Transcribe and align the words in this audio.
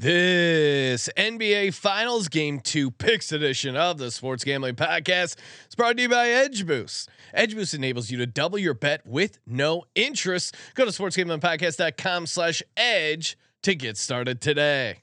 This 0.00 1.08
NBA 1.16 1.74
Finals 1.74 2.28
Game 2.28 2.60
2 2.60 2.92
Picks 2.92 3.32
edition 3.32 3.74
of 3.74 3.98
the 3.98 4.12
Sports 4.12 4.44
Gambling 4.44 4.76
Podcast 4.76 5.34
is 5.68 5.74
brought 5.76 5.96
to 5.96 6.02
you 6.02 6.08
by 6.08 6.28
Edge 6.28 6.64
Boost. 6.64 7.10
Edge 7.34 7.56
Boost 7.56 7.74
enables 7.74 8.08
you 8.08 8.16
to 8.18 8.26
double 8.26 8.60
your 8.60 8.74
bet 8.74 9.04
with 9.04 9.40
no 9.44 9.86
interest. 9.96 10.54
Go 10.76 10.84
to 10.84 10.92
sportsgamblingpodcast.com 10.92 12.26
slash 12.26 12.62
edge 12.76 13.36
to 13.62 13.74
get 13.74 13.96
started 13.96 14.40
today. 14.40 14.98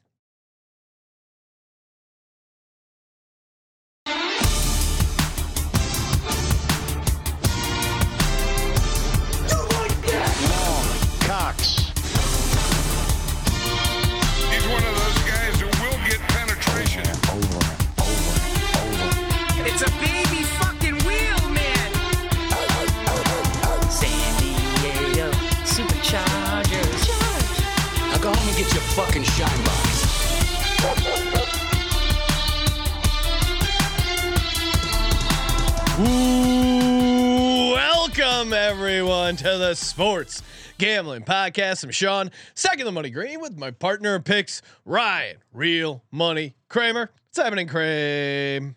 Fucking 29.16 29.24
shine 29.24 29.64
box. 29.64 30.02
Welcome 37.74 38.54
everyone 38.54 39.38
to 39.38 39.44
the 39.44 39.74
Sports 39.76 40.42
Gambling 40.78 41.24
Podcast. 41.24 41.84
I'm 41.84 41.92
Sean, 41.92 42.32
second 42.56 42.86
the 42.86 42.92
money 42.92 43.10
green 43.10 43.40
with 43.40 43.58
my 43.58 43.72
partner 43.72 44.20
picks, 44.20 44.62
Ryan, 44.84 45.38
real 45.54 46.04
money 46.12 46.56
Kramer. 46.68 47.12
What's 47.28 47.38
happening, 47.38 47.68
Kramer? 47.68 48.76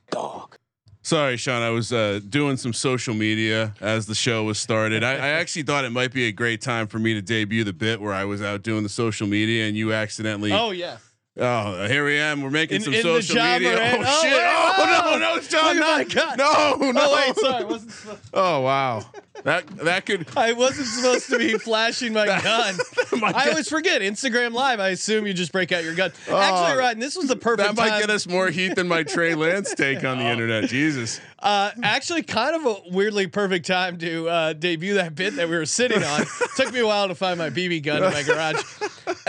Sorry, 1.08 1.38
Sean. 1.38 1.62
I 1.62 1.70
was 1.70 1.90
uh, 1.90 2.20
doing 2.28 2.58
some 2.58 2.74
social 2.74 3.14
media 3.14 3.72
as 3.80 4.04
the 4.04 4.14
show 4.14 4.44
was 4.44 4.60
started. 4.60 5.02
I, 5.02 5.12
I 5.14 5.28
actually 5.28 5.62
thought 5.62 5.86
it 5.86 5.90
might 5.90 6.12
be 6.12 6.26
a 6.26 6.32
great 6.32 6.60
time 6.60 6.86
for 6.86 6.98
me 6.98 7.14
to 7.14 7.22
debut 7.22 7.64
the 7.64 7.72
bit 7.72 7.98
where 7.98 8.12
I 8.12 8.26
was 8.26 8.42
out 8.42 8.60
doing 8.60 8.82
the 8.82 8.90
social 8.90 9.26
media 9.26 9.66
and 9.66 9.74
you 9.74 9.94
accidentally. 9.94 10.52
Oh 10.52 10.70
yeah. 10.70 10.98
Oh, 11.38 11.86
here 11.86 12.04
we 12.04 12.18
am. 12.18 12.42
We're 12.42 12.50
making 12.50 12.76
In- 12.76 12.82
some 12.82 12.92
in 12.92 13.00
social 13.00 13.36
media. 13.36 13.78
Oh, 13.80 14.04
oh, 14.04 14.22
shit! 14.22 14.32
wait, 14.32 14.42
oh 14.44 14.74
oh. 14.76 15.18
no, 15.18 15.34
no, 15.36 15.40
John, 15.40 15.76
Look 15.76 16.14
not, 16.14 16.36
no, 16.36 16.90
no. 16.92 17.00
Oh 17.00 17.14
wait, 17.14 17.36
sorry. 17.36 17.64
Wasn't 17.64 17.90
supposed, 17.90 18.20
Oh 18.34 18.60
wow, 18.60 19.06
that 19.48 19.66
that 19.84 20.06
could. 20.06 20.26
I 20.36 20.52
wasn't 20.52 20.86
supposed 20.86 21.28
to 21.30 21.38
be 21.38 21.58
flashing 21.58 22.12
my 22.12 22.26
gun. 22.26 22.74
My 23.20 23.32
I 23.34 23.48
always 23.48 23.68
forget 23.68 24.00
Instagram 24.02 24.52
Live. 24.52 24.78
I 24.80 24.90
assume 24.90 25.26
you 25.26 25.32
just 25.34 25.50
break 25.50 25.72
out 25.72 25.82
your 25.82 25.94
gun. 25.94 26.12
Actually, 26.28 26.78
Ryan, 26.78 26.98
this 27.00 27.16
was 27.16 27.26
the 27.26 27.36
perfect 27.36 27.66
That 27.68 27.76
might 27.76 27.88
time. 27.90 28.00
get 28.00 28.10
us 28.10 28.26
more 28.28 28.48
heat 28.48 28.74
than 28.76 28.86
my 28.86 29.02
Trey 29.02 29.34
Lance 29.34 29.74
take 29.74 30.04
on 30.04 30.18
the 30.18 30.24
internet. 30.24 30.68
Jesus. 30.68 31.20
Uh, 31.40 31.70
actually, 31.82 32.22
kind 32.22 32.54
of 32.54 32.66
a 32.66 32.90
weirdly 32.92 33.26
perfect 33.26 33.66
time 33.66 33.98
to 33.98 34.28
uh, 34.28 34.52
debut 34.52 34.94
that 34.94 35.14
bit 35.14 35.34
that 35.36 35.48
we 35.48 35.56
were 35.56 35.66
sitting 35.66 36.02
on. 36.04 36.24
Took 36.56 36.72
me 36.72 36.80
a 36.80 36.86
while 36.86 37.08
to 37.08 37.14
find 37.14 37.38
my 37.38 37.50
BB 37.50 37.82
gun 37.82 38.02
in 38.04 38.12
my 38.12 38.22
garage. 38.22 38.62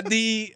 The 0.05 0.55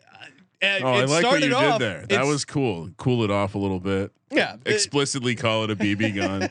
uh, 0.62 0.66
Oh, 0.66 0.68
it 0.70 0.82
I 0.82 1.04
like 1.06 1.24
what 1.26 1.42
you 1.44 1.54
off, 1.56 1.80
did 1.80 1.86
there. 1.88 2.06
That 2.08 2.26
was 2.26 2.46
cool. 2.46 2.90
Cool 2.98 3.24
it 3.24 3.32
off 3.32 3.56
a 3.56 3.58
little 3.58 3.80
bit. 3.82 4.12
yeah. 4.32 4.56
it- 4.66 4.74
Explicitly 4.74 5.36
call 5.36 5.64
it 5.66 5.72
a 5.72 5.76
BB 5.76 6.16
gun. 6.16 6.50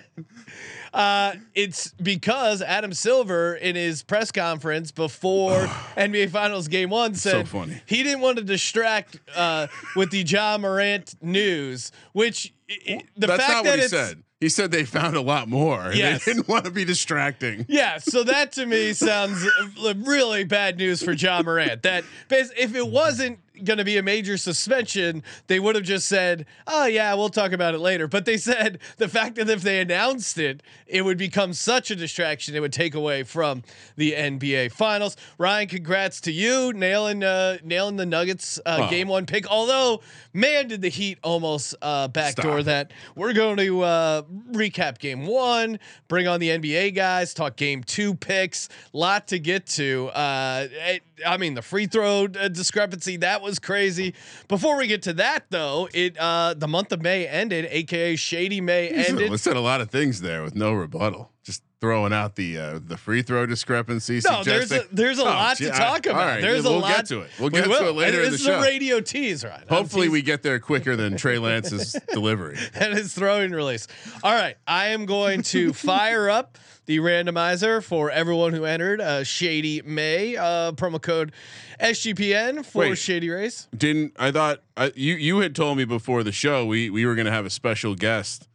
Uh, 0.93 1.35
it's 1.55 1.93
because 2.03 2.61
Adam 2.61 2.93
Silver 2.93 3.55
in 3.55 3.77
his 3.77 4.03
press 4.03 4.31
conference 4.31 4.91
before 4.91 5.53
NBA 5.97 6.31
Finals 6.31 6.69
Game 6.69 6.91
One 6.91 7.15
said 7.15 7.49
funny. 7.49 7.81
he 7.87 8.03
didn't 8.03 8.21
want 8.21 8.39
to 8.39 8.45
distract 8.45 9.19
uh, 9.35 9.69
with 9.97 10.11
the 10.11 10.23
Ja 10.23 10.59
Morant 10.59 11.15
news, 11.23 11.93
which 12.13 12.53
the 12.69 13.03
That's 13.17 13.43
fact 13.43 13.53
not 13.53 13.65
that 13.65 13.71
what 13.71 13.79
he 13.81 13.89
said. 13.89 14.23
He 14.41 14.49
said 14.49 14.73
they 14.73 14.85
found 14.85 15.15
a 15.15 15.21
lot 15.21 15.49
more. 15.49 15.93
Yes. 15.95 16.25
They 16.25 16.33
didn't 16.33 16.49
want 16.49 16.65
to 16.65 16.73
be 16.73 16.85
distracting. 16.85 17.65
Yeah, 17.69 17.99
so 17.99 18.23
that 18.25 18.51
to 18.53 18.67
me 18.67 18.93
sounds 18.93 19.49
uh, 19.81 19.95
really 19.99 20.43
bad 20.43 20.79
news 20.79 21.01
for 21.01 21.13
Ja 21.13 21.43
Morant. 21.43 21.83
That 21.85 22.05
if 22.29 22.75
it 22.75 22.89
wasn't 22.89 23.39
going 23.65 23.79
to 23.79 23.85
be 23.85 23.97
a 23.97 24.03
major 24.03 24.37
suspension, 24.37 25.23
they 25.47 25.59
would 25.61 25.75
have 25.75 25.85
just 25.85 26.09
said, 26.09 26.47
"Oh 26.67 26.87
yeah, 26.87 27.15
we'll 27.15 27.29
talk 27.29 27.53
about 27.53 27.75
it 27.75 27.79
later." 27.79 28.07
But 28.09 28.25
they 28.25 28.37
said 28.37 28.79
the 28.99 29.09
fact 29.09 29.37
that 29.37 29.49
if 29.49 29.63
they 29.63 29.81
announced 29.81 30.39
it, 30.39 30.63
it 30.87 31.03
would 31.05 31.19
become 31.19 31.53
such 31.53 31.91
a 31.91 31.97
distraction, 31.97 32.55
it 32.55 32.61
would 32.61 32.73
take 32.73 32.95
away 32.95 33.23
from 33.23 33.63
the 33.97 34.13
NBA 34.13 34.73
Finals. 34.73 35.17
Ryan, 35.39 35.69
congrats 35.69 36.21
to 36.23 36.33
you 36.33 36.73
nailing 36.73 37.23
uh, 37.25 37.59
nailing 37.63 37.97
the 37.97 38.07
Nuggets 38.07 38.59
uh, 38.67 38.79
Oh. 38.87 38.91
game 38.91 39.09
one 39.09 39.27
pick. 39.27 39.47
Although, 39.51 40.03
man, 40.33 40.69
did 40.69 40.83
the 40.83 40.89
Heat 40.89 41.19
almost 41.23 41.75
uh, 41.83 42.09
backdoor 42.09 42.59
Stop. 42.63 42.65
that. 42.67 42.93
We're 43.15 43.33
going 43.33 43.57
to 43.59 43.83
uh, 43.83 44.23
recap 44.53 44.99
game 44.99 45.27
one, 45.27 45.79
bring 46.09 46.27
on 46.29 46.41
the 46.41 46.49
NBA 46.51 46.95
guys, 46.95 47.35
talk 47.35 47.57
game 47.57 47.83
two 47.85 48.15
picks. 48.15 48.69
Lot 48.93 49.29
to 49.29 49.39
get 49.39 49.67
to. 49.67 50.09
Uh, 50.09 50.69
it- 50.71 51.03
I 51.25 51.37
mean, 51.37 51.55
the 51.55 51.63
free 51.63 51.87
throw 51.87 52.25
uh, 52.25 52.49
discrepancy 52.49 53.19
that 53.19 53.43
was 53.43 53.52
crazy. 53.59 54.15
Before 54.49 54.77
we 54.77 54.87
get 54.87 55.03
to 55.03 55.13
that, 55.15 55.47
though, 55.51 55.89
it 55.93 56.17
uh, 56.19 56.55
the 56.57 56.69
month 56.69 56.93
of 56.93 57.03
May 57.03 57.27
ended, 57.27 57.67
aka 57.71 58.17
Shady 58.17 58.61
May 58.61 58.89
ended. 58.89 59.31
We 59.31 59.37
said 59.37 59.57
a 59.57 59.61
lot 59.61 59.81
of 59.81 59.91
things 59.91 60.21
there 60.21 60.43
with 60.43 60.55
no 60.55 60.73
rebuttal. 60.73 61.31
Just 61.45 61.63
throwing 61.83 62.13
out 62.15 62.37
the 62.37 62.57
uh, 62.57 62.81
the 62.83 62.97
free 62.97 63.21
throw 63.21 63.45
discrepancy. 63.45 64.21
No, 64.25 64.43
there's 64.43 64.73
a 64.73 64.85
there's 64.91 65.19
a 65.19 65.23
Oh, 65.23 65.25
lot 65.27 65.57
gee, 65.59 65.65
to 65.67 65.71
talk 65.73 66.07
all 66.07 66.13
about. 66.13 66.27
right, 66.27 66.41
there's 66.41 66.63
we'll 66.63 66.77
a 66.77 66.79
lot 66.79 66.97
get 66.97 67.07
to 67.09 67.21
it. 67.21 67.31
We'll 67.39 67.51
get 67.51 67.69
will. 67.69 67.79
to 67.81 67.89
it 67.89 67.93
later 67.93 68.17
And 68.19 68.25
in 68.27 68.31
the 68.31 68.35
it's 68.37 68.45
show. 68.45 68.59
a 68.59 68.63
radio 68.63 69.01
tease, 69.01 69.45
right? 69.45 69.69
Hopefully, 69.69 70.09
we 70.09 70.23
get 70.23 70.43
there 70.43 70.59
quicker 70.61 70.97
than 70.97 71.19
Trey 71.19 71.39
Lance's 71.41 71.95
delivery. 72.13 72.57
and 72.75 72.95
his 72.95 73.13
throwing 73.13 73.51
release. 73.51 73.87
All 74.23 74.33
right, 74.33 74.57
I 74.67 74.87
am 74.89 75.05
going 75.05 75.43
to 75.43 75.73
fire 75.75 76.31
up 76.31 76.57
the 76.87 76.99
randomizer 76.99 77.83
for 77.83 78.11
everyone 78.11 78.53
who 78.53 78.65
entered 78.65 79.01
uh, 79.01 79.25
Shady 79.25 79.83
May 79.85 80.37
uh, 80.37 80.73
promo 80.73 81.03
code 81.03 81.33
SGPN 81.81 82.65
for 82.65 82.79
Wait. 82.79 82.95
Shady 82.99 83.29
Rays. 83.29 83.69
Didn't 83.77 84.15
I 84.19 84.31
thought 84.31 84.63
I, 84.77 84.93
you 84.95 85.15
you 85.15 85.39
had 85.41 85.55
told 85.57 85.79
me 85.79 85.85
before 85.85 86.23
the 86.23 86.33
show 86.33 86.65
we 86.65 86.91
we 86.91 87.05
were 87.07 87.15
going 87.17 87.27
to 87.27 87.33
have 87.33 87.45
a 87.47 87.51
special 87.51 87.95
guest 87.97 88.49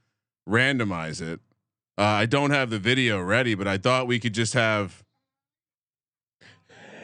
randomize 0.48 1.22
it. 1.22 1.42
Uh, 1.98 2.04
I 2.04 2.26
don't 2.28 2.52
have 2.52 2.70
the 2.70 2.78
video 2.80 3.20
ready, 3.22 3.56
but 3.56 3.68
I 3.68 3.78
thought 3.78 4.06
we 4.08 4.20
could 4.20 4.34
just 4.34 4.54
have. 4.54 5.04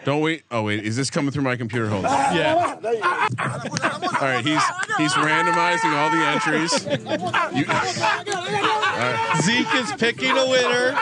Don't 0.06 0.22
wait. 0.22 0.44
Oh 0.52 0.64
wait, 0.64 0.84
is 0.84 0.96
this 0.98 1.10
coming 1.10 1.32
through 1.32 1.44
my 1.44 1.56
computer? 1.56 1.88
Hold 1.88 2.06
on. 2.06 2.36
Yeah, 2.36 2.76
All 2.84 4.20
right, 4.22 4.44
he's 4.46 4.62
he's 4.98 5.14
randomizing 5.14 5.94
all 5.96 6.12
the 6.12 6.18
entries. 6.28 6.74
You, 7.56 7.66
Zeke 9.42 9.74
is 9.76 9.92
picking 9.94 10.32
a 10.38 10.46
winner, 10.50 10.94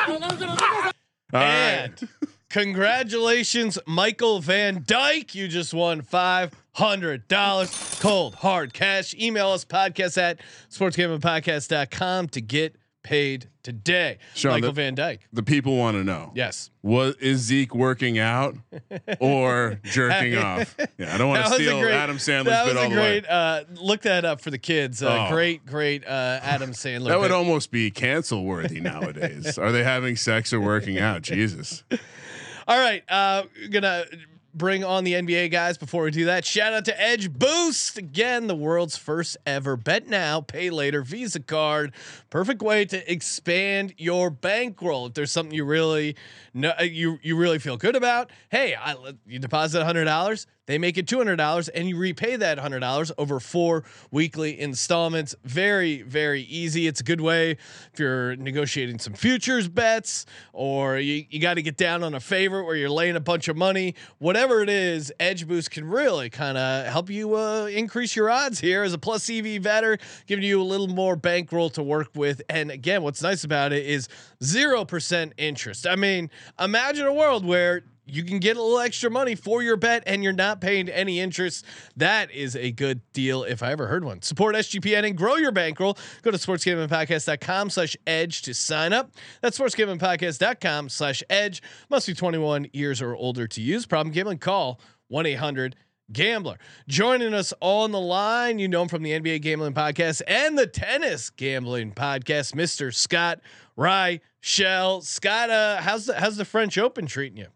all 1.34 1.40
right. 1.40 1.90
and 1.90 2.08
congratulations, 2.50 3.80
Michael 3.88 4.40
Van 4.40 4.84
Dyke. 4.86 5.34
You 5.34 5.48
just 5.48 5.74
won 5.74 6.04
five 6.04 6.52
hundred 6.74 7.28
dollars, 7.28 7.98
cold 8.00 8.36
hard 8.36 8.72
cash. 8.74 9.16
Email 9.16 9.50
us 9.50 9.66
podcast 9.66 10.18
at 10.22 10.40
sportsgamblingpodcast.com 10.70 12.28
to 12.30 12.42
get 12.42 12.76
paid 13.04 13.48
today. 13.64 14.18
Sean, 14.36 14.52
Michael 14.54 14.70
the- 14.70 14.74
Van 14.82 14.96
Dyke. 14.96 15.22
The 15.34 15.44
people 15.44 15.78
want 15.78 15.98
to 15.98 16.04
know. 16.04 16.32
Yes. 16.36 16.70
Was 16.84 17.16
is 17.16 17.40
Zeke 17.42 17.74
working 17.76 18.20
out 18.20 18.56
or 19.20 19.80
jerking 19.84 20.38
off? 20.38 20.76
Yeah, 20.98 21.14
I 21.14 21.18
don't 21.18 21.30
want 21.30 21.44
to 21.46 21.50
That 21.50 21.58
was 21.58 21.60
a 21.60 21.64
steal 21.64 21.82
great- 21.82 21.94
Adam 21.94 22.18
Sandler's 22.18 22.46
That 22.46 22.66
bit 22.66 22.76
was 22.76 22.84
all 22.84 22.86
a 22.86 22.90
the 22.90 22.96
way. 23.02 23.20
great. 23.22 23.30
Uh, 23.30 23.64
look 23.76 24.02
that 24.02 24.26
up 24.26 24.42
for 24.42 24.52
the 24.52 24.58
kids. 24.58 25.02
Uh, 25.04 25.26
Oh. 25.28 25.30
Great, 25.32 25.66
great. 25.66 26.06
Uh, 26.06 26.40
Adam 26.42 26.72
Sandler. 26.72 27.08
That 27.10 27.20
would 27.20 27.32
almost 27.32 27.72
be 27.72 27.92
cancel 27.92 28.44
worthy 28.46 28.80
nowadays. 28.80 29.58
Are 29.58 29.72
they 29.72 29.84
having 29.84 30.16
sex 30.16 30.54
or 30.54 30.60
working 30.60 30.98
out? 31.00 31.22
Jesus. 31.22 31.84
All 32.68 32.80
right, 32.80 33.04
uh, 33.10 33.44
gonna 33.70 34.06
bring 34.54 34.84
on 34.84 35.04
the 35.04 35.14
NBA 35.14 35.52
guys 35.52 35.78
before 35.78 36.04
we 36.04 36.12
do 36.12 36.26
that. 36.26 36.46
Shout 36.46 36.74
out 36.74 36.86
to 36.86 37.02
Edge 37.02 37.32
Boost 37.32 37.98
again, 37.98 38.48
the 38.48 38.56
world's 38.56 38.98
first 38.98 39.38
ever 39.46 39.76
bet 39.76 40.08
now, 40.08 40.42
pay 40.42 40.70
later 40.70 41.02
Visa 41.02 41.40
card. 41.40 41.94
Perfect 42.30 42.62
way 42.62 42.86
to 42.86 43.12
expand 43.12 43.94
your 43.98 44.30
bankroll. 44.30 45.08
If 45.08 45.14
there's 45.14 45.32
something 45.32 45.56
you 45.56 45.66
really 45.66 46.16
know, 46.54 46.74
you 46.82 47.20
you 47.22 47.36
really 47.36 47.60
feel 47.60 47.78
good 47.78 47.96
about, 47.96 48.32
hey, 48.50 48.76
I, 48.76 48.96
you 49.26 49.40
deposit 49.40 49.84
hundred 49.84 50.06
dollars. 50.06 50.48
They 50.68 50.78
make 50.78 50.98
it 50.98 51.08
two 51.08 51.18
hundred 51.18 51.38
dollars, 51.38 51.70
and 51.70 51.90
you 51.90 51.98
repay 51.98 52.36
that 52.36 52.60
hundred 52.60 52.82
dollars 52.82 53.12
over 53.18 53.40
four 53.40 53.84
weekly 54.12 54.60
installments. 54.60 55.36
Very, 55.44 56.04
very 56.04 56.44
easy. 56.44 56.88
It's 56.88 57.02
a 57.02 57.04
good 57.04 57.20
way 57.20 57.52
if 57.52 58.00
you're 58.00 58.36
negotiating 58.36 59.00
some 59.00 59.14
futures 59.14 59.68
bets, 59.68 60.26
or 60.54 61.00
you, 61.00 61.26
you 61.30 61.40
got 61.40 61.56
to 61.56 61.64
get 61.64 61.78
down 61.78 62.04
on 62.04 62.14
a 62.14 62.20
favorite 62.20 62.66
where 62.66 62.76
you're 62.76 62.92
laying 62.92 63.16
a 63.16 63.20
bunch 63.20 63.48
of 63.48 63.58
money. 63.58 63.96
Whatever 64.20 64.62
it 64.62 64.70
is, 64.70 65.12
Edge 65.20 65.48
Boost 65.48 65.72
can 65.72 65.84
really 65.86 66.30
kind 66.30 66.58
of 66.58 66.86
help 66.86 67.10
you 67.10 67.36
uh, 67.36 67.66
increase 67.66 68.16
your 68.16 68.30
odds 68.30 68.60
here 68.60 68.84
as 68.84 68.94
a 68.94 69.00
plus 69.00 69.30
EV 69.30 69.64
bettor, 69.64 69.98
giving 70.28 70.46
you 70.46 70.62
a 70.62 70.64
little 70.64 70.88
more 70.88 71.16
bankroll 71.16 71.72
to 71.72 71.82
work 71.82 72.10
with. 72.16 72.42
And 72.50 72.70
again, 72.70 73.02
what's 73.02 73.24
nice 73.24 73.44
about 73.44 73.74
it 73.74 73.86
is 73.86 74.08
zero 74.44 74.86
percent 74.86 75.34
interest. 75.38 75.88
I 75.88 75.96
mean, 75.96 76.30
imagine 76.60 77.08
a 77.08 77.14
world 77.14 77.46
where 77.46 77.82
you 78.06 78.24
can 78.24 78.40
get 78.40 78.58
a 78.58 78.62
little 78.62 78.80
extra 78.80 79.10
money 79.10 79.36
for 79.36 79.62
your 79.62 79.78
bet 79.78 80.04
and 80.06 80.24
you're 80.24 80.34
not 80.34 80.60
paying 80.60 80.90
any 80.90 81.20
interest. 81.20 81.66
That 81.96 82.32
is 82.32 82.56
a 82.56 82.72
good 82.72 83.02
deal 83.14 83.44
if 83.44 83.64
I 83.64 83.72
ever 83.72 83.88
heard 83.88 84.04
one. 84.04 84.22
Support 84.22 84.56
SGPN 84.56 85.06
and 85.06 85.18
grow 85.18 85.36
your 85.36 85.52
bankroll. 85.52 85.98
Go 86.22 86.32
to 86.32 86.38
sportsgamblingpodcast.com 86.38 87.70
slash 87.70 87.96
edge 88.06 88.42
to 88.44 88.54
sign 88.54 88.94
up. 88.94 89.12
That's 89.42 89.58
sportsgamblingpodcast.com 89.58 90.90
slash 90.90 91.24
edge. 91.30 91.62
Must 91.90 92.08
be 92.08 92.14
21 92.14 92.68
years 92.74 93.02
or 93.02 93.16
older 93.16 93.48
to 93.48 93.62
use. 93.62 93.86
Problem 93.86 94.14
gambling, 94.14 94.40
call 94.40 94.80
1 95.08 95.26
800 95.26 95.76
Gambler. 96.12 96.58
Joining 96.88 97.34
us 97.34 97.54
on 97.62 97.92
the 97.92 98.00
line, 98.00 98.60
you 98.60 98.68
know 98.68 98.82
him 98.82 98.88
from 98.90 99.04
the 99.04 99.12
NBA 99.12 99.42
Gambling 99.42 99.74
Podcast 99.74 100.22
and 100.28 100.58
the 100.58 100.68
Tennis 100.68 101.30
Gambling 101.30 101.94
Podcast, 101.94 102.54
Mr. 102.54 102.94
Scott 102.94 103.40
Rye 103.78 104.20
Shell. 104.42 105.02
Scott, 105.02 105.50
uh, 105.50 105.82
how's 105.82 106.08
the 106.08 106.20
how's 106.20 106.38
the 106.38 106.46
French 106.46 106.78
Open 106.78 107.06
treating 107.06 107.38
you? 107.38 107.48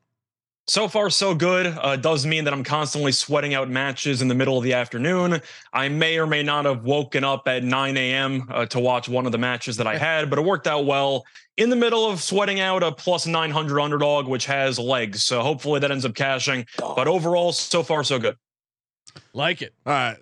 So 0.67 0.87
far, 0.87 1.11
so 1.11 1.35
good. 1.35 1.67
Uh, 1.67 1.95
does 1.95 2.25
mean 2.25 2.43
that 2.45 2.53
I'm 2.53 2.63
constantly 2.63 3.11
sweating 3.11 3.53
out 3.53 3.69
matches 3.69 4.23
in 4.23 4.27
the 4.27 4.33
middle 4.33 4.57
of 4.57 4.63
the 4.63 4.73
afternoon. 4.73 5.39
I 5.71 5.89
may 5.89 6.17
or 6.17 6.25
may 6.25 6.41
not 6.41 6.65
have 6.65 6.83
woken 6.83 7.23
up 7.23 7.47
at 7.47 7.63
9 7.63 7.97
a.m. 7.97 8.49
Uh, 8.49 8.65
to 8.67 8.79
watch 8.79 9.07
one 9.07 9.27
of 9.27 9.31
the 9.31 9.37
matches 9.37 9.77
that 9.77 9.85
I 9.85 9.97
had, 9.99 10.27
but 10.27 10.39
it 10.39 10.41
worked 10.43 10.65
out 10.65 10.85
well 10.85 11.23
in 11.57 11.69
the 11.69 11.75
middle 11.75 12.09
of 12.09 12.19
sweating 12.19 12.59
out 12.59 12.81
a 12.81 12.91
plus 12.91 13.27
900 13.27 13.79
underdog, 13.79 14.27
which 14.27 14.47
has 14.47 14.79
legs. 14.79 15.23
So 15.23 15.41
hopefully 15.41 15.79
that 15.81 15.91
ends 15.91 16.03
up 16.03 16.15
cashing. 16.15 16.65
But 16.79 17.07
overall, 17.07 17.51
so 17.51 17.83
far, 17.83 18.03
so 18.03 18.17
good. 18.17 18.35
Like 19.33 19.61
it. 19.61 19.73
Uh, 19.85 20.15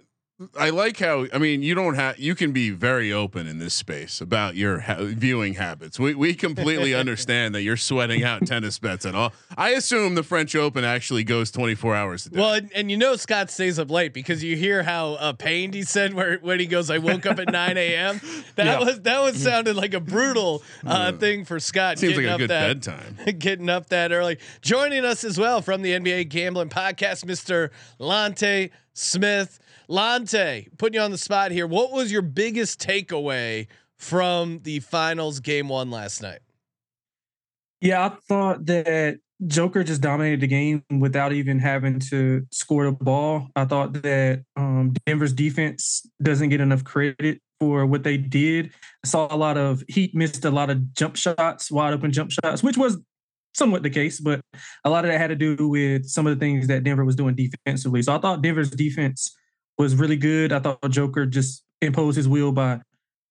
I 0.60 0.70
like 0.70 0.98
how 1.00 1.28
I 1.34 1.38
mean 1.38 1.62
you 1.64 1.76
don't 1.76 1.96
have 1.96 2.18
you 2.20 2.36
can 2.36 2.52
be 2.52 2.70
very 2.70 3.12
open 3.12 3.48
in 3.48 3.60
this 3.60 3.74
space 3.74 4.22
about 4.22 4.56
your 4.56 4.80
ha- 4.80 4.98
viewing 5.00 5.56
habits. 5.56 6.00
We 6.00 6.16
we 6.16 6.34
completely 6.34 6.94
understand 7.04 7.56
that 7.56 7.62
you're 7.62 7.78
sweating 7.78 8.24
out 8.24 8.46
tennis 8.46 8.80
bets 8.80 9.06
at 9.06 9.16
all. 9.16 9.34
I 9.58 9.72
assume 9.72 10.16
the 10.16 10.24
French 10.24 10.56
Open 10.56 10.84
actually 10.84 11.24
goes 11.24 11.52
24 11.52 11.96
hours 11.96 12.26
a 12.26 12.30
day. 12.30 12.40
Well, 12.40 12.54
and, 12.54 12.72
and 12.74 12.90
you 12.92 12.98
know 12.98 13.16
Scott 13.16 13.50
stays 13.52 13.78
up 13.80 13.92
late 13.92 14.14
because 14.14 14.44
you 14.44 14.56
hear 14.56 14.84
how 14.84 15.14
uh, 15.14 15.34
pained 15.34 15.74
he 15.74 15.84
said 15.84 16.14
where 16.14 16.38
when 16.40 16.60
he 16.60 16.66
goes, 16.66 16.90
"I 16.90 16.98
woke 16.98 17.26
up 17.26 17.40
at 17.40 17.52
9 17.52 17.78
a.m." 17.78 18.20
That 18.56 18.66
Yeah. 18.66 18.80
was 18.80 19.02
that 19.02 19.22
was 19.22 19.42
sounded 19.42 19.76
like 19.76 19.94
a 19.94 20.00
brutal 20.00 20.64
uh, 20.86 21.12
thing 21.14 21.46
for 21.46 21.60
Scott. 21.60 22.00
Seems 22.00 22.16
like 22.18 22.26
getting 22.26 22.30
a 22.30 22.34
up 22.34 22.40
good 22.40 22.50
that, 22.50 22.68
bedtime. 22.86 23.18
getting 23.40 23.70
up 23.70 23.90
that 23.90 24.12
early. 24.12 24.38
Joining 24.62 25.06
us 25.06 25.24
as 25.24 25.38
well 25.38 25.62
from 25.62 25.82
the 25.82 25.92
NBA 25.92 26.30
Gambling 26.30 26.70
Podcast, 26.70 27.26
Mr. 27.26 27.70
Lonte 28.00 28.70
Smith. 28.94 29.60
Lonte, 29.94 30.76
putting 30.80 30.96
you 30.96 31.02
on 31.02 31.12
the 31.12 31.20
spot 31.20 31.52
here. 31.52 31.68
What 31.68 31.92
was 31.92 32.12
your 32.12 32.24
biggest 32.24 32.82
takeaway 32.82 33.68
from 33.96 34.62
the 34.64 34.80
finals 34.80 35.40
game 35.40 35.70
one 35.70 35.92
last 35.92 36.20
night? 36.20 36.40
Yeah, 37.80 38.04
I 38.04 38.10
thought 38.28 38.66
that 38.66 39.20
Joker 39.46 39.84
just 39.84 40.02
dominated 40.02 40.40
the 40.40 40.48
game 40.48 40.84
without 41.00 41.32
even 41.32 41.60
having 41.60 42.00
to 42.10 42.44
score 42.52 42.86
the 42.86 42.92
ball. 42.92 43.50
I 43.56 43.66
thought 43.66 43.94
that 44.02 44.44
um, 44.56 44.96
Denver's 45.06 45.34
defense 45.34 46.10
doesn't 46.24 46.50
get 46.50 46.60
enough 46.60 46.84
credit 46.84 47.40
for 47.60 47.86
what 47.86 48.02
they 48.02 48.18
did. 48.18 48.72
I 49.06 49.08
saw 49.08 49.28
a 49.30 49.38
lot 49.38 49.60
of 49.60 49.84
Heat 49.88 50.16
missed 50.16 50.44
a 50.44 50.50
lot 50.50 50.72
of 50.72 50.96
jump 50.96 51.18
shots, 51.18 51.70
wide 51.70 51.94
open 51.94 52.12
jump 52.12 52.32
shots, 52.32 52.64
which 52.64 52.78
was 52.78 52.98
somewhat 53.54 53.84
the 53.84 53.92
case, 53.92 54.20
but 54.20 54.42
a 54.86 54.90
lot 54.90 55.06
of 55.06 55.12
that 55.12 55.20
had 55.20 55.28
to 55.28 55.36
do 55.36 55.70
with 55.70 56.08
some 56.08 56.26
of 56.26 56.36
the 56.36 56.44
things 56.44 56.66
that 56.66 56.84
Denver 56.84 57.06
was 57.06 57.16
doing 57.16 57.36
defensively. 57.36 58.02
So 58.02 58.16
I 58.16 58.18
thought 58.18 58.42
Denver's 58.42 58.72
defense 58.72 59.36
was 59.78 59.96
really 59.96 60.18
good. 60.18 60.52
I 60.52 60.60
thought 60.60 60.80
Joker 60.90 61.26
just 61.26 61.64
imposed 61.82 62.18
his 62.18 62.28
will 62.28 62.52
by 62.52 62.80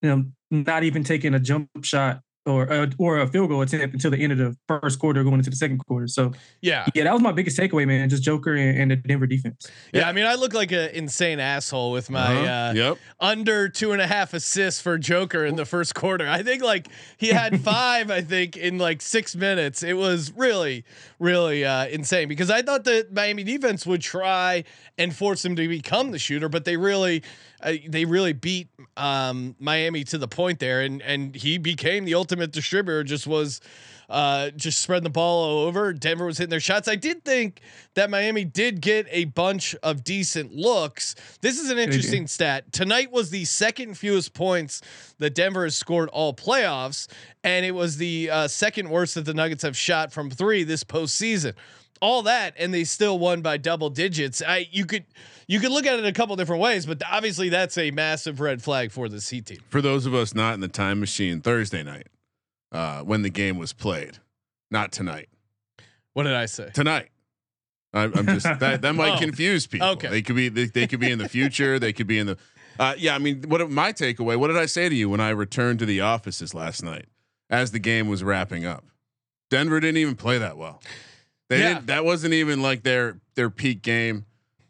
you 0.02 0.08
know 0.08 0.24
not 0.50 0.82
even 0.82 1.04
taking 1.04 1.34
a 1.34 1.40
jump 1.40 1.68
shot 1.82 2.20
or 2.44 2.70
uh, 2.72 2.86
or 2.98 3.18
a 3.18 3.26
field 3.28 3.48
goal 3.48 3.62
attempt 3.62 3.94
until 3.94 4.10
the 4.10 4.18
end 4.18 4.32
of 4.32 4.38
the 4.38 4.56
first 4.66 4.98
quarter, 4.98 5.22
going 5.22 5.36
into 5.36 5.50
the 5.50 5.56
second 5.56 5.78
quarter. 5.86 6.08
So 6.08 6.32
Yeah. 6.60 6.86
yeah, 6.94 7.04
that 7.04 7.12
was 7.12 7.22
my 7.22 7.30
biggest 7.32 7.56
takeaway, 7.58 7.86
man. 7.86 8.08
Just 8.08 8.22
Joker 8.24 8.54
and, 8.54 8.76
and 8.78 8.90
the 8.90 8.96
Denver 8.96 9.26
defense. 9.26 9.70
Yeah, 9.92 10.08
I 10.08 10.12
mean, 10.12 10.24
I 10.24 10.34
look 10.34 10.52
like 10.52 10.72
an 10.72 10.90
insane 10.90 11.38
asshole 11.38 11.92
with 11.92 12.10
my 12.10 12.20
Uh-huh. 12.36 12.70
uh, 12.70 12.72
yep. 12.74 12.98
under 13.20 13.68
two 13.68 13.92
and 13.92 14.02
a 14.02 14.06
half 14.06 14.34
assists 14.34 14.80
for 14.80 14.98
Joker 14.98 15.44
in 15.44 15.54
the 15.56 15.64
first 15.64 15.94
quarter. 15.94 16.28
I 16.28 16.42
think 16.42 16.62
like 16.64 16.88
he 17.16 17.28
had 17.28 17.60
five, 17.64 18.10
I 18.10 18.22
think, 18.22 18.56
in 18.56 18.78
like 18.78 19.02
six 19.02 19.36
minutes. 19.36 19.82
It 19.82 19.94
was 19.96 20.32
really, 20.36 20.84
really 21.20 21.64
uh, 21.64 21.86
insane 21.86 22.26
because 22.28 22.50
I 22.50 22.62
thought 22.62 22.84
the 22.84 23.06
Miami 23.12 23.44
defense 23.44 23.86
would 23.86 24.00
try 24.02 24.64
and 24.98 25.14
force 25.14 25.44
him 25.44 25.54
to 25.56 25.68
become 25.68 26.10
the 26.10 26.18
shooter, 26.18 26.48
but 26.48 26.64
they 26.64 26.76
really, 26.76 27.22
uh, 27.62 27.74
they 27.88 28.04
really 28.04 28.32
beat 28.32 28.68
um, 28.96 29.54
Miami 29.58 30.04
to 30.04 30.18
the 30.18 30.28
point 30.28 30.58
there, 30.58 30.82
and 30.82 31.00
and 31.02 31.34
he 31.34 31.58
became 31.58 32.04
the 32.04 32.14
ultimate 32.14 32.52
distributor. 32.52 33.04
Just 33.04 33.26
was. 33.26 33.60
Uh, 34.10 34.50
just 34.50 34.82
spreading 34.82 35.04
the 35.04 35.10
ball 35.10 35.42
all 35.42 35.58
over. 35.66 35.90
Denver 35.94 36.26
was 36.26 36.36
hitting 36.36 36.50
their 36.50 36.60
shots. 36.60 36.86
I 36.86 36.96
did 36.96 37.24
think 37.24 37.62
that 37.94 38.10
Miami 38.10 38.44
did 38.44 38.82
get 38.82 39.06
a 39.10 39.24
bunch 39.24 39.74
of 39.82 40.04
decent 40.04 40.54
looks. 40.54 41.14
This 41.40 41.58
is 41.58 41.70
an 41.70 41.78
interesting 41.78 42.26
stat. 42.26 42.70
Tonight 42.74 43.10
was 43.10 43.30
the 43.30 43.46
second 43.46 43.96
fewest 43.96 44.34
points 44.34 44.82
that 45.18 45.34
Denver 45.34 45.64
has 45.64 45.76
scored 45.76 46.10
all 46.10 46.34
playoffs, 46.34 47.08
and 47.42 47.64
it 47.64 47.70
was 47.70 47.96
the 47.96 48.28
uh, 48.28 48.48
second 48.48 48.90
worst 48.90 49.14
that 49.14 49.24
the 49.24 49.32
Nuggets 49.32 49.62
have 49.62 49.78
shot 49.78 50.12
from 50.12 50.28
three 50.28 50.62
this 50.62 50.84
postseason. 50.84 51.54
All 52.02 52.22
that, 52.24 52.54
and 52.58 52.74
they 52.74 52.82
still 52.84 53.18
won 53.18 53.40
by 53.42 53.56
double 53.56 53.88
digits. 53.88 54.42
I 54.46 54.66
you 54.72 54.84
could 54.84 55.04
you 55.46 55.60
could 55.60 55.70
look 55.70 55.86
at 55.86 55.98
it 55.98 56.04
a 56.04 56.12
couple 56.12 56.34
different 56.36 56.60
ways, 56.60 56.84
but 56.84 57.00
obviously 57.10 57.48
that's 57.48 57.78
a 57.78 57.92
massive 57.92 58.40
red 58.40 58.60
flag 58.60 58.90
for 58.90 59.08
the 59.08 59.20
C 59.20 59.40
team. 59.40 59.58
For 59.70 59.80
those 59.80 60.04
of 60.04 60.12
us 60.12 60.34
not 60.34 60.54
in 60.54 60.60
the 60.60 60.68
time 60.68 60.98
machine, 61.00 61.40
Thursday 61.40 61.82
night, 61.84 62.08
uh, 62.72 63.02
when 63.02 63.22
the 63.22 63.30
game 63.30 63.56
was 63.56 63.72
played, 63.72 64.18
not 64.70 64.90
tonight. 64.90 65.28
What 66.12 66.24
did 66.24 66.34
I 66.34 66.46
say? 66.46 66.70
Tonight. 66.74 67.08
I'm, 67.94 68.12
I'm 68.16 68.26
just 68.26 68.44
that 68.60 68.82
that 68.82 68.94
might 68.94 69.14
Oh, 69.16 69.20
confuse 69.20 69.66
people. 69.68 69.88
okay. 69.90 70.08
They 70.08 70.22
could 70.22 70.34
be 70.36 70.48
they, 70.48 70.64
they 70.64 70.86
could 70.88 71.00
be 71.00 71.10
in 71.10 71.18
the 71.20 71.28
future. 71.28 71.78
They 71.78 71.92
could 71.92 72.06
be 72.08 72.18
in 72.18 72.26
the. 72.26 72.38
Uh, 72.80 72.94
yeah, 72.98 73.14
I 73.14 73.18
mean, 73.18 73.42
what 73.46 73.70
my 73.70 73.92
takeaway? 73.92 74.36
What 74.36 74.48
did 74.48 74.56
I 74.56 74.66
say 74.66 74.88
to 74.88 74.94
you 74.94 75.08
when 75.08 75.20
I 75.20 75.30
returned 75.30 75.78
to 75.78 75.86
the 75.86 76.00
offices 76.00 76.52
last 76.52 76.82
night 76.82 77.04
as 77.48 77.70
the 77.70 77.78
game 77.78 78.08
was 78.08 78.24
wrapping 78.24 78.64
up? 78.66 78.84
Denver 79.50 79.78
didn't 79.78 79.98
even 79.98 80.16
play 80.16 80.38
that 80.38 80.56
well. 80.56 80.82
They 81.52 81.60
Yeah. 81.60 81.74
didn't. 81.74 81.86
That 81.88 82.04
wasn't 82.04 82.34
even 82.34 82.62
like 82.62 82.82
their 82.82 83.18
their 83.34 83.50
peak 83.50 83.82
game. 83.82 84.24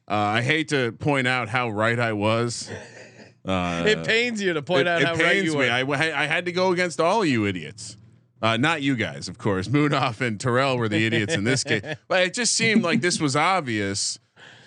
Uh, 0.08 0.14
I 0.14 0.43
hate 0.43 0.69
to 0.69 0.93
point 0.93 1.26
out 1.29 1.49
how 1.49 1.70
right 1.70 1.99
I 1.99 2.12
was. 2.12 2.70
Uh, 3.44 3.84
it 3.87 4.05
pains 4.06 4.40
you 4.43 4.52
to 4.52 4.62
point 4.62 4.82
it, 4.82 4.87
out 4.88 5.00
it 5.02 5.06
how 5.06 5.12
pains 5.14 5.23
right 5.25 5.44
you 5.44 5.52
me. 5.52 5.84
were. 5.84 5.96
I, 5.96 6.23
I 6.25 6.26
had 6.26 6.44
to 6.46 6.52
go 6.52 6.70
against 6.73 7.00
all 7.00 7.25
you 7.25 7.46
idiots. 7.46 7.96
Uh, 8.40 8.56
not 8.56 8.82
you 8.82 8.96
guys, 8.96 9.29
of 9.29 9.38
course. 9.38 9.69
Munaf 9.69 10.20
and 10.20 10.38
Terrell 10.40 10.76
were 10.76 10.88
the 10.88 11.06
idiots 11.06 11.34
in 11.34 11.44
this 11.44 11.62
case. 11.64 11.82
But 12.08 12.25
it 12.25 12.34
just 12.34 12.55
seemed 12.55 12.82
like 12.82 13.00
this 13.00 13.20
was 13.20 13.37
obvious. 13.37 14.19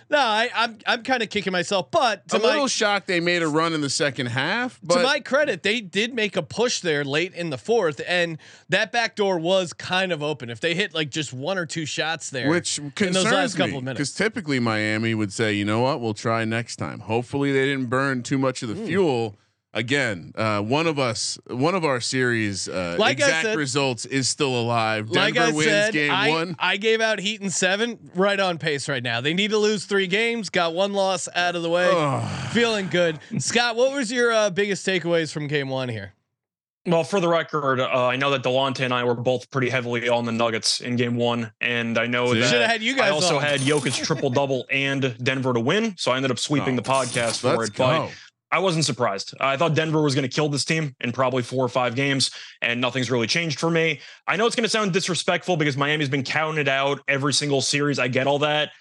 No, 0.10 0.19
I, 0.19 0.50
I'm 0.56 0.78
I'm 0.86 1.02
kind 1.04 1.24
of 1.24 1.30
kicking 1.30 1.52
myself, 1.52 1.90
but 1.90 2.28
to 2.30 2.36
a 2.38 2.40
my 2.40 2.50
little 2.50 2.68
shocked 2.68 3.07
they 3.07 3.19
made 3.19 3.42
a 3.42 3.48
run 3.48 3.74
in 3.74 3.81
the 3.81 3.90
second 3.90 4.28
half. 4.28 4.80
But 4.83 4.97
to 4.97 5.04
my 5.04 5.19
credit, 5.19 5.64
they 5.64 5.81
did 5.81 6.14
make 6.14 6.35
a 6.35 6.44
push 6.44 6.81
there 6.81 7.04
late 7.04 7.33
in 7.33 7.50
the 7.50 7.57
fourth, 7.57 8.00
and 8.07 8.38
that 8.69 8.92
back 8.92 9.16
door 9.16 9.40
was 9.40 9.74
kind 9.74 10.12
of 10.12 10.21
open. 10.21 10.50
If 10.52 10.59
they 10.59 10.76
hit 10.76 10.94
like 10.94 11.09
just 11.09 11.33
one 11.33 11.57
or 11.57 11.66
two 11.66 11.85
shots 11.88 12.30
there, 12.30 12.50
which 12.50 12.78
in 12.78 12.92
concerns 12.92 13.24
those 13.26 13.33
last 13.33 13.56
couple 13.56 13.71
me 13.71 13.78
of 13.80 13.83
minutes, 13.83 13.97
because 14.00 14.14
typically 14.14 14.59
Miami 14.59 15.16
would 15.16 15.33
say, 15.33 15.54
you 15.54 15.66
know 15.66 15.81
what, 15.81 16.00
we'll 16.02 16.14
try 16.14 16.45
next 16.45 16.76
time. 16.76 17.00
Hopefully 17.00 17.52
they 17.52 17.66
didn't 17.66 17.88
burn 17.88 18.21
too 18.21 18.38
much 18.38 18.62
of 18.62 18.69
the 18.69 18.76
Hmm. 18.76 18.85
fuel. 18.85 19.38
Again, 19.76 20.32
uh, 20.36 20.62
one 20.62 20.88
of 20.88 20.98
us, 20.98 21.38
one 21.48 21.76
of 21.76 21.84
our 21.84 22.00
series 22.00 22.70
uh, 22.70 22.96
Like 22.98 23.18
exact 23.18 23.44
said- 23.46 23.58
results 23.58 24.06
is 24.06 24.30
still 24.30 24.58
alive. 24.58 25.10
like 25.10 25.34
Denver 25.34 25.50
I 25.52 25.54
wins 25.54 25.70
said, 25.70 25.94
game 25.94 26.12
I, 26.12 26.30
one. 26.30 26.56
I 26.58 26.78
gave 26.78 27.02
out 27.02 27.20
Heat 27.20 27.42
in 27.42 27.50
seven, 27.50 28.10
right 28.16 28.40
on 28.40 28.58
pace 28.58 28.88
right 28.88 29.04
now. 29.04 29.20
They 29.20 29.34
need 29.34 29.52
to 29.52 29.58
lose 29.58 29.84
three 29.86 30.08
games. 30.08 30.50
Got 30.50 30.74
one 30.74 30.94
loss 30.94 31.28
out 31.36 31.58
of 31.58 31.62
the 31.62 31.70
way, 31.70 31.90
feeling 32.52 32.88
good. 32.88 33.20
Scott, 33.40 33.76
what 33.76 33.92
was 33.94 34.10
your 34.14 34.32
uh, 34.32 34.50
biggest 34.50 34.88
takeaways 34.88 35.30
from 35.34 35.48
game 35.48 35.68
one 35.68 35.90
here? 35.90 36.14
Well, 36.88 37.04
for 37.04 37.20
the 37.20 37.28
record, 37.28 37.80
uh, 37.82 37.88
I 38.06 38.16
know 38.16 38.30
that 38.30 38.44
Delonte 38.44 38.82
and 38.82 38.94
I 38.94 39.04
were 39.06 39.16
both 39.16 39.50
pretty 39.50 39.70
heavily 39.70 40.08
on 40.08 40.24
the 40.26 40.32
Nuggets 40.32 40.82
in 40.82 40.96
game 40.98 41.16
one. 41.16 41.52
And 41.60 41.98
I 41.98 42.06
know 42.06 42.32
See? 42.32 42.42
that 42.42 42.50
Shoulda 42.52 42.68
had 42.68 42.84
you 42.84 42.96
guys 42.96 43.10
I 43.10 43.14
also 43.16 43.38
on. 43.38 43.42
had 43.42 43.60
Jokic 43.62 44.04
triple 44.06 44.30
double 44.30 44.68
and 44.72 45.16
Denver 45.22 45.52
to 45.54 45.60
win. 45.60 45.96
So 45.98 46.12
I 46.12 46.18
ended 46.18 46.30
up 46.30 46.38
sweeping 46.38 46.76
Oh, 46.78 46.82
the 46.84 46.88
podcast 46.88 47.42
for 47.42 47.58
Let's 47.58 47.70
it. 47.72 47.76
But 47.78 47.98
go. 48.08 48.10
I 48.52 48.59
wasn't 48.59 48.85
surprised. 48.85 49.33
I 49.40 49.57
thought 49.57 49.73
Denver 49.73 50.02
was 50.02 50.16
going 50.16 50.28
to 50.28 50.33
kill 50.33 50.49
this 50.49 50.66
team 50.66 50.95
in 51.02 51.11
probably 51.11 51.44
four 51.44 51.66
or 51.66 51.69
five 51.69 51.95
games, 51.95 52.31
and 52.61 52.80
nothing's 52.80 53.11
really 53.11 53.28
changed 53.28 53.59
for 53.59 53.69
me. 53.69 53.99
I 54.28 54.37
know 54.37 54.45
it's 54.45 54.56
going 54.56 54.64
to 54.64 54.69
sound 54.69 54.94
disrespectful 54.94 55.57
because 55.57 55.75
Miami's 55.75 56.09
been 56.09 56.23
counted 56.23 56.68
out 56.68 57.02
every 57.07 57.33
single 57.33 57.61
series. 57.61 57.99
I 57.99 58.07
get 58.07 58.28
all 58.28 58.40
that. 58.40 58.71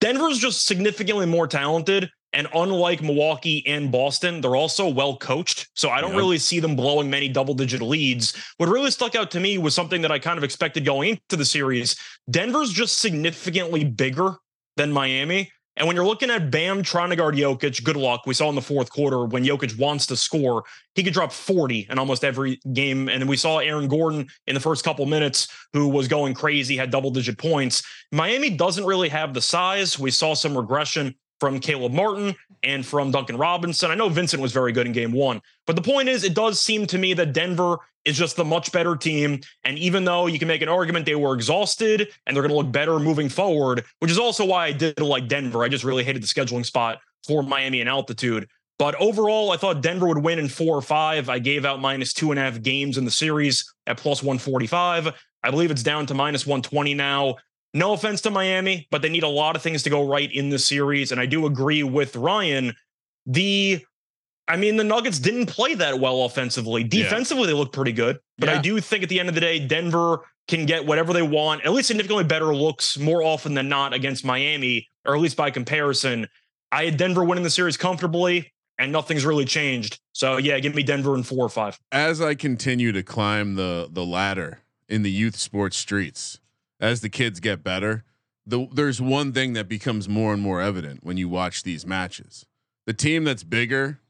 Denver's 0.00 0.38
just 0.38 0.66
significantly 0.66 1.26
more 1.26 1.46
talented. 1.46 2.10
And 2.32 2.46
unlike 2.54 3.02
Milwaukee 3.02 3.66
and 3.66 3.90
Boston, 3.90 4.40
they're 4.40 4.54
also 4.54 4.88
well 4.88 5.16
coached. 5.16 5.68
So 5.74 5.90
I 5.90 6.00
don't 6.00 6.14
really 6.14 6.38
see 6.38 6.60
them 6.60 6.76
blowing 6.76 7.10
many 7.10 7.28
double 7.28 7.54
digit 7.54 7.82
leads. 7.82 8.36
What 8.56 8.68
really 8.68 8.92
stuck 8.92 9.16
out 9.16 9.30
to 9.32 9.40
me 9.40 9.58
was 9.58 9.74
something 9.74 10.00
that 10.02 10.12
I 10.12 10.18
kind 10.20 10.38
of 10.38 10.44
expected 10.44 10.84
going 10.84 11.10
into 11.10 11.36
the 11.36 11.44
series. 11.44 11.96
Denver's 12.30 12.70
just 12.70 12.98
significantly 12.98 13.84
bigger 13.84 14.36
than 14.76 14.92
Miami. 14.92 15.50
And 15.80 15.86
when 15.86 15.96
you're 15.96 16.04
looking 16.04 16.28
at 16.28 16.50
Bam 16.50 16.82
trying 16.82 17.08
to 17.08 17.16
guard 17.16 17.36
Jokic, 17.36 17.82
good 17.84 17.96
luck. 17.96 18.26
We 18.26 18.34
saw 18.34 18.50
in 18.50 18.54
the 18.54 18.60
fourth 18.60 18.90
quarter 18.90 19.24
when 19.24 19.44
Jokic 19.44 19.78
wants 19.78 20.04
to 20.08 20.16
score, 20.16 20.62
he 20.94 21.02
could 21.02 21.14
drop 21.14 21.32
40 21.32 21.86
in 21.88 21.98
almost 21.98 22.22
every 22.22 22.60
game. 22.74 23.08
And 23.08 23.22
then 23.22 23.26
we 23.26 23.38
saw 23.38 23.60
Aaron 23.60 23.88
Gordon 23.88 24.28
in 24.46 24.52
the 24.52 24.60
first 24.60 24.84
couple 24.84 25.06
minutes, 25.06 25.48
who 25.72 25.88
was 25.88 26.06
going 26.06 26.34
crazy, 26.34 26.76
had 26.76 26.90
double 26.90 27.10
digit 27.10 27.38
points. 27.38 27.82
Miami 28.12 28.50
doesn't 28.50 28.84
really 28.84 29.08
have 29.08 29.32
the 29.32 29.40
size. 29.40 29.98
We 29.98 30.10
saw 30.10 30.34
some 30.34 30.54
regression 30.54 31.14
from 31.40 31.58
Caleb 31.58 31.92
Martin 31.92 32.36
and 32.62 32.84
from 32.84 33.10
Duncan 33.10 33.36
Robinson. 33.36 33.90
I 33.90 33.94
know 33.94 34.08
Vincent 34.08 34.42
was 34.42 34.52
very 34.52 34.72
good 34.72 34.86
in 34.86 34.92
game 34.92 35.12
one, 35.12 35.40
but 35.66 35.74
the 35.74 35.82
point 35.82 36.08
is, 36.08 36.22
it 36.22 36.34
does 36.34 36.60
seem 36.60 36.86
to 36.86 36.98
me 36.98 37.14
that 37.14 37.32
Denver 37.32 37.78
is 38.04 38.16
just 38.16 38.36
the 38.36 38.44
much 38.44 38.72
better 38.72 38.96
team. 38.96 39.40
And 39.64 39.78
even 39.78 40.04
though 40.04 40.26
you 40.26 40.38
can 40.38 40.48
make 40.48 40.62
an 40.62 40.68
argument 40.68 41.06
they 41.06 41.14
were 41.14 41.34
exhausted 41.34 42.08
and 42.26 42.36
they're 42.36 42.42
going 42.42 42.50
to 42.50 42.56
look 42.56 42.72
better 42.72 42.98
moving 42.98 43.28
forward, 43.28 43.84
which 43.98 44.10
is 44.10 44.18
also 44.18 44.44
why 44.44 44.66
I 44.66 44.72
did 44.72 45.00
like 45.00 45.28
Denver. 45.28 45.62
I 45.62 45.68
just 45.68 45.84
really 45.84 46.04
hated 46.04 46.22
the 46.22 46.26
scheduling 46.26 46.64
spot 46.64 47.00
for 47.26 47.42
Miami 47.42 47.80
and 47.80 47.88
altitude. 47.88 48.48
But 48.78 48.94
overall, 48.94 49.50
I 49.50 49.58
thought 49.58 49.82
Denver 49.82 50.08
would 50.08 50.22
win 50.22 50.38
in 50.38 50.48
four 50.48 50.74
or 50.74 50.80
five. 50.80 51.28
I 51.28 51.38
gave 51.38 51.66
out 51.66 51.80
minus 51.80 52.14
two 52.14 52.30
and 52.30 52.40
a 52.40 52.42
half 52.42 52.62
games 52.62 52.96
in 52.96 53.04
the 53.04 53.10
series 53.10 53.70
at 53.86 53.98
plus 53.98 54.22
145. 54.22 55.12
I 55.42 55.50
believe 55.50 55.70
it's 55.70 55.82
down 55.82 56.06
to 56.06 56.14
minus 56.14 56.46
120 56.46 56.94
now. 56.94 57.36
No 57.72 57.92
offense 57.92 58.20
to 58.22 58.30
Miami, 58.30 58.88
but 58.90 59.02
they 59.02 59.08
need 59.08 59.22
a 59.22 59.28
lot 59.28 59.54
of 59.56 59.62
things 59.62 59.82
to 59.84 59.90
go 59.90 60.06
right 60.08 60.30
in 60.32 60.50
the 60.50 60.58
series. 60.58 61.12
And 61.12 61.20
I 61.20 61.26
do 61.26 61.46
agree 61.46 61.82
with 61.82 62.16
Ryan. 62.16 62.74
The, 63.26 63.84
I 64.48 64.56
mean, 64.56 64.76
the 64.76 64.84
Nuggets 64.84 65.18
didn't 65.20 65.46
play 65.46 65.74
that 65.74 66.00
well 66.00 66.24
offensively. 66.24 66.82
Yeah. 66.82 67.04
Defensively, 67.04 67.46
they 67.46 67.52
look 67.52 67.72
pretty 67.72 67.92
good. 67.92 68.18
But 68.38 68.48
I 68.48 68.60
do 68.60 68.80
think 68.80 69.02
at 69.04 69.08
the 69.08 69.20
end 69.20 69.28
of 69.28 69.34
the 69.36 69.40
day, 69.40 69.60
Denver 69.60 70.20
can 70.48 70.66
get 70.66 70.84
whatever 70.84 71.12
they 71.12 71.22
want, 71.22 71.64
at 71.64 71.72
least 71.72 71.86
significantly 71.88 72.24
better 72.24 72.52
looks 72.52 72.98
more 72.98 73.22
often 73.22 73.54
than 73.54 73.68
not 73.68 73.92
against 73.94 74.24
Miami, 74.24 74.88
or 75.06 75.14
at 75.14 75.20
least 75.20 75.36
by 75.36 75.50
comparison. 75.50 76.26
I 76.72 76.86
had 76.86 76.96
Denver 76.96 77.22
winning 77.22 77.44
the 77.44 77.50
series 77.50 77.76
comfortably, 77.76 78.52
and 78.76 78.90
nothing's 78.90 79.24
really 79.24 79.44
changed. 79.44 80.00
So 80.12 80.38
yeah, 80.38 80.58
give 80.58 80.74
me 80.74 80.82
Denver 80.82 81.14
in 81.14 81.22
four 81.22 81.44
or 81.44 81.48
five. 81.48 81.78
as 81.92 82.20
I 82.20 82.34
continue 82.34 82.90
to 82.90 83.04
climb 83.04 83.54
the 83.54 83.88
the 83.92 84.04
ladder 84.04 84.60
in 84.88 85.02
the 85.02 85.10
youth 85.10 85.36
sports 85.36 85.76
streets, 85.76 86.39
as 86.80 87.00
the 87.02 87.08
kids 87.08 87.38
get 87.40 87.62
better, 87.62 88.04
the, 88.46 88.66
there's 88.72 89.00
one 89.00 89.32
thing 89.32 89.52
that 89.52 89.68
becomes 89.68 90.08
more 90.08 90.32
and 90.32 90.42
more 90.42 90.60
evident 90.60 91.04
when 91.04 91.16
you 91.16 91.28
watch 91.28 91.62
these 91.62 91.86
matches. 91.86 92.46
The 92.86 92.92
team 92.94 93.24
that's 93.24 93.44
bigger 93.44 94.00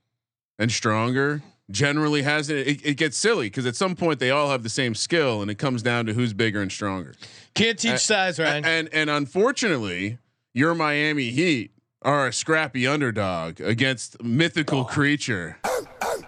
and 0.58 0.70
stronger 0.70 1.42
generally 1.70 2.22
has 2.22 2.48
it. 2.48 2.66
It, 2.66 2.86
it 2.86 2.94
gets 2.96 3.16
silly 3.16 3.46
because 3.46 3.66
at 3.66 3.76
some 3.76 3.94
point 3.96 4.18
they 4.20 4.30
all 4.30 4.50
have 4.50 4.62
the 4.62 4.68
same 4.68 4.94
skill, 4.94 5.42
and 5.42 5.50
it 5.50 5.56
comes 5.56 5.82
down 5.82 6.06
to 6.06 6.14
who's 6.14 6.32
bigger 6.32 6.62
and 6.62 6.70
stronger. 6.72 7.14
Can't 7.54 7.78
teach 7.78 7.92
Uh, 7.92 7.96
size, 7.98 8.38
Ryan. 8.38 8.64
And 8.64 8.88
and 8.92 9.10
unfortunately, 9.10 10.18
your 10.54 10.74
Miami 10.74 11.30
Heat 11.30 11.72
are 12.02 12.28
a 12.28 12.32
scrappy 12.32 12.86
underdog 12.86 13.60
against 13.60 14.22
mythical 14.22 14.84
creature 14.84 15.58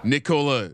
Nikola, 0.05 0.73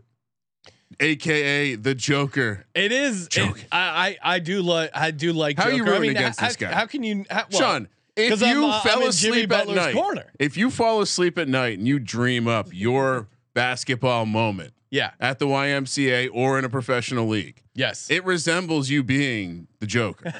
aka 0.99 1.75
the 1.75 1.95
Joker. 1.95 2.65
It 2.75 2.91
is. 2.91 3.27
it- 3.35 3.65
I, 3.71 4.17
I 4.21 4.35
I 4.35 4.39
do 4.39 4.61
like 4.61 4.91
I 4.93 5.11
do 5.11 5.33
like. 5.33 5.57
How 5.57 5.65
are 5.65 5.71
you 5.71 5.85
Joker. 5.85 5.95
I 5.95 5.99
mean, 5.99 6.11
against 6.11 6.39
how, 6.39 6.47
this 6.47 6.55
guy? 6.55 6.71
How 6.71 6.85
can 6.85 7.03
you, 7.03 7.25
how, 7.29 7.45
well, 7.51 7.59
Sean, 7.61 7.87
if 8.15 8.41
you 8.41 8.65
uh, 8.65 8.81
fell 8.81 9.07
asleep 9.07 9.51
at 9.51 9.67
night, 9.67 9.93
corner. 9.95 10.25
if 10.39 10.57
you 10.57 10.69
fall 10.69 11.01
asleep 11.01 11.37
at 11.37 11.47
night 11.47 11.77
and 11.77 11.87
you 11.87 11.99
dream 11.99 12.47
up 12.47 12.67
your 12.71 13.27
basketball 13.53 14.25
moment 14.25 14.73
Yeah. 14.91 15.11
at 15.19 15.39
the 15.39 15.45
YMCA 15.47 16.29
or 16.33 16.59
in 16.59 16.65
a 16.65 16.69
professional 16.69 17.27
league, 17.27 17.63
Yes. 17.75 18.09
it 18.11 18.23
resembles 18.25 18.89
you 18.89 19.03
being 19.03 19.67
the 19.79 19.87
Joker 19.87 20.33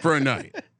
for 0.00 0.14
a 0.14 0.20
night, 0.20 0.54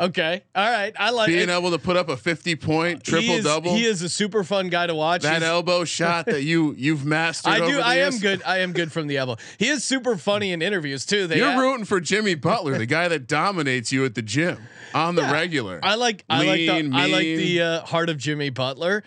okay. 0.00 0.42
All 0.54 0.70
right. 0.70 0.92
I 0.98 1.10
like 1.10 1.28
being 1.28 1.48
it. 1.48 1.50
able 1.50 1.70
to 1.70 1.78
put 1.78 1.96
up 1.96 2.08
a 2.08 2.16
fifty-point 2.16 3.06
He 3.06 3.10
triple 3.12 3.34
is- 3.36 3.44
double. 3.44 3.74
He 3.74 3.84
is 3.84 4.02
a 4.02 4.08
super 4.08 4.44
fun 4.44 4.68
guy 4.68 4.86
to 4.86 4.94
watch. 4.94 5.22
that 5.22 5.38
He's- 5.38 5.42
elbow 5.42 5.84
shot 5.84 6.26
that 6.26 6.42
you 6.42 6.74
you've 6.76 7.04
mastered. 7.04 7.52
I 7.52 7.58
do. 7.66 7.80
I 7.80 7.96
am 7.96 8.18
good. 8.18 8.42
I 8.44 8.58
am 8.58 8.72
good 8.72 8.92
from 8.92 9.06
the 9.06 9.16
elbow. 9.16 9.36
He 9.58 9.68
is 9.68 9.84
super 9.84 10.16
funny 10.16 10.52
in 10.52 10.62
interviews 10.62 11.06
too. 11.06 11.26
They 11.26 11.38
You're 11.38 11.50
a- 11.52 11.58
rooting 11.58 11.84
for 11.84 12.00
Jimmy 12.00 12.34
Butler, 12.34 12.78
the 12.78 12.86
guy 12.86 13.08
that 13.08 13.26
dominates 13.26 13.92
you 13.92 14.04
at 14.04 14.14
the 14.14 14.22
gym 14.22 14.58
on 14.94 15.14
the 15.14 15.22
Yeah. 15.22 15.32
regular. 15.32 15.80
I 15.82 15.94
like 15.96 16.24
I 16.28 16.44
like 16.44 16.58
the 16.58 16.70
I 16.96 17.06
like 17.06 17.22
the 17.24 17.60
uh, 17.62 17.80
heart 17.82 18.08
of 18.10 18.18
Jimmy 18.18 18.50
Butler. 18.50 19.02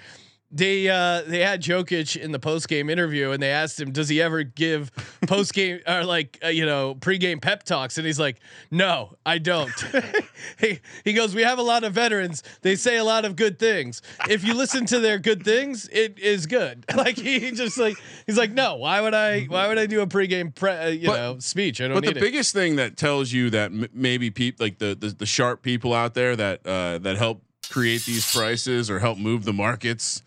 They 0.50 0.88
uh 0.88 1.24
they 1.27 1.39
had 1.39 1.62
Jokic 1.62 2.16
in 2.16 2.32
the 2.32 2.39
post 2.39 2.70
game 2.70 2.89
interview 2.89 3.32
and 3.32 3.44
they 3.44 3.50
asked 3.51 3.82
him, 3.82 3.92
does 3.92 4.08
he 4.08 4.22
ever 4.22 4.44
give 4.44 4.92
post 5.27 5.54
game 5.54 5.82
or 5.86 6.06
like 6.06 6.39
uh, 6.42 6.48
you 6.48 6.66
know 6.66 6.96
pregame 6.96 7.42
pep 7.42 7.63
talks? 7.63 7.98
And 7.98 8.08
he's 8.08 8.20
like, 8.20 8.38
no, 8.72 9.18
I 9.25 9.39
don't. 9.39 9.74
he 10.60 10.80
he 11.04 11.12
goes, 11.12 11.36
we 11.36 11.42
have 11.44 11.60
a 11.60 11.63
lot 11.63 11.84
of 11.84 11.92
veterans. 11.94 12.44
They 12.62 12.75
say 12.75 12.96
a 12.96 13.04
lot 13.04 13.25
of 13.25 13.36
good 13.36 13.60
things. 13.60 14.01
If 14.30 14.46
you 14.46 14.54
listen 14.54 14.86
to 14.86 15.00
their 15.01 15.20
good 15.20 15.44
things, 15.44 15.89
it 15.92 16.18
is 16.18 16.46
good. 16.46 16.86
Like 16.96 17.18
he 17.18 17.51
just 17.51 17.77
like 17.77 17.98
he's 18.25 18.38
like, 18.38 18.51
no, 18.51 18.75
why 18.75 19.01
would 19.01 19.13
I 19.13 19.44
why 19.46 19.68
would 19.68 19.77
I 19.77 19.86
do 19.86 20.00
a 20.01 20.08
pregame 20.08 20.56
pre, 20.56 20.72
uh, 20.72 20.88
you 20.88 21.08
But- 21.08 21.18
know 21.18 21.39
speech? 21.39 21.82
I 21.82 21.89
don't 21.89 21.96
but 21.96 22.06
the 22.06 22.12
it. 22.18 22.22
biggest 22.22 22.54
thing 22.54 22.77
that 22.77 22.96
tells 22.96 23.34
you 23.34 23.50
that 23.50 23.72
m- 23.72 23.88
maybe 23.94 24.30
people 24.30 24.63
like 24.66 24.77
the, 24.80 24.96
the 24.98 25.10
the 25.10 25.25
sharp 25.25 25.62
people 25.62 25.94
out 25.94 26.13
there 26.13 26.38
that 26.38 26.66
uh, 26.66 27.00
that 27.00 27.18
help 27.18 27.44
create 27.70 28.06
these 28.06 28.34
prices 28.34 28.89
or 28.89 29.00
help 29.00 29.18
move 29.18 29.44
the 29.44 29.51
markets, 29.51 30.24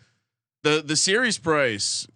the 0.62 0.82
the 0.84 0.96
series 0.96 1.38
price 1.38 2.06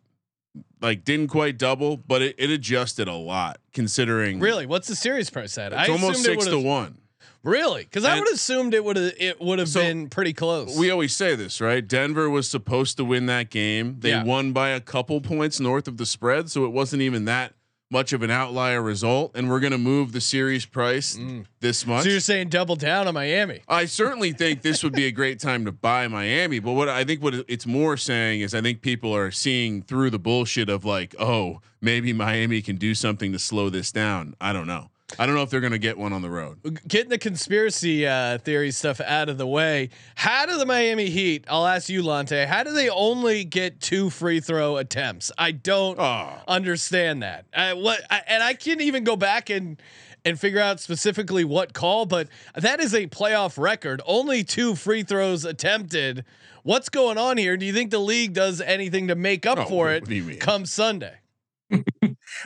like 0.80 1.04
didn't 1.04 1.28
quite 1.28 1.56
double, 1.58 1.96
but 1.96 2.22
it, 2.22 2.34
it 2.38 2.50
adjusted 2.50 3.08
a 3.08 3.14
lot 3.14 3.58
considering 3.72 4.38
Really, 4.40 4.66
what's 4.66 4.88
the 4.88 4.96
series 4.96 5.30
price 5.30 5.56
at? 5.58 5.72
it's 5.72 5.88
almost 5.88 6.20
assumed 6.20 6.38
it 6.38 6.42
six 6.42 6.52
to 6.52 6.60
one. 6.60 6.98
Really? 7.42 7.84
Because 7.84 8.04
I 8.06 8.18
would 8.18 8.26
have 8.28 8.34
assumed 8.36 8.72
it 8.72 8.82
would 8.84 8.96
have 8.96 9.12
it 9.18 9.40
would 9.40 9.58
have 9.58 9.68
So, 9.68 9.80
been 9.80 10.08
pretty 10.08 10.32
close. 10.32 10.76
We 10.78 10.90
always 10.90 11.14
say 11.14 11.34
this, 11.36 11.60
right? 11.60 11.86
Denver 11.86 12.30
was 12.30 12.48
supposed 12.48 12.96
to 12.96 13.04
win 13.04 13.26
that 13.26 13.50
game. 13.50 13.96
They 14.00 14.10
Yeah. 14.10 14.24
won 14.24 14.52
by 14.52 14.70
a 14.70 14.80
couple 14.80 15.20
points 15.20 15.60
north 15.60 15.86
of 15.86 15.98
the 15.98 16.06
spread, 16.06 16.50
so 16.50 16.64
it 16.64 16.72
wasn't 16.72 17.02
even 17.02 17.26
that 17.26 17.52
much 17.94 18.12
of 18.12 18.22
an 18.22 18.30
outlier 18.30 18.82
result. 18.82 19.30
And 19.34 19.48
we're 19.48 19.60
going 19.60 19.72
to 19.72 19.78
move 19.78 20.12
the 20.12 20.20
series 20.20 20.66
price 20.66 21.16
mm. 21.16 21.46
this 21.60 21.86
much. 21.86 22.02
so 22.02 22.10
you're 22.10 22.20
saying 22.20 22.50
double 22.50 22.76
down 22.76 23.08
on 23.08 23.14
Miami? 23.14 23.60
I 23.68 23.86
certainly 23.86 24.32
think 24.32 24.60
this 24.60 24.82
would 24.82 24.92
be 24.92 25.06
a 25.06 25.12
great 25.12 25.38
time 25.38 25.64
to 25.64 25.72
buy 25.72 26.08
Miami, 26.08 26.58
but 26.58 26.72
what 26.72 26.88
I 26.88 27.04
think 27.04 27.22
what 27.22 27.34
it's 27.48 27.66
more 27.66 27.96
saying 27.96 28.42
is 28.42 28.52
I 28.52 28.60
think 28.60 28.82
people 28.82 29.14
are 29.14 29.30
seeing 29.30 29.80
through 29.80 30.10
the 30.10 30.18
bullshit 30.18 30.68
of 30.68 30.84
like, 30.84 31.14
oh, 31.18 31.60
maybe 31.80 32.12
Miami 32.12 32.60
can 32.60 32.76
do 32.76 32.94
something 32.94 33.32
to 33.32 33.38
slow 33.38 33.70
this 33.70 33.92
down. 33.92 34.34
I 34.40 34.52
don't 34.52 34.66
know. 34.66 34.90
I 35.18 35.26
don't 35.26 35.34
know 35.34 35.42
if 35.42 35.50
they're 35.50 35.60
going 35.60 35.72
to 35.72 35.78
get 35.78 35.96
one 35.98 36.12
on 36.12 36.22
the 36.22 36.30
road. 36.30 36.80
Getting 36.88 37.10
the 37.10 37.18
conspiracy 37.18 38.06
uh, 38.06 38.38
theory 38.38 38.70
stuff 38.70 39.00
out 39.00 39.28
of 39.28 39.38
the 39.38 39.46
way. 39.46 39.90
How 40.16 40.46
do 40.46 40.56
the 40.58 40.66
Miami 40.66 41.10
Heat? 41.10 41.44
I'll 41.48 41.66
ask 41.66 41.88
you, 41.88 42.02
Lonte. 42.02 42.46
How 42.46 42.62
do 42.64 42.72
they 42.72 42.88
only 42.88 43.44
get 43.44 43.80
two 43.80 44.10
free 44.10 44.40
throw 44.40 44.76
attempts? 44.78 45.30
I 45.38 45.52
don't 45.52 45.98
Oh. 46.00 46.32
understand 46.48 47.22
that. 47.22 47.44
I, 47.54 47.74
what? 47.74 48.00
I, 48.10 48.22
and 48.26 48.42
I 48.42 48.54
can't 48.54 48.80
even 48.80 49.04
go 49.04 49.14
back 49.16 49.50
and 49.50 49.80
and 50.26 50.40
figure 50.40 50.58
out 50.60 50.80
specifically 50.80 51.44
what 51.44 51.74
call, 51.74 52.06
but 52.06 52.28
that 52.56 52.80
is 52.80 52.94
a 52.94 53.06
playoff 53.06 53.58
record. 53.58 54.00
Only 54.06 54.42
two 54.42 54.74
free 54.74 55.02
throws 55.02 55.44
attempted. 55.44 56.24
What's 56.62 56.88
going 56.88 57.18
on 57.18 57.36
here? 57.36 57.58
Do 57.58 57.66
you 57.66 57.74
think 57.74 57.90
the 57.90 57.98
league 57.98 58.32
does 58.32 58.62
anything 58.62 59.08
to 59.08 59.14
make 59.14 59.44
up 59.44 59.58
Oh, 59.58 59.64
for 59.66 59.92
it 59.92 60.06
do 60.06 60.14
you 60.14 60.24
mean? 60.24 60.38
come 60.38 60.64
Sunday? 60.64 61.12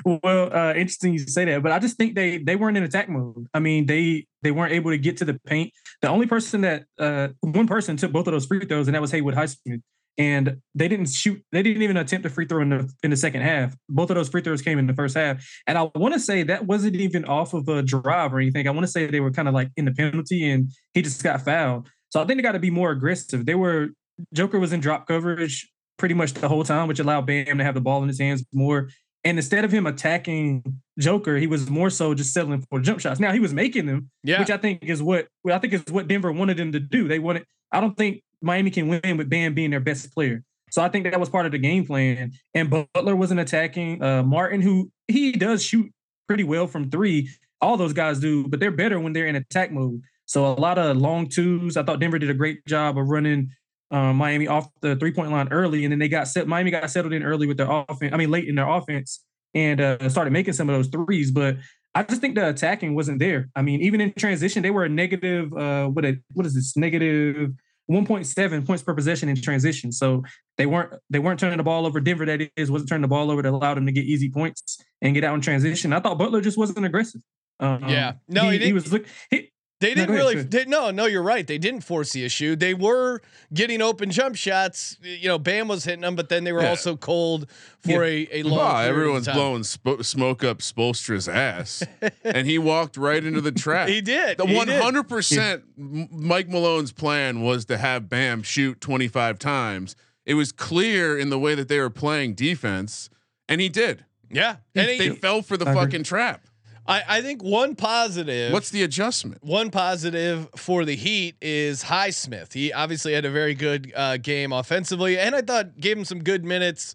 Well, 0.05 0.55
uh, 0.55 0.75
interesting 0.75 1.13
you 1.13 1.21
say 1.21 1.45
that, 1.47 1.63
but 1.63 1.73
I 1.73 1.79
just 1.79 1.97
think 1.97 2.15
they 2.15 2.39
they 2.39 2.57
weren't 2.57 2.77
in 2.77 2.83
attack 2.83 3.09
mode. 3.09 3.47
I 3.55 3.59
mean, 3.59 3.87
they 3.87 4.27
they 4.43 4.51
weren't 4.51 4.73
able 4.73 4.91
to 4.91 4.99
get 4.99 5.17
to 5.19 5.25
the 5.25 5.39
paint. 5.47 5.73
The 6.03 6.09
only 6.09 6.27
person 6.27 6.61
that 6.63 6.85
uh, 6.99 7.29
one 7.41 7.67
person 7.67 7.97
took 7.97 8.13
both 8.13 8.27
of 8.27 8.33
those 8.33 8.47
free 8.47 8.65
throws, 8.65 8.89
and 8.89 8.95
that 8.95 9.01
was 9.01 9.11
Haywood 9.11 9.35
Highsmith. 9.35 9.83
And 10.17 10.57
they 10.75 10.89
didn't 10.89 11.11
shoot. 11.11 11.41
They 11.53 11.63
didn't 11.63 11.83
even 11.83 11.97
attempt 11.97 12.27
a 12.27 12.31
free 12.31 12.47
throw 12.47 12.61
in 12.61 12.71
the 12.71 12.93
in 13.05 13.11
the 13.11 13.17
second 13.17 13.43
half. 13.43 13.77
Both 13.89 14.11
of 14.11 14.17
those 14.17 14.29
free 14.29 14.43
throws 14.43 14.63
came 14.63 14.79
in 14.79 14.89
the 14.89 14.95
first 14.95 15.17
half. 15.17 15.45
And 15.69 15.79
I 15.79 15.89
want 15.95 16.15
to 16.15 16.21
say 16.21 16.43
that 16.43 16.67
wasn't 16.67 16.97
even 16.97 17.25
off 17.25 17.55
of 17.55 17.69
a 17.69 17.83
drive 17.83 18.35
or 18.35 18.41
anything. 18.41 18.67
I 18.67 18.73
want 18.73 18.85
to 18.85 18.91
say 18.91 19.07
they 19.07 19.21
were 19.21 19.31
kind 19.31 19.47
of 19.47 19.55
like 19.55 19.71
in 19.77 19.85
the 19.85 19.93
penalty, 19.93 20.51
and 20.51 20.73
he 20.93 21.03
just 21.03 21.23
got 21.23 21.45
fouled. 21.45 21.89
So 22.11 22.21
I 22.21 22.25
think 22.25 22.39
they 22.39 22.43
got 22.43 22.53
to 22.53 22.59
be 22.59 22.71
more 22.71 22.91
aggressive. 22.91 23.47
They 23.47 23.55
were 23.55 23.91
Joker 24.35 24.59
was 24.59 24.73
in 24.73 24.81
drop 24.81 25.07
coverage 25.07 25.71
pretty 25.99 26.15
much 26.15 26.33
the 26.33 26.49
whole 26.49 26.65
time, 26.65 26.89
which 26.89 27.01
allowed 27.01 27.27
Bam 27.27 27.59
to 27.59 27.65
have 27.65 27.75
the 27.75 27.81
ball 27.81 28.03
in 28.03 28.09
his 28.09 28.21
hands 28.21 28.45
more. 28.53 28.89
And 29.29 29.37
instead 29.39 29.63
of 29.63 29.71
him 29.71 29.87
attacking 29.87 30.81
Joker, 30.99 31.37
he 31.37 31.47
was 31.47 31.69
more 31.69 31.91
so 31.91 32.15
just 32.15 32.33
settling 32.33 32.65
for 32.71 32.81
jump 32.81 32.99
shots. 32.99 33.21
Now 33.21 33.31
he 33.31 33.41
was 33.41 33.53
making 33.53 33.85
them, 33.85 34.11
Yeah. 34.25 34.41
which 34.41 34.49
I 34.51 34.57
think 34.57 34.85
is 34.85 35.03
what 35.03 35.29
well, 35.45 35.55
I 35.55 35.59
think 35.59 35.75
is 35.75 35.85
what 35.91 36.09
Denver 36.09 36.33
wanted 36.33 36.59
him 36.59 36.73
to 36.73 36.81
do. 36.81 37.07
They 37.09 37.19
wanted. 37.19 37.45
I 37.71 37.83
don't 37.83 37.95
think 37.95 38.23
Miami 38.41 38.71
can 38.71 38.89
win 38.89 39.19
with 39.19 39.29
Bam 39.29 39.53
being 39.53 39.71
their 39.71 39.81
best 39.81 40.15
player. 40.15 40.43
So 40.71 40.81
I 40.81 40.89
think 40.89 41.05
that 41.05 41.21
was 41.21 41.29
part 41.29 41.45
of 41.45 41.53
the 41.53 41.59
game 41.59 41.85
plan. 41.87 42.33
And 42.55 42.71
Butler 42.71 43.15
wasn't 43.17 43.41
attacking 43.41 44.03
uh, 44.03 44.23
Martin, 44.23 44.63
who 44.63 44.91
he 45.09 45.33
does 45.33 45.63
shoot 45.63 45.93
pretty 46.27 46.45
well 46.45 46.67
from 46.67 46.89
three. 46.91 47.29
All 47.61 47.77
those 47.77 47.93
guys 47.93 48.21
do, 48.21 48.49
but 48.49 48.61
they're 48.61 48.71
better 48.71 48.99
when 48.99 49.13
they're 49.13 49.27
in 49.27 49.37
attack 49.37 49.73
mode. 49.73 50.01
So 50.25 50.47
a 50.47 50.55
lot 50.55 50.79
of 50.79 50.97
long 50.97 51.29
twos. 51.29 51.77
I 51.77 51.83
thought 51.83 52.01
Denver 52.01 52.19
did 52.19 52.31
a 52.31 52.35
great 52.35 52.65
job 52.67 52.97
of 52.97 53.09
running 53.09 53.51
um, 53.91 54.17
Miami 54.17 54.47
off 54.47 54.69
the 54.81 54.97
three 54.97 55.13
point 55.13 55.31
line 55.31 55.49
early, 55.51 55.85
and 55.85 55.93
then 55.93 55.99
they 55.99 56.09
got 56.09 56.29
set. 56.29 56.47
Miami 56.47 56.71
got 56.71 56.91
settled 56.91 57.13
in 57.13 57.23
early 57.23 57.47
with 57.47 57.57
their 57.57 57.71
offense. 57.71 58.13
I 58.13 58.17
mean, 58.17 58.31
late 58.31 58.47
in 58.49 58.55
their 58.55 58.69
offense, 58.69 59.25
and 59.55 59.81
uh, 59.81 60.09
started 60.09 60.33
making 60.33 60.55
some 60.55 60.69
of 60.69 60.77
those 60.77 60.89
threes. 60.89 61.31
But 61.31 61.57
I 61.95 62.03
just 62.03 62.21
think 62.21 62.35
the 62.35 62.49
attacking 62.49 62.95
wasn't 62.95 63.19
there. 63.19 63.49
I 63.57 63.63
mean, 63.63 63.81
even 63.81 64.01
in 64.01 64.13
transition, 64.13 64.63
they 64.63 64.71
were 64.71 64.85
a 64.85 64.89
negative. 64.89 65.53
Uh, 65.53 65.87
what 65.89 66.05
a, 66.05 66.19
what 66.35 66.47
is 66.47 66.55
this 66.55 66.77
negative? 66.77 67.51
1.7 67.91 68.67
points 68.67 68.83
per 68.83 68.93
possession 68.93 69.31
in 69.31 69.41
transition. 69.41 69.91
So 69.91 70.23
they 70.59 70.67
weren't 70.67 70.93
they 71.09 71.19
weren't 71.19 71.41
turning 71.41 71.57
the 71.57 71.63
ball 71.63 71.87
over. 71.87 72.01
Denver, 72.01 72.27
that 72.27 72.51
is, 72.55 72.71
wasn't 72.71 72.91
turning 72.91 73.03
the 73.03 73.09
ball 73.09 73.31
over 73.31 73.43
to 73.43 73.49
allow 73.49 73.75
them 73.75 73.87
to 73.87 73.93
get 73.93 74.05
easy 74.05 74.29
points 74.31 74.79
and 75.01 75.15
get 75.15 75.25
out 75.25 75.35
in 75.35 75.41
transition. 75.41 75.95
I 75.95 76.01
thought 76.01 76.19
Butler 76.19 76.43
just 76.43 76.59
wasn't 76.59 76.85
aggressive. 76.85 77.23
Um, 77.61 77.89
Yeah. 77.89 78.13
No, 78.29 78.43
he 78.45 78.53
he, 78.53 78.59
didn't- 78.59 78.75
was 78.75 78.93
look. 78.93 79.07
He, 79.31 79.51
They 79.81 79.95
didn't 79.95 80.13
really. 80.15 80.43
They, 80.43 80.65
no, 80.65 80.91
no, 80.91 81.07
you're 81.07 81.23
right. 81.23 81.47
They 81.47 81.59
didn't 81.59 81.83
force 81.83 82.13
the 82.13 82.25
issue. 82.25 82.57
They 82.57 82.75
were 82.75 83.21
getting 83.55 83.81
open 83.81 84.11
jump 84.11 84.35
shots. 84.35 84.97
You 85.03 85.29
know, 85.29 85.39
Bam 85.39 85.69
was 85.69 85.85
hitting 85.85 86.01
them, 86.01 86.17
but 86.17 86.29
then 86.29 86.43
they 86.43 86.51
were 86.53 86.63
Yeah. 86.63 86.71
also 86.71 86.97
cold 86.97 87.49
for 87.79 88.03
a, 88.03 88.27
a 88.33 88.43
long. 88.43 88.59
Wow, 88.59 88.73
period 88.79 88.91
of 88.91 88.97
everyone's 88.97 89.27
time. 89.27 89.35
blowing 89.37 89.63
sp- 89.63 90.03
smoke 90.03 90.43
up 90.43 90.59
Spoelstra's 90.59 91.29
ass, 91.29 91.85
and 92.25 92.47
he 92.49 92.59
walked 92.59 92.97
right 92.97 93.23
into 93.25 93.41
the 93.41 93.53
trap. 93.53 93.89
He 93.89 94.01
did. 94.01 94.39
The 94.39 94.47
He 94.47 94.57
one 94.57 94.67
did. 94.67 94.83
hundred 94.83 95.05
percent 95.05 95.63
Mike 95.77 96.49
Malone's 96.49 96.91
plan 96.91 97.43
was 97.43 97.65
to 97.67 97.79
have 97.79 98.09
Bam 98.09 98.43
shoot 98.43 98.81
twenty 98.81 99.07
five 99.07 99.39
times. 99.39 99.95
It 100.27 100.35
was 100.35 100.51
clear 100.51 101.17
in 101.17 101.31
the 101.31 101.39
way 101.39 101.55
that 101.55 101.69
they 101.69 101.79
were 101.79 101.89
playing 101.89 102.35
defense, 102.35 103.11
and 103.49 103.61
he 103.61 103.69
did. 103.69 104.05
Yeah, 104.31 104.57
and 104.75 104.89
They 104.89 104.99
he, 104.99 105.11
fell 105.11 105.41
for 105.41 105.57
the 105.57 105.67
I 105.67 105.71
agree. 105.71 105.83
fucking 105.85 106.03
trap. 106.03 106.47
I, 106.89 107.03
I 107.07 107.23
think 107.23 107.45
one 107.45 107.77
positive. 107.77 108.51
What's 108.53 108.71
the 108.71 108.83
adjustment? 108.83 109.45
one 109.45 109.71
positive 109.71 110.49
for 110.57 110.87
the 110.87 110.97
Heat 110.97 111.37
is 111.43 111.85
Highsmith. 111.85 112.55
He 112.55 112.73
obviously 112.73 113.13
had 113.13 113.27
a 113.27 113.31
very 113.31 113.55
good 113.55 113.93
uh, 113.95 114.17
game 114.17 114.53
offensively, 114.53 115.19
and 115.19 115.35
I 115.35 115.43
thought 115.43 115.79
gave 115.79 115.99
him 115.99 116.07
some 116.07 116.25
good 116.25 116.45
minutes 116.45 116.95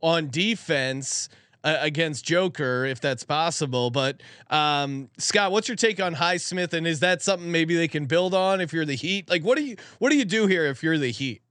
on 0.00 0.30
defense 0.30 1.28
uh, 1.62 1.76
against 1.80 2.24
Joker, 2.24 2.86
if 2.86 3.00
that's 3.00 3.22
possible. 3.22 3.90
But 3.90 4.22
um, 4.48 5.10
Scott, 5.18 5.52
what's 5.52 5.68
your 5.68 5.76
take 5.76 6.00
on 6.00 6.14
Highsmith, 6.14 6.72
and 6.72 6.86
is 6.86 7.00
that 7.00 7.22
something 7.22 7.52
maybe 7.52 7.76
they 7.76 7.88
can 7.88 8.06
build 8.06 8.34
on 8.34 8.62
if 8.62 8.72
you're 8.72 8.86
the 8.86 8.96
Heat? 8.96 9.28
Like, 9.28 9.42
what 9.42 9.58
do 9.58 9.64
you 9.64 9.76
what 9.98 10.10
do 10.10 10.16
you 10.16 10.24
do 10.24 10.46
here 10.46 10.64
if 10.64 10.82
you're 10.82 10.98
the 10.98 11.10
Heat? 11.10 11.42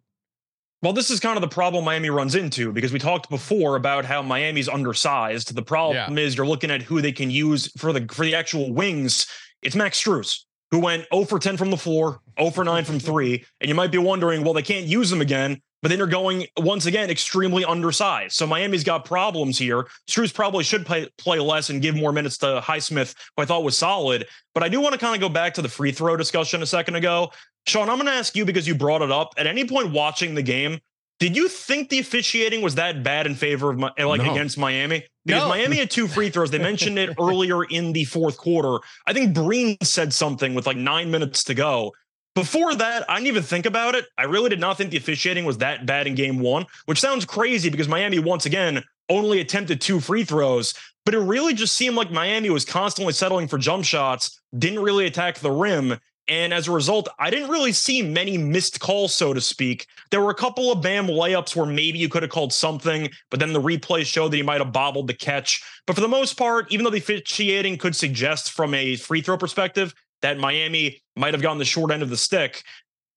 Well, 0.84 0.92
this 0.92 1.10
is 1.10 1.22
kind 1.22 1.38
of 1.38 1.42
the 1.42 1.48
problem 1.48 1.86
Miami 1.86 2.10
runs 2.10 2.36
into 2.36 2.74
because 2.74 2.92
we 2.92 3.00
talked 3.00 3.30
before 3.30 3.78
about 3.78 4.04
how 4.04 4.22
Miami's 4.22 4.68
undersized. 4.68 5.56
The 5.56 5.62
problem 5.62 6.18
is 6.18 6.36
you're 6.36 6.46
looking 6.46 6.70
at 6.70 6.82
who 6.82 7.02
they 7.02 7.14
can 7.14 7.32
use 7.32 7.72
for 7.78 7.94
the 7.94 8.06
for 8.14 8.26
the 8.26 8.36
actual 8.36 8.74
wings. 8.74 9.26
It's 9.62 9.78
Max 9.78 10.04
Strus, 10.04 10.42
who 10.72 10.80
went 10.80 11.06
0 11.14 11.24
for 11.24 11.40
10 11.40 11.56
from 11.56 11.70
the 11.70 11.78
floor, 11.78 12.20
0 12.38 12.52
for 12.52 12.66
9 12.66 12.84
from 12.84 13.00
three, 13.00 13.46
and 13.62 13.70
you 13.70 13.76
might 13.76 13.94
be 13.94 13.98
wondering, 13.98 14.44
well, 14.44 14.52
they 14.52 14.62
can't 14.62 14.86
use 14.86 15.10
him 15.10 15.22
again. 15.22 15.62
But 15.82 15.90
then 15.90 15.98
you're 15.98 16.08
going 16.08 16.48
once 16.58 16.86
again 16.86 17.10
extremely 17.10 17.66
undersized. 17.66 18.36
So 18.36 18.48
Miami's 18.48 18.86
got 18.86 19.04
problems 19.04 19.58
here. 19.58 19.86
Struess 20.10 20.34
probably 20.34 20.66
should 20.66 20.86
play 20.86 21.10
play 21.18 21.40
less 21.40 21.70
and 21.70 21.82
give 21.82 21.96
more 21.96 22.12
minutes 22.12 22.38
to 22.40 22.62
Highsmith, 22.62 23.16
who 23.36 23.44
I 23.44 23.46
thought 23.46 23.64
was 23.64 23.78
solid. 23.78 24.28
But 24.54 24.64
I 24.64 24.70
do 24.70 24.82
want 24.82 24.94
to 24.94 25.00
kind 25.00 25.16
of 25.16 25.22
go 25.22 25.28
back 25.28 25.54
to 25.56 25.62
the 25.62 25.70
free 25.70 25.94
throw 25.94 26.18
discussion 26.18 26.62
a 26.62 26.66
second 26.66 26.96
ago. 26.96 27.32
Sean, 27.66 27.90
I'm 27.90 27.96
going 27.98 28.08
to 28.08 28.14
ask 28.14 28.36
you 28.36 28.46
because 28.46 28.68
you 28.68 28.76
brought 28.76 29.02
it 29.02 29.12
up. 29.12 29.34
At 29.38 29.48
any 29.48 29.66
point 29.66 29.92
watching 29.92 30.36
the 30.36 30.42
game, 30.42 30.80
did 31.20 31.36
you 31.38 31.48
think 31.48 31.90
the 31.90 32.00
officiating 32.00 32.62
was 32.62 32.76
that 32.76 33.04
bad 33.04 33.26
in 33.26 33.36
favor 33.36 33.70
of 33.72 33.78
Mi- 33.78 33.90
eh, 33.98 34.06
like 34.06 34.22
No. 34.22 34.32
against 34.32 34.58
Miami? 34.58 35.06
Because 35.26 35.44
No. 35.44 35.50
Miami 35.50 35.78
had 35.78 35.90
two 35.90 36.08
free 36.08 36.30
throws. 36.30 36.52
They 36.52 36.58
mentioned 36.58 37.00
it 37.00 37.12
earlier 37.20 37.64
in 37.64 37.94
the 37.94 38.04
fourth 38.04 38.38
quarter. 38.38 38.80
I 39.08 39.14
think 39.14 39.34
Breen 39.34 39.78
said 39.82 40.14
something 40.14 40.54
with 40.54 40.68
like 40.68 40.76
nine 40.76 41.10
minutes 41.12 41.44
to 41.46 41.54
go. 41.54 41.94
Before 42.36 42.74
that, 42.76 43.10
I 43.10 43.16
didn't 43.18 43.28
even 43.28 43.44
think 43.44 43.66
about 43.66 43.96
it. 43.96 44.06
I 44.18 44.24
really 44.24 44.50
did 44.50 44.60
not 44.60 44.76
think 44.76 44.90
the 44.90 44.98
officiating 44.98 45.46
was 45.46 45.60
that 45.60 45.86
bad 45.86 46.08
in 46.08 46.16
game 46.16 46.40
one, 46.40 46.66
which 46.88 47.00
sounds 47.00 47.26
crazy 47.26 47.70
because 47.70 47.88
Miami, 47.88 48.18
once 48.20 48.46
again, 48.46 48.84
only 49.08 49.40
attempted 49.40 49.80
two 49.80 50.00
free 50.00 50.24
throws. 50.24 50.74
But 51.06 51.14
it 51.14 51.20
really 51.20 51.54
just 51.54 51.76
seemed 51.76 51.96
like 51.96 52.12
Miami 52.12 52.50
was 52.50 52.66
constantly 52.66 53.14
settling 53.14 53.48
for 53.48 53.58
jump 53.60 53.86
shots, 53.86 54.42
didn't 54.58 54.80
really 54.80 55.06
attack 55.06 55.40
the 55.40 55.52
rim. 55.52 56.00
And 56.30 56.54
as 56.54 56.68
a 56.68 56.72
result, 56.72 57.10
I 57.20 57.30
didn't 57.30 57.50
really 57.50 57.74
see 57.74 58.02
many 58.02 58.38
missed 58.38 58.80
calls, 58.80 59.14
so 59.14 59.34
to 59.34 59.42
speak. 59.42 59.88
There 60.10 60.22
were 60.22 60.30
a 60.30 60.36
couple 60.36 60.72
of 60.72 60.82
Bam 60.82 61.08
layups 61.08 61.54
where 61.56 61.66
maybe 61.66 62.00
you 62.00 62.08
could 62.08 62.24
have 62.24 62.32
called 62.32 62.54
something, 62.54 63.10
but 63.30 63.40
then 63.42 63.52
the 63.52 63.62
replay 63.62 64.06
showed 64.06 64.32
that 64.32 64.38
he 64.38 64.44
might 64.44 64.62
have 64.62 64.72
bobbled 64.72 65.08
the 65.08 65.14
catch. 65.14 65.62
But 65.86 65.96
for 65.96 66.02
the 66.02 66.08
most 66.08 66.36
part, 66.38 66.72
even 66.72 66.86
though 66.86 66.90
the 66.92 67.00
officiating 67.00 67.78
could 67.78 67.96
suggest 67.96 68.52
from 68.52 68.74
a 68.74 68.96
free 68.96 69.22
throw 69.22 69.38
perspective 69.38 69.94
that 70.22 70.38
Miami 70.40 71.02
might 71.18 71.34
have 71.34 71.42
gotten 71.44 71.58
the 71.58 71.66
short 71.66 71.92
end 71.92 72.02
of 72.04 72.10
the 72.10 72.16
stick, 72.16 72.64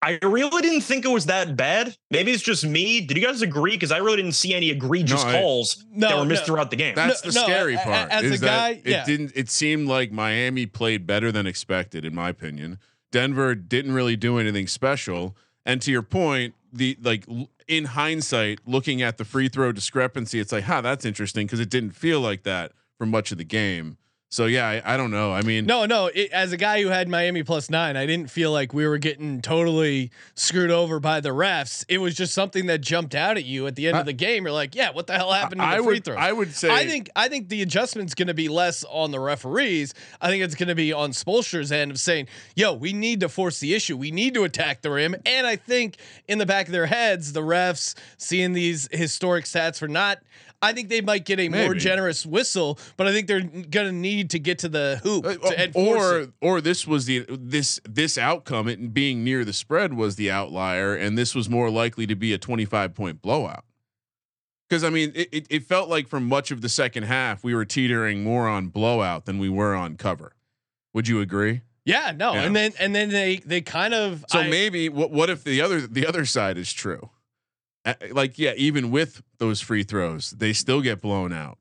I 0.03 0.19
really 0.23 0.61
didn't 0.63 0.83
think 0.83 1.05
it 1.05 1.09
was 1.11 1.27
that 1.27 1.57
bad. 1.57 1.97
Maybe 2.11 2.31
it's 2.33 2.43
just 2.43 2.65
me. 2.67 3.01
Did 3.01 3.17
you 3.17 3.25
guys 3.25 3.41
agree? 3.41 3.73
Because 3.73 3.93
I 3.93 3.99
really 3.99 4.17
didn't 4.19 4.33
see 4.35 4.53
any 4.53 4.71
egregious 4.71 5.23
No, 5.23 5.31
I- 5.31 5.33
calls 5.41 5.85
No, 5.91 6.09
that 6.09 6.19
were 6.19 6.25
missed 6.25 6.43
no. 6.43 6.47
throughout 6.47 6.71
the 6.71 6.77
game. 6.77 6.95
That's 6.97 7.25
No, 7.25 7.31
the 7.31 7.39
no, 7.41 7.45
scary 7.45 7.75
a- 7.77 7.81
a- 7.81 7.85
part. 7.85 8.11
as 8.11 8.25
is 8.25 8.43
a 8.43 8.45
that 8.45 8.47
guy, 8.59 8.71
it 8.85 8.91
yeah. 8.91 9.05
didn't. 9.05 9.33
It 9.37 9.49
seemed 9.49 9.89
like 9.89 10.11
Miami 10.13 10.67
played 10.67 11.07
better 11.07 11.31
than 11.33 11.47
expected, 11.47 12.05
in 12.05 12.15
my 12.15 12.29
opinion. 12.29 12.79
Denver 13.11 13.55
didn't 13.55 13.93
really 13.93 14.17
do 14.17 14.39
anything 14.39 14.67
special. 14.67 15.37
And 15.65 15.81
to 15.83 15.91
your 15.91 16.03
point, 16.03 16.55
the 16.73 16.97
like 17.03 17.27
in 17.69 17.87
hindsight, 17.87 18.61
looking 18.67 19.03
at 19.03 19.17
the 19.19 19.25
free 19.25 19.49
throw 19.49 19.73
discrepancy, 19.73 20.39
it's 20.41 20.53
like, 20.53 20.65
huh, 20.65 20.81
that's 20.81 21.05
interesting 21.05 21.47
because 21.47 21.61
it 21.61 21.71
didn't 21.71 21.93
feel 21.93 22.21
like 22.21 22.45
that 22.45 22.73
for 22.99 23.07
much 23.07 23.33
of 23.33 23.39
the 23.39 23.45
game. 23.45 23.99
So 24.29 24.47
yeah, 24.47 24.67
I, 24.69 24.95
I 24.95 24.97
don't 24.97 25.13
know. 25.13 25.33
I 25.33 25.43
mean, 25.43 25.67
No, 25.67 25.87
no. 25.87 26.07
It, 26.13 26.33
as 26.33 26.51
a 26.51 26.57
guy 26.57 26.83
who 26.83 26.89
had 26.89 27.09
Miami 27.09 27.45
plus 27.45 27.71
nine, 27.71 27.97
I 27.97 28.07
didn't 28.07 28.29
feel 28.29 28.51
like 28.51 28.75
we 28.75 28.87
were 28.87 28.99
getting 28.99 29.41
totally 29.41 30.11
screwed 30.35 30.73
over 30.73 30.99
by 30.99 31.21
the 31.21 31.29
refs. 31.29 31.85
It 31.89 31.99
was 31.99 32.17
just 32.17 32.35
something 32.35 32.67
that 32.67 32.81
jumped 32.81 33.15
out 33.15 33.37
at 33.37 33.45
you 33.45 33.69
at 33.69 33.77
the 33.77 33.87
end 33.87 33.97
I- 33.97 34.01
of 34.01 34.07
the 34.07 34.13
game. 34.13 34.43
You're 34.45 34.53
like, 34.53 34.75
yeah, 34.75 34.91
what 34.91 35.07
the 35.07 35.13
hell 35.15 35.33
happened 35.33 35.61
to 35.61 35.65
I 35.67 35.77
the 35.77 35.85
free 35.85 35.95
would 35.95 36.05
throws? 36.05 36.19
I 36.19 36.33
would 36.33 36.55
say 36.55 36.71
I 36.71 36.87
think 36.87 37.09
I 37.15 37.29
think 37.29 37.49
the 37.49 37.63
adjustment's 37.63 38.15
going 38.15 38.27
to 38.27 38.35
be 38.35 38.49
less 38.49 38.85
on 38.91 39.13
the 39.13 39.21
referees. 39.21 39.95
I 40.21 40.29
think 40.29 40.43
it's 40.43 40.57
going 40.57 40.69
to 40.69 40.75
be 40.75 40.93
on 40.93 41.13
Spoelstra's 41.13 41.71
end 41.71 41.93
of 41.93 42.01
saying, 42.01 42.27
"Yo, 42.57 42.73
we 42.75 42.93
need 42.93 43.21
to 43.21 43.29
force 43.29 43.61
the 43.61 43.75
issue. 43.75 43.97
We 43.97 44.11
need 44.11 44.35
to 44.35 44.43
attack 44.43 44.83
the 44.83 44.91
rim." 44.91 45.15
And 45.25 45.47
I 45.47 45.55
think 45.55 45.99
in 46.27 46.39
the 46.39 46.47
back 46.47 46.67
of 46.67 46.73
their 46.73 46.87
heads, 46.87 47.33
the 47.33 47.43
refs 47.43 47.95
seeing 48.19 48.55
these 48.55 48.89
historic 48.91 49.45
stats 49.45 49.79
for 49.79 49.87
not. 49.89 50.19
I 50.63 50.73
think 50.73 50.89
they 50.89 51.01
might 51.01 51.25
get 51.25 51.39
a 51.39 51.49
more 51.49 51.75
generous 51.75 52.25
whistle, 52.27 52.79
but 52.97 53.07
I 53.07 53.13
think 53.13 53.27
they're 53.29 53.41
going 53.43 53.87
to 53.87 53.93
need 53.93 54.31
to 54.31 54.39
get 54.39 54.59
to 54.61 54.69
the 54.69 55.01
hoop 55.03 55.25
Uh, 55.27 55.35
to 55.35 55.65
enforce 55.65 56.03
or 56.03 56.19
it. 56.21 56.31
or 56.41 56.61
this 56.61 56.87
was 56.87 57.07
the 57.07 57.25
this 57.29 57.81
this 57.89 58.17
outcome 58.19 58.69
it 58.69 58.93
being 58.95 59.23
near 59.25 59.45
the 59.45 59.53
spread 59.53 59.95
was 59.95 60.17
the 60.17 60.31
outlier 60.31 60.95
and 60.95 61.17
this 61.19 61.35
was 61.35 61.49
more 61.51 61.71
likely 61.71 62.07
to 62.07 62.15
be 62.17 62.33
a 62.33 62.39
25 62.39 62.95
point 62.95 63.21
blowout. 63.23 63.65
Because 64.69 64.83
i 64.83 64.91
mean 64.91 65.13
it, 65.15 65.29
it, 65.33 65.47
it 65.51 65.63
felt 65.65 65.89
like 65.89 66.09
for 66.09 66.19
much 66.21 66.51
of 66.51 66.61
the 66.61 66.69
second 66.69 67.05
half 67.05 67.45
we 67.45 67.55
were 67.55 67.65
teetering 67.65 68.25
more 68.25 68.49
on 68.49 68.69
blowout 68.69 69.25
than 69.27 69.39
we 69.39 69.49
were 69.49 69.75
on 69.75 69.97
cover. 69.97 70.33
Would 70.95 71.07
you 71.09 71.21
agree? 71.21 71.61
Yeah, 71.85 72.13
no, 72.17 72.33
Yeah. 72.35 72.43
and 72.43 72.57
then 72.57 72.73
and 72.81 72.95
then 72.95 73.11
they 73.11 73.37
they 73.37 73.61
kind 73.61 73.95
of 73.95 74.25
so 74.29 74.41
I- 74.41 74.49
maybe 74.49 74.89
what 74.89 75.11
what 75.13 75.31
if 75.31 75.45
the 75.45 75.61
other 75.61 75.81
the 75.87 76.05
other 76.07 76.25
side 76.25 76.59
is 76.59 76.73
true 76.73 77.11
like 78.11 78.39
yeah 78.39 78.53
even 78.57 78.91
with 78.91 79.23
those 79.39 79.61
free 79.61 79.83
throws 79.83 80.31
they 80.33 80.53
still 80.53 80.81
get 80.81 81.01
blown 81.01 81.33
out 81.33 81.59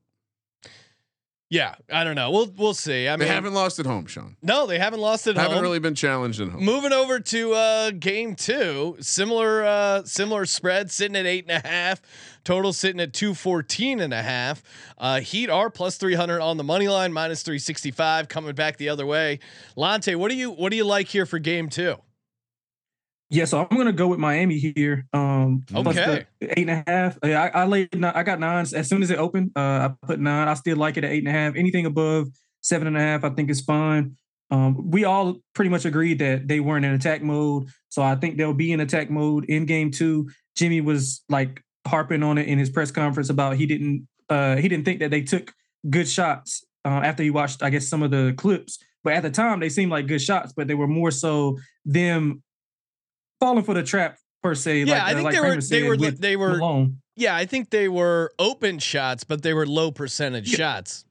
yeah, 1.48 1.76
I 1.92 2.02
don't 2.02 2.16
know. 2.16 2.32
We'll 2.32 2.52
we'll 2.56 2.74
see. 2.74 3.06
I 3.06 3.14
they 3.16 3.24
mean, 3.24 3.32
haven't 3.32 3.54
lost 3.54 3.78
at 3.78 3.86
home 3.86 4.06
sean 4.06 4.36
no, 4.42 4.66
they 4.66 4.80
haven't 4.80 4.98
lost 4.98 5.28
at 5.28 5.36
home. 5.36 5.44
haven't 5.44 5.62
really 5.62 5.78
been 5.78 5.94
challenged 5.94 6.40
at 6.40 6.48
home 6.48 6.64
Moving 6.64 6.92
over 6.92 7.20
to 7.20 7.52
uh, 7.52 7.90
game 7.92 8.34
two, 8.34 8.96
similar 9.00 9.64
uh, 9.64 10.02
similar 10.02 10.44
spread, 10.44 10.90
sitting 10.90 11.14
at 11.14 11.24
eight 11.24 11.46
and 11.48 11.64
a 11.64 11.68
half. 11.68 12.02
Total 12.42 12.72
sitting 12.72 13.00
at 13.00 13.12
214 13.12 14.00
and 14.00 14.12
a 14.12 14.22
half. 14.22 14.62
Uh, 14.98 15.20
Heat 15.20 15.48
are 15.48 15.70
plus 15.70 15.96
300 15.98 16.40
on 16.40 16.56
the 16.56 16.64
money 16.64 16.88
line, 16.88 17.12
minus 17.12 17.42
365 17.42 18.28
coming 18.28 18.54
back 18.54 18.76
the 18.76 18.88
other 18.88 19.06
way. 19.06 19.38
Lonte, 19.76 20.16
what 20.16 20.30
do 20.30 20.36
you 20.36 20.50
what 20.50 20.70
do 20.70 20.76
you 20.76 20.84
like 20.84 21.06
here 21.08 21.26
for 21.26 21.38
game 21.38 21.68
two? 21.68 21.94
Yeah, 23.28 23.44
so 23.44 23.66
I'm 23.68 23.76
gonna 23.76 23.92
go 23.92 24.06
with 24.08 24.20
Miami 24.20 24.58
here. 24.58 25.06
Um, 25.12 25.64
Okay. 25.74 26.24
eight 26.42 26.68
and 26.68 26.70
a 26.70 26.84
half. 26.86 27.18
Yeah, 27.24 27.42
I, 27.42 27.62
I 27.62 27.66
laid. 27.66 27.92
ni- 27.94 28.06
I 28.06 28.22
got 28.22 28.38
nines 28.38 28.72
as 28.72 28.88
soon 28.88 29.02
as 29.02 29.10
it 29.10 29.18
opened. 29.18 29.50
Uh, 29.56 29.60
I 29.88 30.06
put 30.06 30.20
nine. 30.20 30.46
I 30.46 30.54
still 30.54 30.76
like 30.76 30.96
it 30.96 31.02
at 31.04 31.10
eight 31.10 31.18
and 31.26 31.28
a 31.28 31.32
half. 31.32 31.56
Anything 31.56 31.86
above 31.86 32.28
seven 32.60 32.86
and 32.86 32.96
a 32.96 33.00
half, 33.00 33.24
I 33.24 33.30
think 33.30 33.50
is 33.50 33.60
fine. 33.60 34.16
Um, 34.52 34.90
we 34.92 35.04
all 35.04 35.38
pretty 35.54 35.70
much 35.70 35.84
agreed 35.84 36.20
that 36.20 36.46
they 36.46 36.60
weren't 36.60 36.84
in 36.84 36.92
attack 36.92 37.20
mode, 37.20 37.66
so 37.88 38.00
I 38.00 38.14
think 38.14 38.36
they'll 38.36 38.54
be 38.54 38.70
in 38.70 38.78
attack 38.78 39.10
mode 39.10 39.44
in 39.46 39.66
game 39.66 39.90
two. 39.90 40.30
Jimmy 40.56 40.80
was 40.80 41.24
like 41.28 41.62
harping 41.84 42.22
on 42.22 42.38
it 42.38 42.46
in 42.46 42.58
his 42.58 42.70
press 42.70 42.92
conference 42.92 43.28
about 43.28 43.56
he 43.56 43.66
didn't 43.66 44.06
uh, 44.28 44.54
he 44.56 44.68
didn't 44.68 44.84
think 44.84 45.00
that 45.00 45.10
they 45.10 45.22
took 45.22 45.52
good 45.90 46.08
shots 46.08 46.64
uh, 46.84 47.00
after 47.02 47.24
he 47.24 47.30
watched 47.30 47.60
I 47.64 47.70
guess 47.70 47.88
some 47.88 48.04
of 48.04 48.12
the 48.12 48.34
clips, 48.36 48.78
but 49.02 49.14
at 49.14 49.24
the 49.24 49.30
time 49.30 49.58
they 49.58 49.68
seemed 49.68 49.90
like 49.90 50.06
good 50.06 50.22
shots, 50.22 50.52
but 50.56 50.68
they 50.68 50.74
were 50.74 50.86
more 50.86 51.10
so 51.10 51.58
them 51.84 52.40
falling 53.40 53.64
for 53.64 53.74
the 53.74 53.82
trap 53.82 54.18
per 54.42 54.54
se. 54.54 54.84
Yeah, 54.84 54.94
like, 54.94 55.02
I 55.02 55.04
uh, 55.04 55.14
think 55.14 55.24
like 55.24 55.34
they 55.34 55.40
were 55.40 55.60
they 55.60 55.82
were 55.82 56.10
they 56.10 56.36
were 56.36 56.56
Malone. 56.58 56.98
yeah, 57.16 57.34
I 57.34 57.44
think 57.46 57.70
they 57.70 57.88
were 57.88 58.32
open 58.38 58.78
shots, 58.78 59.24
but 59.24 59.42
they 59.42 59.54
were 59.54 59.66
low 59.66 59.90
percentage 59.90 60.50
Yeah. 60.52 60.56
shots. 60.56 61.04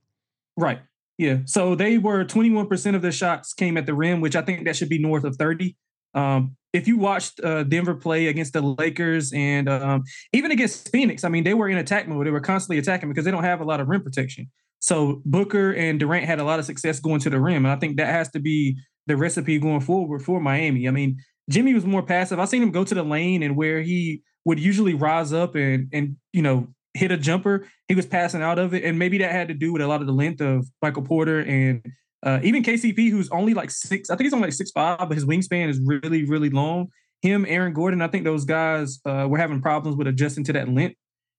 Right. 0.57 0.79
Yeah. 1.17 1.39
So 1.45 1.75
they 1.75 1.97
were 1.97 2.25
21% 2.25 2.95
of 2.95 3.01
their 3.01 3.11
shots 3.11 3.53
came 3.53 3.77
at 3.77 3.85
the 3.85 3.93
rim, 3.93 4.21
which 4.21 4.35
I 4.35 4.41
think 4.41 4.65
that 4.65 4.75
should 4.75 4.89
be 4.89 4.99
north 4.99 5.23
of 5.23 5.37
30. 5.37 5.75
Um, 6.13 6.55
if 6.73 6.87
you 6.87 6.97
watched 6.97 7.39
uh, 7.41 7.63
Denver 7.63 7.95
play 7.95 8.27
against 8.27 8.53
the 8.53 8.61
Lakers 8.61 9.31
and 9.33 9.69
um, 9.69 10.03
even 10.33 10.51
against 10.51 10.89
Phoenix, 10.91 11.23
I 11.23 11.29
mean, 11.29 11.43
they 11.45 11.53
were 11.53 11.69
in 11.69 11.77
attack 11.77 12.07
mode. 12.07 12.25
They 12.25 12.31
were 12.31 12.41
constantly 12.41 12.77
attacking 12.79 13.09
because 13.09 13.23
they 13.25 13.31
don't 13.31 13.43
have 13.43 13.61
a 13.61 13.63
lot 13.65 13.79
of 13.79 13.87
rim 13.87 14.03
protection. 14.03 14.49
So 14.79 15.21
Booker 15.25 15.71
and 15.71 15.99
Durant 15.99 16.25
had 16.25 16.39
a 16.39 16.43
lot 16.43 16.59
of 16.59 16.65
success 16.65 16.99
going 16.99 17.21
to 17.21 17.29
the 17.29 17.39
rim. 17.39 17.65
And 17.65 17.71
I 17.71 17.77
think 17.77 17.97
that 17.97 18.07
has 18.07 18.29
to 18.31 18.39
be 18.39 18.77
the 19.07 19.15
recipe 19.15 19.57
going 19.57 19.81
forward 19.81 20.21
for 20.21 20.39
Miami. 20.41 20.87
I 20.87 20.91
mean, 20.91 21.17
Jimmy 21.49 21.73
was 21.73 21.85
more 21.85 22.03
passive. 22.03 22.39
I 22.39 22.45
seen 22.45 22.63
him 22.63 22.71
go 22.71 22.83
to 22.83 22.95
the 22.95 23.03
lane 23.03 23.43
and 23.43 23.55
where 23.55 23.81
he 23.81 24.21
would 24.45 24.59
usually 24.59 24.93
rise 24.93 25.33
up 25.33 25.55
and 25.55 25.89
and 25.91 26.17
you 26.33 26.41
know 26.41 26.67
hit 26.95 27.11
a 27.11 27.17
jumper, 27.17 27.67
he 27.87 27.95
was 27.95 28.05
passing 28.05 28.41
out 28.41 28.57
of 28.57 28.73
it, 28.73 28.83
and 28.83 28.97
maybe 28.97 29.17
that 29.19 29.31
had 29.31 29.49
to 29.49 29.53
do 29.53 29.73
with 29.73 29.81
a 29.81 29.87
lot 29.87 30.01
of 30.01 30.07
the 30.07 30.13
length 30.13 30.41
of 30.41 30.65
Michael 30.81 31.03
Porter 31.03 31.41
and 31.41 31.85
uh, 32.23 32.39
even 32.41 32.63
KCP, 32.63 33.11
who's 33.11 33.29
only 33.29 33.53
like 33.53 33.69
six. 33.69 34.09
I 34.09 34.15
think 34.15 34.25
he's 34.25 34.33
only 34.33 34.47
like 34.47 34.53
six 34.53 34.71
five, 34.71 34.99
but 34.99 35.11
his 35.11 35.25
wingspan 35.25 35.69
is 35.69 35.79
really 35.83 36.25
really 36.25 36.49
long. 36.49 36.87
Him, 37.21 37.45
Aaron 37.47 37.73
Gordon, 37.73 38.01
I 38.01 38.07
think 38.07 38.23
those 38.23 38.45
guys 38.45 38.99
uh, 39.05 39.27
were 39.29 39.37
having 39.37 39.61
problems 39.61 39.97
with 39.97 40.07
adjusting 40.07 40.43
to 40.45 40.53
that 40.53 40.69
length. 40.69 40.95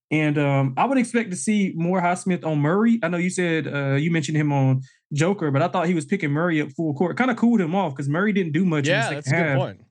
And 0.09 0.37
um, 0.37 0.73
I 0.77 0.85
would 0.85 0.97
expect 0.97 1.31
to 1.31 1.37
see 1.37 1.73
more 1.75 2.01
Highsmith 2.01 2.45
on 2.45 2.59
Murray. 2.59 2.99
I 3.03 3.09
know 3.09 3.17
you 3.17 3.29
said 3.29 3.67
uh, 3.67 3.95
you 3.95 4.09
mentioned 4.09 4.37
him 4.37 4.53
on 4.53 4.81
Joker, 5.13 5.51
but 5.51 5.61
I 5.61 5.67
thought 5.67 5.87
he 5.87 5.93
was 5.93 6.05
picking 6.05 6.31
Murray 6.31 6.61
up 6.61 6.69
full 6.71 6.93
court. 6.93 7.17
Kind 7.17 7.31
of 7.31 7.37
cooled 7.37 7.59
him 7.59 7.75
off 7.75 7.93
because 7.93 8.07
Murray 8.07 8.31
didn't 8.31 8.53
do 8.53 8.65
much. 8.65 8.87
Yeah, 8.87 9.09
that's 9.09 9.27
a 9.27 9.31
good 9.31 9.37
half. 9.37 9.57
point. 9.57 9.81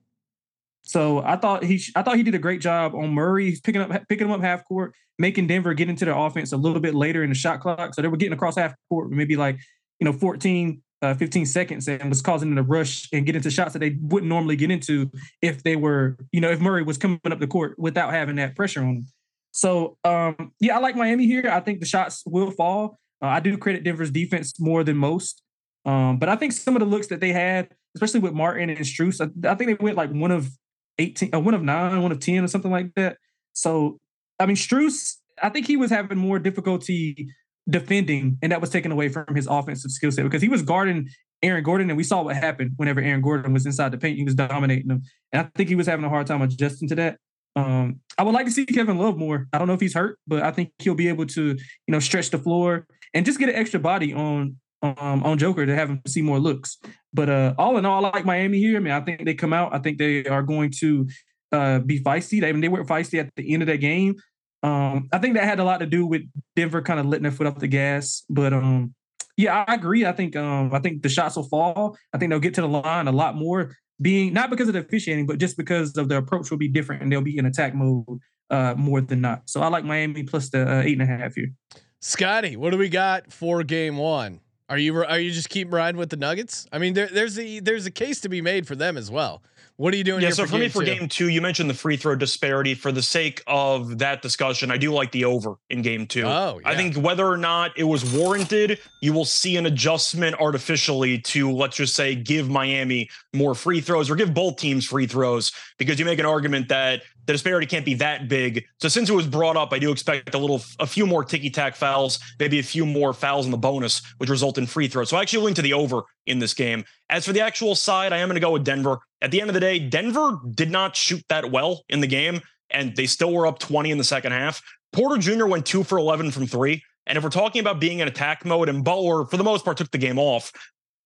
So 0.87 1.18
I 1.18 1.37
thought 1.37 1.64
he, 1.64 1.83
I 1.96 2.03
thought 2.03 2.16
he 2.16 2.22
did 2.22 2.37
a 2.37 2.38
great 2.38 2.61
job 2.61 2.94
on 2.94 3.12
Murray. 3.12 3.46
He's 3.46 3.61
picking 3.61 3.83
up, 3.83 3.90
picking 4.09 4.29
him 4.29 4.33
up 4.33 4.40
half 4.40 4.64
court, 4.64 4.94
making 5.18 5.49
Denver 5.49 5.75
get 5.75 5.88
into 5.88 6.05
their 6.05 6.16
offense 6.16 6.53
a 6.53 6.57
little 6.57 6.81
bit 6.81 6.94
later 6.94 7.25
in 7.25 7.29
the 7.29 7.35
shot 7.35 7.61
clock. 7.61 7.92
So 7.92 8.03
they 8.03 8.09
were 8.09 8.16
getting 8.16 8.33
across 8.33 8.57
half 8.57 8.75
court, 8.88 9.11
maybe 9.11 9.35
like 9.35 9.59
you 9.99 10.05
know 10.05 10.12
14, 10.12 10.81
uh, 11.03 11.14
15 11.14 11.44
seconds, 11.44 11.88
and 11.88 12.09
was 12.09 12.22
causing 12.22 12.55
them 12.55 12.64
to 12.64 12.70
rush 12.70 13.09
and 13.12 13.27
get 13.27 13.35
into 13.35 13.51
shots 13.51 13.72
that 13.72 13.81
they 13.81 13.96
wouldn't 14.01 14.29
normally 14.29 14.55
get 14.55 14.70
into 14.70 15.11
if 15.42 15.64
they 15.64 15.75
were, 15.75 16.16
you 16.31 16.40
know, 16.40 16.51
if 16.51 16.61
Murray 16.61 16.85
was 16.85 16.99
coming 16.99 17.18
up 17.25 17.40
the 17.40 17.49
court 17.49 17.75
without 17.79 18.12
having 18.12 18.37
that 18.37 18.55
pressure 18.55 18.81
on 18.81 18.87
him. 18.87 19.07
So 19.51 19.99
um, 20.05 20.53
yeah, 20.61 20.77
I 20.77 20.79
like 20.79 20.94
Miami 20.94 21.27
here. 21.27 21.51
I 21.51 21.59
think 21.59 21.81
the 21.81 21.87
shots 21.87 22.22
will 22.27 22.53
fall. 22.53 23.01
Uh, 23.20 23.27
I 23.27 23.40
do 23.40 23.59
credit 23.59 23.83
Denver's 23.83 24.12
defense 24.12 24.61
more 24.61 24.85
than 24.85 24.96
most. 24.96 25.42
Um, 25.85 26.18
but 26.20 26.29
I 26.29 26.37
think 26.37 26.53
some 26.53 26.77
of 26.77 26.81
the 26.81 26.87
looks 26.87 27.09
that 27.09 27.20
they 27.20 27.33
had, 27.33 27.70
especially 27.96 28.20
with 28.20 28.35
Martin 28.35 28.70
and 28.70 28.79
Strus, 28.81 29.20
I, 29.20 29.51
I 29.51 29.55
think 29.57 29.70
they 29.70 29.85
went 29.85 29.96
like 29.96 30.11
one 30.11 30.31
of 30.31 30.51
18, 30.99 31.35
uh, 31.35 31.41
one 31.41 31.55
of 31.55 31.63
nine, 31.63 32.03
one 32.03 32.13
of 32.13 32.21
10, 32.21 32.45
or 32.45 32.49
something 32.49 32.71
like 32.71 32.95
that. 32.97 33.19
So, 33.53 33.99
I 34.39 34.47
mean, 34.47 34.57
Strus, 34.57 35.17
I 35.43 35.49
think 35.49 35.67
he 35.67 35.77
was 35.77 35.91
having 35.91 36.19
more 36.19 36.39
difficulty 36.39 37.29
defending, 37.69 38.39
and 38.43 38.53
that 38.53 38.61
was 38.61 38.71
taken 38.71 38.93
away 38.93 39.09
from 39.09 39.35
his 39.35 39.47
offensive 39.47 39.91
skill 39.91 40.13
set 40.13 40.25
because 40.25 40.43
he 40.43 40.49
was 40.49 40.63
guarding 40.63 41.09
Aaron 41.43 41.65
Gordon, 41.65 41.91
and 41.91 41.97
we 41.97 42.05
saw 42.05 42.23
what 42.23 42.37
happened 42.37 42.73
whenever 42.77 43.01
Aaron 43.01 43.23
Gordon 43.23 43.53
was 43.53 43.67
inside 43.67 43.93
the 43.93 43.99
paint. 43.99 44.17
He 44.17 44.25
was 44.25 44.35
dominating 44.35 44.89
them. 44.89 45.03
And 45.33 45.43
I 45.43 45.51
think 45.55 45.69
he 45.69 45.75
was 45.75 45.87
having 45.87 46.05
a 46.05 46.09
hard 46.09 46.27
time 46.27 46.43
adjusting 46.43 46.89
to 46.89 46.95
that. 46.97 47.19
Um, 47.57 48.01
I 48.19 48.23
would 48.23 48.35
like 48.35 48.47
to 48.47 48.53
see 48.53 48.67
Kevin 48.67 48.99
Love 48.99 49.17
more. 49.17 49.47
I 49.53 49.59
don't 49.59 49.67
know 49.67 49.75
if 49.75 49.81
he's 49.81 49.95
hurt, 49.95 50.19
but 50.27 50.43
I 50.43 50.51
think 50.51 50.73
he'll 50.79 50.95
be 50.95 51.09
able 51.09 51.27
to, 51.27 51.43
you 51.43 51.59
know, 51.89 52.01
stretch 52.01 52.31
the 52.31 52.39
floor 52.39 52.87
and 53.15 53.25
just 53.25 53.39
get 53.39 53.49
an 53.49 53.55
extra 53.55 53.81
body 53.81 54.13
on 54.13 54.57
um, 54.83 55.23
on 55.25 55.39
Joker 55.39 55.67
to 55.67 55.75
have 55.75 55.89
him 55.89 56.03
see 56.07 56.23
more 56.23 56.39
looks. 56.39 56.79
But 57.12 57.29
uh, 57.31 57.55
all 57.59 57.79
in 57.79 57.87
all, 57.87 58.05
I 58.05 58.11
like 58.11 58.25
Miami 58.25 58.59
here. 58.59 58.77
I 58.77 58.81
mean, 58.81 58.93
I 58.93 59.01
think 59.01 59.25
they 59.25 59.35
come 59.35 59.53
out. 59.53 59.75
I 59.75 59.79
think 59.79 59.99
they 59.99 60.25
are 60.27 60.43
going 60.43 60.73
to 60.81 61.09
uh, 61.53 61.79
be 61.81 62.01
feisty. 62.01 62.45
I 62.45 62.53
mean, 62.53 62.61
they 62.61 62.69
were 62.69 62.85
feisty 62.85 63.19
at 63.19 63.31
the 63.37 63.53
end 63.53 63.62
of 63.62 63.69
that 63.69 63.79
game. 63.79 64.17
Um, 64.62 65.09
I 65.12 65.19
think 65.19 65.35
that 65.35 65.45
had 65.45 65.61
a 65.61 65.65
lot 65.65 65.79
to 65.79 65.87
do 65.87 66.07
with 66.07 66.23
Denver 66.57 66.83
kind 66.83 66.99
of 66.99 67.07
letting 67.07 67.23
their 67.23 67.33
foot 67.33 67.47
off 67.47 67.59
the 67.59 67.69
gas. 67.69 68.25
But 68.29 68.53
um, 68.53 68.95
yeah, 69.37 69.65
I 69.67 69.75
agree. 69.75 70.05
I 70.05 70.12
think 70.12 70.35
um, 70.37 70.75
I 70.75 70.81
think 70.81 71.03
the 71.03 71.09
shots 71.09 71.37
will 71.37 71.49
fall. 71.49 71.97
I 72.12 72.19
think 72.19 72.31
they'll 72.31 72.41
get 72.41 72.55
to 72.55 72.62
the 72.62 72.69
line 72.69 73.07
a 73.07 73.12
lot 73.12 73.37
more. 73.37 73.77
Being 74.01 74.35
not 74.35 74.51
because 74.51 74.69
of 74.69 74.75
the 74.75 74.81
officiating, 74.81 75.27
but 75.27 75.39
just 75.39 75.57
because 75.57 75.97
of 75.97 76.09
the 76.09 76.19
approach 76.19 76.51
will 76.51 76.59
be 76.59 76.69
different, 76.69 77.03
and 77.03 77.11
they'll 77.11 77.23
be 77.23 77.39
in 77.39 77.47
attack 77.47 77.75
mode 77.75 78.05
uh, 78.51 78.75
more 78.77 79.01
than 79.01 79.21
not. 79.21 79.49
So 79.49 79.62
I 79.62 79.69
like 79.69 79.85
Miami 79.85 80.23
plus 80.23 80.51
the 80.51 80.71
uh, 80.71 80.83
eight 80.83 81.01
and 81.01 81.03
a 81.03 81.07
half 81.07 81.35
here. 81.35 81.53
Scotty, 82.01 82.57
what 82.57 82.71
do 82.71 82.79
we 82.79 82.89
got 82.89 83.33
for 83.33 83.62
game 83.62 83.97
one? 83.97 84.41
Are 84.68 84.79
you 84.79 85.05
are 85.05 85.18
you 85.18 85.31
just 85.31 85.48
keep 85.48 85.72
riding 85.72 85.98
with 85.98 86.11
the 86.11 86.16
Nuggets? 86.16 86.66
I 86.72 86.79
mean, 86.79 86.94
there, 86.94 87.07
there's 87.07 87.38
a 87.38 87.61
there's 87.61 87.87
a 87.87 87.90
case 87.90 88.20
to 88.22 88.29
be 88.29 88.40
made 88.40 88.66
for 88.66 88.74
them 88.74 88.96
as 88.96 89.11
well. 89.11 89.42
What 89.76 89.92
are 89.92 89.98
you 89.98 90.05
doing? 90.05 90.22
Yeah, 90.22 90.31
so 90.31 90.44
for, 90.44 90.52
for 90.52 90.59
me, 90.59 90.68
for 90.68 90.81
two? 90.81 90.87
game 90.87 91.09
two, 91.09 91.29
you 91.29 91.42
mentioned 91.42 91.68
the 91.68 91.74
free 91.74 91.98
throw 91.98 92.16
disparity. 92.16 92.74
For 92.74 92.92
the 92.92 93.02
sake 93.02 93.42
of 93.46 93.98
that 93.98 94.22
discussion, 94.22 94.70
I 94.70 94.79
do 94.79 94.90
like 94.90 95.12
the 95.12 95.26
over 95.26 95.57
in 95.68 95.83
game 95.83 96.07
two. 96.07 96.24
Oh, 96.24 96.61
I 96.64 96.74
think 96.74 96.96
whether 96.96 97.26
or 97.26 97.37
not 97.37 97.76
it 97.76 97.85
was 97.85 98.11
warranted, 98.11 98.81
you 99.02 99.12
will 99.12 99.26
see 99.26 99.59
an 99.59 99.66
adjustment 99.66 100.35
artificially 100.40 101.18
to, 101.18 101.52
let's 101.52 101.76
just 101.76 101.94
say, 101.94 102.14
give 102.14 102.48
Miami 102.48 103.11
more 103.35 103.55
free 103.55 103.83
throws 103.83 104.11
or 104.11 104.16
give 104.16 104.33
both 104.33 104.57
teams 104.57 104.87
free 104.87 105.07
throws 105.07 105.52
because 105.79 105.98
you 105.98 106.07
make 106.07 106.18
an 106.18 106.26
argument 106.26 106.68
that 106.70 107.02
the 107.27 107.33
disparity 107.33 107.67
can't 107.67 107.85
be 107.85 107.95
that 107.95 108.29
big. 108.29 108.65
So 108.79 108.89
since 108.89 109.11
it 109.11 109.15
was 109.15 109.27
brought 109.27 109.57
up, 109.57 109.73
I 109.73 109.79
do 109.79 109.91
expect 109.91 110.35
a 110.35 110.39
little, 110.39 110.62
a 110.79 110.87
few 110.87 111.07
more 111.07 111.25
ticky 111.25 111.51
tack 111.51 111.77
fouls, 111.77 112.19
maybe 112.39 112.59
a 112.59 112.62
few 112.62 112.87
more 112.87 113.12
fouls 113.12 113.47
in 113.47 113.51
the 113.51 113.59
bonus, 113.59 114.03
which 114.19 114.31
result 114.31 114.59
in 114.59 114.67
free 114.67 114.89
throws. 114.89 115.11
So 115.11 115.17
I 115.17 115.23
actually 115.23 115.45
lean 115.45 115.55
to 115.55 115.62
the 115.62 115.73
over 115.73 116.03
in 116.27 116.39
this 116.39 116.55
game. 116.55 116.85
As 117.11 117.27
for 117.27 117.33
the 117.33 117.41
actual 117.41 117.75
side, 117.75 118.12
I 118.12 118.19
am 118.19 118.29
going 118.29 118.35
to 118.35 118.41
go 118.41 118.53
with 118.53 118.65
Denver. 118.65 118.99
At 119.23 119.31
the 119.31 119.41
end 119.41 119.51
of 119.51 119.55
the 119.55 119.61
day, 119.61 119.79
Denver 119.79 120.39
did 120.55 120.71
not 120.71 120.97
shoot 120.97 121.23
that 121.29 121.51
well 121.51 121.85
in 121.89 122.01
the 122.01 122.07
game, 122.07 122.41
and 122.71 122.95
they 122.97 123.07
still 123.07 123.33
were 123.33 123.47
up 123.47 123.59
20 123.59 123.91
in 123.91 123.99
the 123.99 124.05
second 124.05 124.33
half. 124.33 124.62
Porter 124.93 125.19
Jr. 125.19 125.47
went 125.47 125.67
two 125.67 125.83
for 125.83 125.99
11 125.99 126.31
from 126.31 126.47
three. 126.47 126.83
And 127.07 127.17
if 127.17 127.23
we're 127.23 127.31
talking 127.31 127.61
about 127.61 127.81
being 127.81 128.01
in 128.01 128.09
attack 128.09 128.45
mode, 128.45 128.69
and 128.69 128.85
Butler, 128.85 129.25
for 129.27 129.37
the 129.37 129.45
most 129.45 129.65
part, 129.65 129.77
took 129.77 129.91
the 129.91 129.99
game 129.99 130.19
off, 130.19 130.53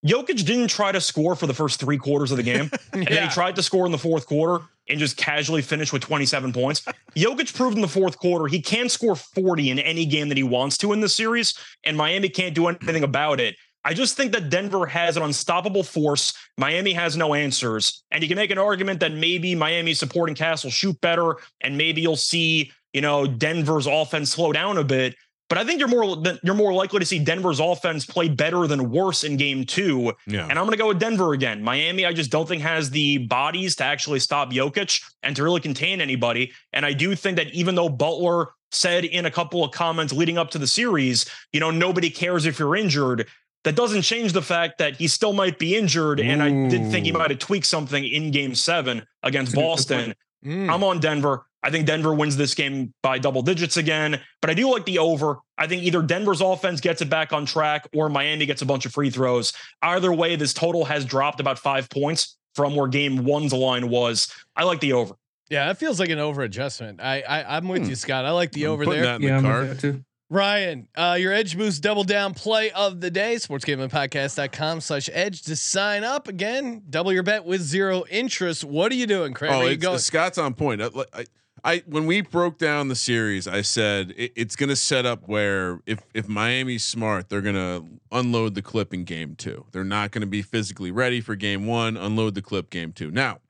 Jokic 0.06 0.46
didn't 0.46 0.68
try 0.68 0.92
to 0.92 1.00
score 1.00 1.34
for 1.34 1.46
the 1.46 1.54
first 1.54 1.78
three 1.78 1.98
quarters 1.98 2.30
of 2.30 2.36
the 2.36 2.42
game. 2.42 2.70
And 2.92 3.06
then 3.06 3.28
he 3.28 3.32
tried 3.32 3.54
to 3.56 3.62
score 3.62 3.86
in 3.86 3.92
the 3.92 3.98
fourth 3.98 4.26
quarter 4.26 4.64
and 4.88 4.98
just 4.98 5.16
casually 5.16 5.62
finished 5.62 5.92
with 5.92 6.02
27 6.02 6.52
points. 6.52 6.84
Jokic 7.14 7.54
proved 7.54 7.76
in 7.76 7.82
the 7.82 7.88
fourth 7.88 8.18
quarter 8.18 8.46
he 8.46 8.60
can 8.60 8.88
score 8.88 9.14
40 9.14 9.70
in 9.70 9.78
any 9.78 10.04
game 10.04 10.28
that 10.28 10.36
he 10.36 10.42
wants 10.42 10.76
to 10.78 10.92
in 10.92 11.00
the 11.00 11.08
series, 11.08 11.56
and 11.84 11.96
Miami 11.96 12.28
can't 12.28 12.54
do 12.54 12.66
anything 12.66 13.04
about 13.04 13.38
it. 13.38 13.54
I 13.84 13.94
just 13.94 14.16
think 14.16 14.32
that 14.32 14.50
Denver 14.50 14.86
has 14.86 15.16
an 15.16 15.22
unstoppable 15.22 15.82
force. 15.82 16.34
Miami 16.58 16.92
has 16.92 17.16
no 17.16 17.32
answers. 17.34 18.02
And 18.10 18.22
you 18.22 18.28
can 18.28 18.36
make 18.36 18.50
an 18.50 18.58
argument 18.58 19.00
that 19.00 19.12
maybe 19.12 19.54
Miami's 19.54 19.98
supporting 19.98 20.34
cast 20.34 20.64
will 20.64 20.70
shoot 20.70 21.00
better, 21.00 21.36
and 21.60 21.78
maybe 21.78 22.02
you'll 22.02 22.16
see, 22.16 22.72
you 22.92 23.00
know, 23.00 23.26
Denver's 23.26 23.86
offense 23.86 24.32
slow 24.32 24.52
down 24.52 24.76
a 24.76 24.84
bit. 24.84 25.14
But 25.50 25.58
I 25.58 25.64
think 25.64 25.80
you're 25.80 25.88
more 25.88 26.22
you're 26.44 26.54
more 26.54 26.72
likely 26.72 27.00
to 27.00 27.04
see 27.04 27.18
Denver's 27.18 27.58
offense 27.58 28.06
play 28.06 28.28
better 28.28 28.68
than 28.68 28.88
worse 28.88 29.24
in 29.24 29.36
game 29.36 29.66
two. 29.66 30.12
Yeah. 30.26 30.46
And 30.48 30.52
I'm 30.52 30.64
going 30.64 30.70
to 30.70 30.76
go 30.76 30.88
with 30.88 31.00
Denver 31.00 31.32
again. 31.32 31.60
Miami, 31.60 32.06
I 32.06 32.12
just 32.12 32.30
don't 32.30 32.48
think 32.48 32.62
has 32.62 32.90
the 32.90 33.18
bodies 33.18 33.74
to 33.76 33.84
actually 33.84 34.20
stop 34.20 34.52
Jokic 34.52 35.02
and 35.24 35.34
to 35.34 35.42
really 35.42 35.60
contain 35.60 36.00
anybody. 36.00 36.52
And 36.72 36.86
I 36.86 36.92
do 36.92 37.16
think 37.16 37.36
that 37.36 37.52
even 37.52 37.74
though 37.74 37.88
Butler 37.88 38.50
said 38.70 39.04
in 39.04 39.26
a 39.26 39.30
couple 39.30 39.64
of 39.64 39.72
comments 39.72 40.12
leading 40.12 40.38
up 40.38 40.50
to 40.50 40.58
the 40.58 40.68
series, 40.68 41.28
you 41.52 41.58
know, 41.58 41.72
nobody 41.72 42.10
cares 42.10 42.46
if 42.46 42.60
you're 42.60 42.76
injured. 42.76 43.26
That 43.64 43.74
doesn't 43.74 44.02
change 44.02 44.32
the 44.32 44.42
fact 44.42 44.78
that 44.78 44.96
he 44.96 45.08
still 45.08 45.32
might 45.32 45.58
be 45.58 45.76
injured. 45.76 46.20
And 46.20 46.42
I 46.42 46.48
did 46.70 46.90
think 46.92 47.06
he 47.06 47.12
might 47.12 47.28
have 47.28 47.40
tweaked 47.40 47.66
something 47.66 48.06
in 48.06 48.30
game 48.30 48.54
seven 48.54 49.04
against 49.24 49.52
That's 49.52 49.58
a 49.58 49.60
good 49.60 49.68
Boston. 49.68 50.14
Mm. 50.46 50.72
I'm 50.72 50.84
on 50.84 51.00
Denver. 51.00 51.44
I 51.62 51.70
think 51.70 51.86
Denver 51.86 52.14
wins 52.14 52.36
this 52.36 52.54
game 52.54 52.94
by 53.02 53.18
double 53.18 53.42
digits 53.42 53.76
again, 53.76 54.20
but 54.40 54.50
I 54.50 54.54
do 54.54 54.70
like 54.70 54.86
the 54.86 54.98
over. 54.98 55.38
I 55.58 55.66
think 55.66 55.82
either 55.82 56.00
Denver's 56.02 56.40
offense 56.40 56.80
gets 56.80 57.02
it 57.02 57.10
back 57.10 57.32
on 57.34 57.44
track 57.44 57.86
or 57.94 58.08
Miami 58.08 58.46
gets 58.46 58.62
a 58.62 58.66
bunch 58.66 58.86
of 58.86 58.92
free 58.92 59.10
throws. 59.10 59.52
Either 59.82 60.12
way, 60.12 60.36
this 60.36 60.54
total 60.54 60.86
has 60.86 61.04
dropped 61.04 61.38
about 61.40 61.58
five 61.58 61.90
points 61.90 62.36
from 62.54 62.74
where 62.76 62.88
game 62.88 63.24
one's 63.24 63.52
line 63.52 63.90
was. 63.90 64.32
I 64.56 64.64
like 64.64 64.80
the 64.80 64.94
over. 64.94 65.14
Yeah, 65.50 65.66
that 65.66 65.78
feels 65.78 65.98
like 66.00 66.08
an 66.10 66.18
over 66.18 66.42
adjustment. 66.42 67.00
I, 67.02 67.20
I 67.22 67.56
I'm 67.56 67.68
with 67.68 67.82
Hmm. 67.82 67.90
you, 67.90 67.94
Scott. 67.96 68.24
I 68.24 68.30
like 68.30 68.52
the 68.52 68.64
I'm 68.64 68.70
over 68.70 68.84
putting 68.84 69.02
there. 69.02 69.12
that 69.12 69.20
in 69.20 69.28
Yeah, 69.28 69.40
the 69.40 69.48
with 69.48 69.52
card. 69.52 69.68
that 69.70 69.80
too. 69.80 70.04
Ryan, 70.32 70.86
uh, 70.96 71.16
your 71.20 71.32
Edge 71.32 71.58
Boost 71.58 71.82
Double 71.82 72.04
Down 72.04 72.34
play 72.34 72.70
of 72.70 73.00
the 73.00 73.10
day, 73.10 73.34
sportsgamblingpodcast.com 73.94 74.80
slash 74.80 75.10
edge 75.12 75.42
to 75.42 75.56
sign 75.56 76.04
up 76.04 76.28
again. 76.28 76.82
Double 76.88 77.12
your 77.12 77.22
bet 77.22 77.44
with 77.44 77.60
zero 77.62 78.04
interest. 78.10 78.64
What 78.64 78.92
are 78.92 78.94
you 78.94 79.06
doing, 79.06 79.34
Craig? 79.34 79.50
Oh, 79.52 79.58
Where 79.58 79.66
you 79.68 79.72
it's, 79.74 79.82
going? 79.82 79.98
Scott's 79.98 80.38
on 80.38 80.54
point. 80.54 80.82
I, 80.82 80.86
I, 81.12 81.24
I 81.64 81.82
when 81.86 82.06
we 82.06 82.20
broke 82.20 82.58
down 82.58 82.88
the 82.88 82.96
series, 82.96 83.46
I 83.46 83.62
said 83.62 84.14
it, 84.16 84.32
it's 84.36 84.56
going 84.56 84.68
to 84.68 84.76
set 84.76 85.06
up 85.06 85.28
where 85.28 85.80
if 85.86 86.00
if 86.14 86.28
Miami's 86.28 86.84
smart, 86.84 87.28
they're 87.28 87.40
going 87.40 87.54
to 87.54 87.84
unload 88.12 88.54
the 88.54 88.62
clip 88.62 88.94
in 88.94 89.04
game 89.04 89.34
two. 89.36 89.66
They're 89.72 89.84
not 89.84 90.10
going 90.10 90.22
to 90.22 90.26
be 90.26 90.42
physically 90.42 90.90
ready 90.90 91.20
for 91.20 91.36
game 91.36 91.66
one. 91.66 91.96
Unload 91.96 92.34
the 92.34 92.42
clip 92.42 92.70
game 92.70 92.92
two. 92.92 93.10
Now, 93.10 93.40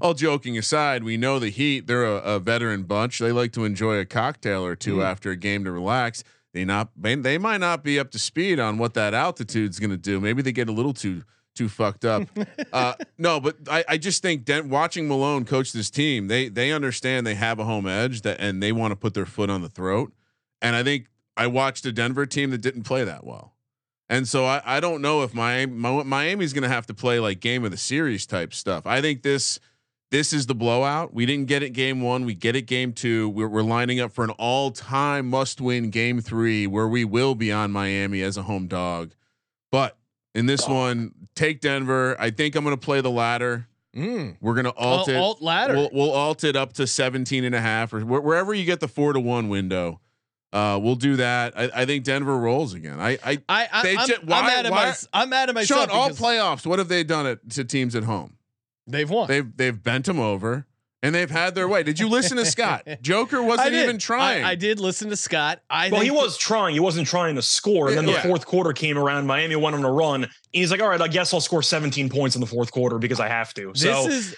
all 0.00 0.14
joking 0.14 0.58
aside, 0.58 1.04
we 1.04 1.16
know 1.16 1.38
the 1.38 1.50
Heat. 1.50 1.86
They're 1.86 2.04
a, 2.04 2.16
a 2.16 2.38
veteran 2.38 2.84
bunch. 2.84 3.18
They 3.18 3.32
like 3.32 3.52
to 3.52 3.64
enjoy 3.64 3.98
a 3.98 4.04
cocktail 4.04 4.64
or 4.64 4.76
two 4.76 4.94
mm-hmm. 4.94 5.06
after 5.06 5.30
a 5.30 5.36
game 5.36 5.64
to 5.64 5.72
relax. 5.72 6.24
They 6.52 6.64
not 6.64 6.90
they 6.96 7.38
might 7.38 7.58
not 7.58 7.82
be 7.82 7.98
up 7.98 8.10
to 8.12 8.18
speed 8.18 8.60
on 8.60 8.78
what 8.78 8.94
that 8.94 9.14
altitude's 9.14 9.80
going 9.80 9.90
to 9.90 9.96
do. 9.96 10.20
Maybe 10.20 10.42
they 10.42 10.52
get 10.52 10.68
a 10.68 10.72
little 10.72 10.94
too 10.94 11.24
too 11.54 11.68
fucked 11.68 12.04
up. 12.04 12.28
uh, 12.72 12.94
no, 13.18 13.40
but 13.40 13.56
I, 13.70 13.84
I 13.88 13.98
just 13.98 14.22
think 14.22 14.44
Den- 14.44 14.68
watching 14.68 15.08
Malone 15.08 15.44
coach 15.44 15.72
this 15.72 15.90
team, 15.90 16.28
they 16.28 16.48
they 16.48 16.72
understand 16.72 17.26
they 17.26 17.34
have 17.34 17.58
a 17.58 17.64
home 17.64 17.86
edge 17.86 18.22
that 18.22 18.40
and 18.40 18.62
they 18.62 18.72
want 18.72 18.92
to 18.92 18.96
put 18.96 19.14
their 19.14 19.26
foot 19.26 19.50
on 19.50 19.62
the 19.62 19.68
throat. 19.68 20.12
And 20.60 20.74
I 20.74 20.82
think 20.82 21.06
I 21.36 21.46
watched 21.46 21.86
a 21.86 21.92
Denver 21.92 22.26
team 22.26 22.50
that 22.50 22.58
didn't 22.58 22.84
play 22.84 23.04
that 23.04 23.24
well. 23.24 23.54
And 24.08 24.28
so 24.28 24.44
I, 24.44 24.62
I 24.64 24.80
don't 24.80 25.00
know 25.00 25.22
if 25.22 25.34
Miami 25.34 25.72
Mi- 25.72 26.04
Miami's 26.04 26.52
going 26.52 26.62
to 26.62 26.68
have 26.68 26.86
to 26.86 26.94
play 26.94 27.18
like 27.18 27.40
game 27.40 27.64
of 27.64 27.70
the 27.70 27.76
series 27.76 28.26
type 28.26 28.52
stuff. 28.52 28.86
I 28.86 29.00
think 29.00 29.22
this 29.22 29.58
this 30.10 30.32
is 30.32 30.46
the 30.46 30.54
blowout. 30.54 31.12
We 31.12 31.26
didn't 31.26 31.46
get 31.46 31.62
it 31.62 31.70
game 31.70 32.00
one. 32.00 32.24
We 32.24 32.34
get 32.34 32.54
it 32.54 32.62
game 32.62 32.92
two. 32.92 33.28
We're, 33.30 33.48
we're 33.48 33.62
lining 33.62 33.98
up 33.98 34.12
for 34.12 34.22
an 34.22 34.30
all 34.30 34.70
time 34.70 35.28
must 35.28 35.60
win 35.60 35.90
game 35.90 36.20
three 36.20 36.66
where 36.66 36.86
we 36.86 37.04
will 37.04 37.34
be 37.34 37.50
on 37.50 37.72
Miami 37.72 38.22
as 38.22 38.36
a 38.36 38.42
home 38.42 38.68
dog. 38.68 39.14
But 39.72 39.96
in 40.34 40.46
this 40.46 40.66
one, 40.68 41.12
take 41.34 41.60
Denver. 41.60 42.16
I 42.18 42.30
think 42.30 42.54
I'm 42.56 42.64
going 42.64 42.76
to 42.76 42.84
play 42.84 43.00
the 43.00 43.10
latter. 43.10 43.68
Mm. 43.96 44.36
We're 44.40 44.54
gonna 44.54 44.72
alt 44.76 45.08
Oh, 45.08 45.12
it. 45.12 45.16
alt 45.16 45.40
ladder. 45.40 45.74
We'll, 45.74 45.90
we'll 45.92 46.10
alt 46.10 46.42
it 46.42 46.56
up 46.56 46.72
to 46.74 46.86
17 46.86 47.44
and 47.44 47.54
a 47.54 47.60
half 47.60 47.92
or 47.92 48.00
wh- 48.00 48.24
wherever 48.24 48.52
you 48.52 48.64
get 48.64 48.80
the 48.80 48.88
four 48.88 49.12
to 49.12 49.20
one 49.20 49.48
window. 49.48 50.00
Uh, 50.52 50.80
we'll 50.82 50.96
do 50.96 51.14
that. 51.16 51.56
I, 51.56 51.70
I 51.74 51.84
think 51.86 52.02
Denver 52.04 52.36
rolls 52.36 52.74
again. 52.74 52.98
I, 52.98 53.10
I, 53.24 53.38
I, 53.48 53.68
I 53.72 53.82
They 53.84 53.96
I'm, 53.96 54.06
ju- 54.08 54.16
I'm 54.22 54.28
mad 54.28 54.66
at 54.66 54.72
why- 54.72 54.84
my, 54.86 54.94
I'm 55.12 55.28
mad 55.28 55.48
at 55.48 55.54
myself. 55.54 55.88
Sean, 55.88 55.96
all 55.96 56.10
playoffs. 56.10 56.66
What 56.66 56.80
have 56.80 56.88
they 56.88 57.04
done 57.04 57.26
it 57.28 57.48
to 57.50 57.62
teams 57.64 57.94
at 57.94 58.02
home? 58.02 58.36
they've 58.88 59.08
won. 59.08 59.28
They've 59.28 59.56
they've 59.56 59.80
bent 59.80 60.06
them 60.06 60.18
over 60.18 60.66
and 61.04 61.14
they've 61.14 61.30
had 61.30 61.54
their 61.54 61.68
way. 61.68 61.82
Did 61.82 62.00
you 62.00 62.08
listen 62.08 62.38
to 62.38 62.46
Scott? 62.46 62.88
Joker 63.02 63.42
wasn't 63.42 63.74
even 63.74 63.98
trying. 63.98 64.42
I, 64.42 64.52
I 64.52 64.54
did 64.54 64.80
listen 64.80 65.10
to 65.10 65.16
Scott. 65.16 65.60
I 65.68 65.90
Well, 65.90 66.00
he 66.00 66.08
think 66.08 66.20
was 66.20 66.38
trying. 66.38 66.72
He 66.72 66.80
wasn't 66.80 67.06
trying 67.06 67.34
to 67.34 67.42
score. 67.42 67.88
And 67.88 67.98
then 67.98 68.06
the 68.06 68.14
fourth 68.14 68.46
quarter 68.46 68.72
came 68.72 68.96
around. 68.96 69.26
Miami 69.26 69.54
went 69.54 69.76
on 69.76 69.84
a 69.84 69.92
run. 69.92 70.24
And 70.24 70.32
he's 70.52 70.70
like, 70.70 70.80
all 70.80 70.88
right, 70.88 71.00
I 71.00 71.08
guess 71.08 71.34
I'll 71.34 71.40
score 71.42 71.62
17 71.62 72.08
points 72.08 72.36
in 72.36 72.40
the 72.40 72.46
fourth 72.46 72.72
quarter 72.72 72.98
because 72.98 73.20
I 73.20 73.28
have 73.28 73.52
to. 73.54 73.72
This 73.72 73.82
So, 73.82 74.08
is. 74.08 74.34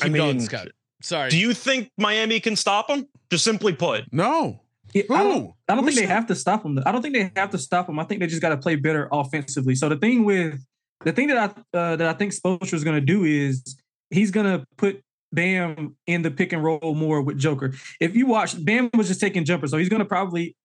I 0.00 0.04
Keep 0.04 0.14
going, 0.14 0.36
mean, 0.36 0.40
Scott. 0.40 0.68
Sorry. 1.02 1.30
do 1.30 1.38
you 1.38 1.54
think 1.54 1.90
Miami 1.96 2.38
can 2.40 2.54
stop 2.54 2.90
him? 2.90 3.08
Just 3.30 3.42
simply 3.44 3.72
put. 3.72 4.04
no. 4.12 4.60
Yeah, 4.92 5.04
I 5.08 5.22
don't, 5.22 5.40
Who? 5.42 5.54
I 5.68 5.76
don't 5.76 5.84
think 5.84 5.96
they 5.98 6.06
have 6.06 6.26
to 6.26 6.34
stop 6.34 6.64
him. 6.64 6.76
I 6.84 6.90
don't 6.90 7.00
think 7.00 7.14
they 7.14 7.30
have 7.36 7.50
to 7.50 7.58
stop 7.58 7.88
him. 7.88 8.00
I 8.00 8.04
think 8.04 8.20
they 8.20 8.26
just 8.26 8.42
got 8.42 8.48
to 8.48 8.56
play 8.56 8.74
better 8.74 9.08
offensively. 9.12 9.76
So 9.76 9.88
the 9.88 9.96
thing 9.96 10.24
with 10.24 10.60
the 11.04 11.12
thing 11.12 11.28
that 11.28 11.38
I 11.38 11.78
uh, 11.78 11.94
that 11.94 12.08
I 12.08 12.12
think 12.12 12.32
Spoelstra 12.32 12.74
is 12.74 12.82
going 12.82 12.96
to 12.96 13.00
do 13.00 13.22
is 13.24 13.76
he's 14.10 14.32
going 14.32 14.46
to 14.46 14.64
put 14.76 15.00
Bam 15.32 15.96
in 16.06 16.22
the 16.22 16.30
pick 16.30 16.52
and 16.52 16.62
roll 16.62 16.94
more 16.94 17.22
with 17.22 17.38
Joker. 17.38 17.72
If 18.00 18.16
you 18.16 18.26
watch, 18.26 18.62
Bam 18.64 18.90
was 18.94 19.08
just 19.08 19.20
taking 19.20 19.44
jumpers, 19.44 19.70
so 19.70 19.78
he's 19.78 19.88
going 19.88 20.00
to 20.00 20.06
probably 20.06 20.56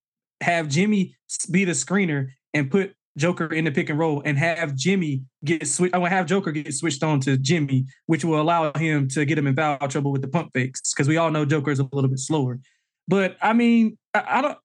have 0.42 0.68
Jimmy 0.68 1.16
be 1.52 1.66
the 1.66 1.74
screener 1.74 2.30
and 2.54 2.70
put 2.70 2.96
Joker 3.18 3.46
in 3.54 3.64
the 3.64 3.72
pick 3.72 3.90
and 3.90 3.98
roll, 3.98 4.22
and 4.26 4.38
have 4.38 4.76
Jimmy 4.76 5.24
get 5.44 5.66
switched. 5.68 5.96
I 5.96 5.98
will 6.00 6.08
have 6.08 6.26
Joker 6.26 6.52
get 6.52 6.74
switched 6.74 7.02
on 7.02 7.22
to 7.22 7.38
Jimmy, 7.38 7.86
which 8.08 8.26
will 8.26 8.42
allow 8.42 8.74
him 8.74 9.08
to 9.10 9.24
get 9.24 9.38
him 9.38 9.48
in 9.48 9.56
foul 9.56 9.78
trouble 9.88 10.12
with 10.12 10.22
the 10.22 10.28
pump 10.28 10.52
fakes 10.54 10.94
because 10.94 11.08
we 11.08 11.16
all 11.16 11.32
know 11.32 11.46
Joker 11.46 11.72
is 11.72 11.80
a 11.80 11.88
little 11.94 12.10
bit 12.10 12.20
slower. 12.20 12.60
But 13.08 13.38
I 13.42 13.54
mean, 13.54 13.98
I, 14.14 14.24
I 14.28 14.42
don't. 14.42 14.58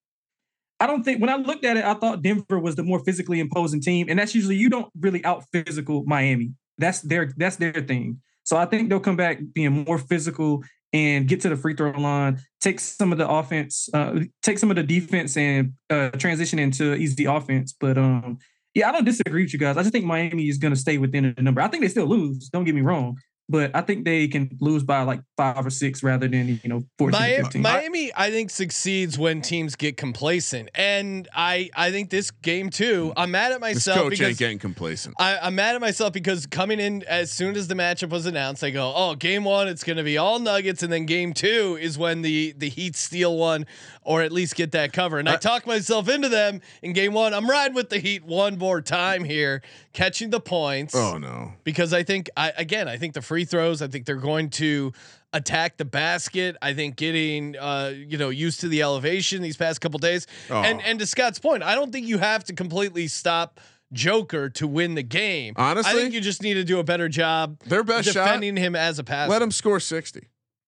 I 0.81 0.87
don't 0.87 1.03
think 1.03 1.21
when 1.21 1.29
I 1.29 1.35
looked 1.35 1.63
at 1.63 1.77
it, 1.77 1.85
I 1.85 1.93
thought 1.93 2.23
Denver 2.23 2.59
was 2.59 2.75
the 2.75 2.81
more 2.81 2.99
physically 3.05 3.39
imposing 3.39 3.81
team, 3.81 4.07
and 4.09 4.17
that's 4.17 4.33
usually 4.33 4.55
you 4.55 4.67
don't 4.67 4.91
really 4.99 5.23
out 5.23 5.45
physical 5.53 6.03
Miami. 6.05 6.53
That's 6.77 7.01
their 7.01 7.31
that's 7.37 7.57
their 7.57 7.71
thing. 7.71 8.19
So 8.51 8.57
I 8.57 8.65
think 8.65 8.89
they'll 8.89 8.99
come 8.99 9.15
back 9.15 9.39
being 9.53 9.85
more 9.85 9.97
physical 9.97 10.61
and 10.91 11.25
get 11.25 11.39
to 11.39 11.47
the 11.47 11.55
free 11.55 11.73
throw 11.73 11.91
line, 11.91 12.41
take 12.59 12.81
some 12.81 13.13
of 13.13 13.17
the 13.17 13.25
offense, 13.25 13.87
uh, 13.93 14.19
take 14.41 14.57
some 14.59 14.69
of 14.69 14.75
the 14.75 14.83
defense, 14.83 15.37
and 15.37 15.71
uh, 15.89 16.09
transition 16.09 16.59
into 16.59 16.95
easy 16.95 17.23
offense. 17.23 17.73
But 17.79 17.97
um, 17.97 18.39
yeah, 18.73 18.89
I 18.89 18.91
don't 18.91 19.05
disagree 19.05 19.43
with 19.43 19.53
you 19.53 19.59
guys. 19.59 19.77
I 19.77 19.83
just 19.83 19.93
think 19.93 20.03
Miami 20.03 20.49
is 20.49 20.57
going 20.57 20.73
to 20.73 20.79
stay 20.79 20.97
within 20.97 21.33
the 21.33 21.41
number. 21.41 21.61
I 21.61 21.69
think 21.69 21.81
they 21.81 21.87
still 21.87 22.07
lose. 22.07 22.49
Don't 22.49 22.65
get 22.65 22.75
me 22.75 22.81
wrong, 22.81 23.17
but 23.51 23.75
I 23.75 23.81
think 23.81 24.05
they 24.05 24.29
can 24.29 24.57
lose 24.61 24.83
by 24.83 25.03
like 25.03 25.21
five 25.35 25.65
or 25.65 25.69
six 25.69 26.01
rather 26.01 26.27
than 26.27 26.59
you 26.63 26.69
know 26.69 26.85
fourteen. 26.97 27.19
Miami, 27.19 27.43
15. 27.43 27.61
Miami, 27.61 28.11
I 28.15 28.31
think 28.31 28.49
succeeds 28.49 29.19
when 29.19 29.41
teams 29.41 29.75
get 29.75 29.97
complacent, 29.97 30.69
and 30.73 31.27
I, 31.35 31.69
I 31.75 31.91
think 31.91 32.09
this 32.09 32.31
game 32.31 32.69
too. 32.69 33.11
I'm 33.17 33.31
mad 33.31 33.51
at 33.51 33.59
myself 33.59 33.75
This 33.75 33.87
myself 33.87 34.03
coach 34.03 34.11
because 34.11 34.27
ain't 34.29 34.37
getting 34.39 34.59
complacent. 34.59 35.15
I, 35.19 35.37
I'm 35.39 35.55
mad 35.55 35.75
at 35.75 35.81
myself 35.81 36.13
because 36.13 36.45
coming 36.45 36.79
in 36.79 37.03
as 37.03 37.29
soon 37.29 37.57
as 37.57 37.67
the 37.67 37.75
matchup 37.75 38.09
was 38.09 38.25
announced, 38.25 38.63
I 38.63 38.69
go, 38.69 38.93
"Oh, 38.95 39.15
game 39.15 39.43
one, 39.43 39.67
it's 39.67 39.83
going 39.83 39.97
to 39.97 40.03
be 40.03 40.17
all 40.17 40.39
Nuggets," 40.39 40.81
and 40.81 40.91
then 40.91 41.05
game 41.05 41.33
two 41.33 41.77
is 41.79 41.97
when 41.97 42.21
the 42.21 42.53
the 42.57 42.69
Heat 42.69 42.95
steal 42.95 43.37
one, 43.37 43.65
or 44.03 44.21
at 44.21 44.31
least 44.31 44.55
get 44.55 44.71
that 44.71 44.93
cover. 44.93 45.19
And 45.19 45.29
I, 45.29 45.33
I- 45.33 45.37
talked 45.37 45.67
myself 45.67 46.09
into 46.09 46.29
them 46.29 46.61
in 46.81 46.93
game 46.93 47.13
one. 47.13 47.33
I'm 47.33 47.49
riding 47.49 47.75
with 47.75 47.89
the 47.89 47.99
Heat 47.99 48.23
one 48.25 48.57
more 48.57 48.81
time 48.81 49.23
here, 49.23 49.61
catching 49.93 50.29
the 50.31 50.39
points 50.39 50.95
Oh 50.95 51.17
no. 51.17 51.53
because 51.63 51.93
I 51.93 52.03
think 52.03 52.29
I 52.37 52.51
again 52.57 52.87
I 52.87 52.97
think 52.97 53.13
the 53.13 53.21
free 53.21 53.45
throws 53.45 53.81
I 53.81 53.87
think 53.87 54.05
they're 54.05 54.15
going 54.15 54.49
to 54.51 54.91
attack 55.33 55.77
the 55.77 55.85
basket. 55.85 56.57
I 56.61 56.73
think 56.73 56.95
getting 56.97 57.55
uh 57.57 57.93
you 57.95 58.17
know 58.17 58.29
used 58.29 58.59
to 58.61 58.67
the 58.67 58.81
elevation 58.81 59.41
these 59.41 59.57
past 59.57 59.81
couple 59.81 59.97
days. 59.99 60.27
And 60.49 60.79
Oh. 60.79 60.83
and 60.83 60.99
to 60.99 61.05
Scott's 61.05 61.39
point, 61.39 61.63
I 61.63 61.75
don't 61.75 61.91
think 61.91 62.07
you 62.07 62.17
have 62.17 62.43
to 62.45 62.53
completely 62.53 63.07
stop 63.07 63.59
Joker 63.93 64.49
to 64.51 64.67
win 64.67 64.95
the 64.95 65.03
game. 65.03 65.53
Honestly, 65.57 65.91
I 65.91 65.93
think 65.95 66.13
you 66.13 66.21
just 66.21 66.41
need 66.41 66.53
to 66.53 66.63
do 66.63 66.79
a 66.79 66.83
better 66.83 67.09
job 67.09 67.59
Their 67.65 67.83
best 67.83 68.07
shot. 68.09 68.23
defending 68.25 68.55
him 68.55 68.73
as 68.75 68.99
a 68.99 69.03
passer. 69.03 69.29
Let 69.29 69.41
him 69.41 69.51
score 69.51 69.79
60. 69.81 70.27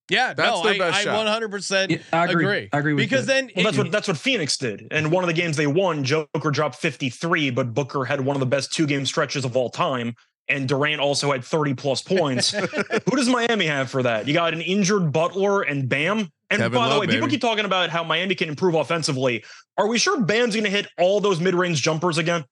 Yeah, 0.09 0.33
that's 0.33 0.57
no, 0.57 0.63
their 0.63 0.73
I, 0.73 0.77
best 0.77 0.99
I 0.99 1.03
shot. 1.03 1.41
100% 1.41 1.89
Yeah, 1.89 1.97
I 2.11 2.25
agree. 2.25 2.45
agree. 2.45 2.69
I 2.71 2.79
agree 2.79 2.93
with 2.93 3.03
because 3.03 3.25
that. 3.25 3.33
then 3.33 3.51
Well, 3.55 3.65
that's 3.65 3.77
what 3.77 3.91
that's 3.91 4.07
what 4.07 4.17
Phoenix 4.17 4.57
did. 4.57 4.87
And 4.91 5.11
one 5.11 5.23
of 5.23 5.27
the 5.27 5.33
games 5.33 5.57
they 5.57 5.67
won, 5.67 6.03
Joker 6.03 6.51
dropped 6.51 6.75
53, 6.75 7.51
but 7.51 7.73
Booker 7.73 8.05
had 8.05 8.21
one 8.21 8.35
of 8.35 8.39
the 8.39 8.45
best 8.45 8.73
two 8.73 8.85
game 8.85 9.05
stretches 9.05 9.45
of 9.45 9.55
all 9.55 9.69
time. 9.69 10.15
And 10.49 10.67
Durant 10.67 10.99
also 10.99 11.31
had 11.31 11.45
30 11.45 11.73
plus 11.75 12.01
points. 12.01 12.51
Who 12.51 13.15
does 13.15 13.29
Miami 13.29 13.65
have 13.65 13.89
for 13.89 14.03
that? 14.03 14.27
You 14.27 14.33
got 14.33 14.53
an 14.53 14.59
injured 14.59 15.13
Butler 15.13 15.61
and 15.61 15.87
Bam. 15.87 16.29
And 16.49 16.59
Kevin 16.59 16.77
by 16.77 16.87
the 16.87 16.93
Love, 16.95 16.99
way, 16.99 17.07
people 17.07 17.29
keep 17.29 17.39
talking 17.39 17.63
about 17.63 17.89
how 17.89 18.03
Miami 18.03 18.35
can 18.35 18.49
improve 18.49 18.75
offensively. 18.75 19.43
Are 19.77 19.87
we 19.87 19.97
sure 19.97 20.19
Bam's 20.19 20.53
going 20.53 20.65
to 20.65 20.69
hit 20.69 20.87
all 20.99 21.21
those 21.21 21.39
mid 21.39 21.55
range 21.55 21.81
jumpers 21.81 22.17
again? 22.17 22.43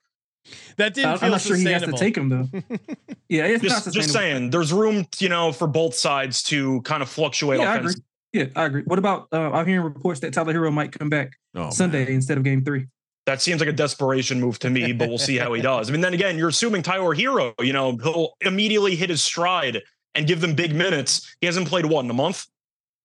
That 0.77 0.93
didn't 0.93 1.11
I- 1.11 1.17
feel 1.17 1.25
I'm 1.25 1.31
not 1.31 1.41
sure 1.41 1.55
he 1.55 1.63
has 1.65 1.83
to 1.83 1.91
sustainable. 1.91 1.97
take 1.97 2.15
them 2.15 2.29
though. 2.29 2.47
yeah, 3.29 3.45
it's 3.45 3.63
Just, 3.63 3.83
sustainable. 3.83 4.01
just 4.01 4.13
saying, 4.13 4.49
there's 4.49 4.73
room, 4.73 5.05
you 5.19 5.29
know, 5.29 5.51
for 5.51 5.67
both 5.67 5.93
sides 5.95 6.43
to 6.43 6.81
kind 6.81 7.01
of 7.03 7.09
fluctuate 7.09 7.59
Yeah, 7.59 7.71
I 7.71 7.75
agree. 7.77 7.93
Yeah, 8.33 8.45
I 8.55 8.65
agree. 8.65 8.81
What 8.85 8.97
about 8.99 9.27
uh, 9.31 9.51
I'm 9.51 9.67
hearing 9.67 9.83
reports 9.83 10.19
that 10.21 10.33
Tyler 10.33 10.53
Herro 10.53 10.71
might 10.73 10.91
come 10.97 11.09
back 11.09 11.33
Oh, 11.53 11.69
Sunday 11.69 12.05
man. 12.05 12.13
instead 12.13 12.37
of 12.37 12.43
Game 12.43 12.63
Three. 12.63 12.87
That 13.27 13.41
seems 13.41 13.59
like 13.59 13.69
a 13.69 13.73
desperation 13.73 14.39
move 14.39 14.57
to 14.59 14.69
me, 14.69 14.93
but 14.93 15.07
we'll 15.09 15.17
see 15.19 15.37
how 15.37 15.53
he 15.53 15.61
does. 15.71 15.89
I 15.89 15.91
mean, 15.91 16.01
then 16.01 16.13
again, 16.13 16.37
you're 16.37 16.49
assuming 16.49 16.81
Tyler 16.81 17.13
Herro, 17.15 17.53
you 17.59 17.71
know, 17.73 17.95
he'll 18.01 18.33
immediately 18.41 18.95
hit 18.95 19.09
his 19.11 19.21
stride 19.21 19.81
and 20.15 20.25
give 20.25 20.41
them 20.41 20.55
big 20.55 20.73
minutes. 20.73 21.35
He 21.39 21.45
hasn't 21.45 21.67
played 21.67 21.85
what 21.85 22.03
in 22.03 22.09
a 22.09 22.13
month? 22.15 22.47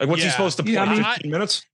Like, 0.00 0.08
what's 0.08 0.22
he 0.22 0.30
supposed 0.30 0.56
to 0.58 0.62
play? 0.62 0.72
Yeah, 0.72 0.84
I 0.84 0.94
mean- 0.94 1.04
15 1.04 1.30
minutes? 1.30 1.66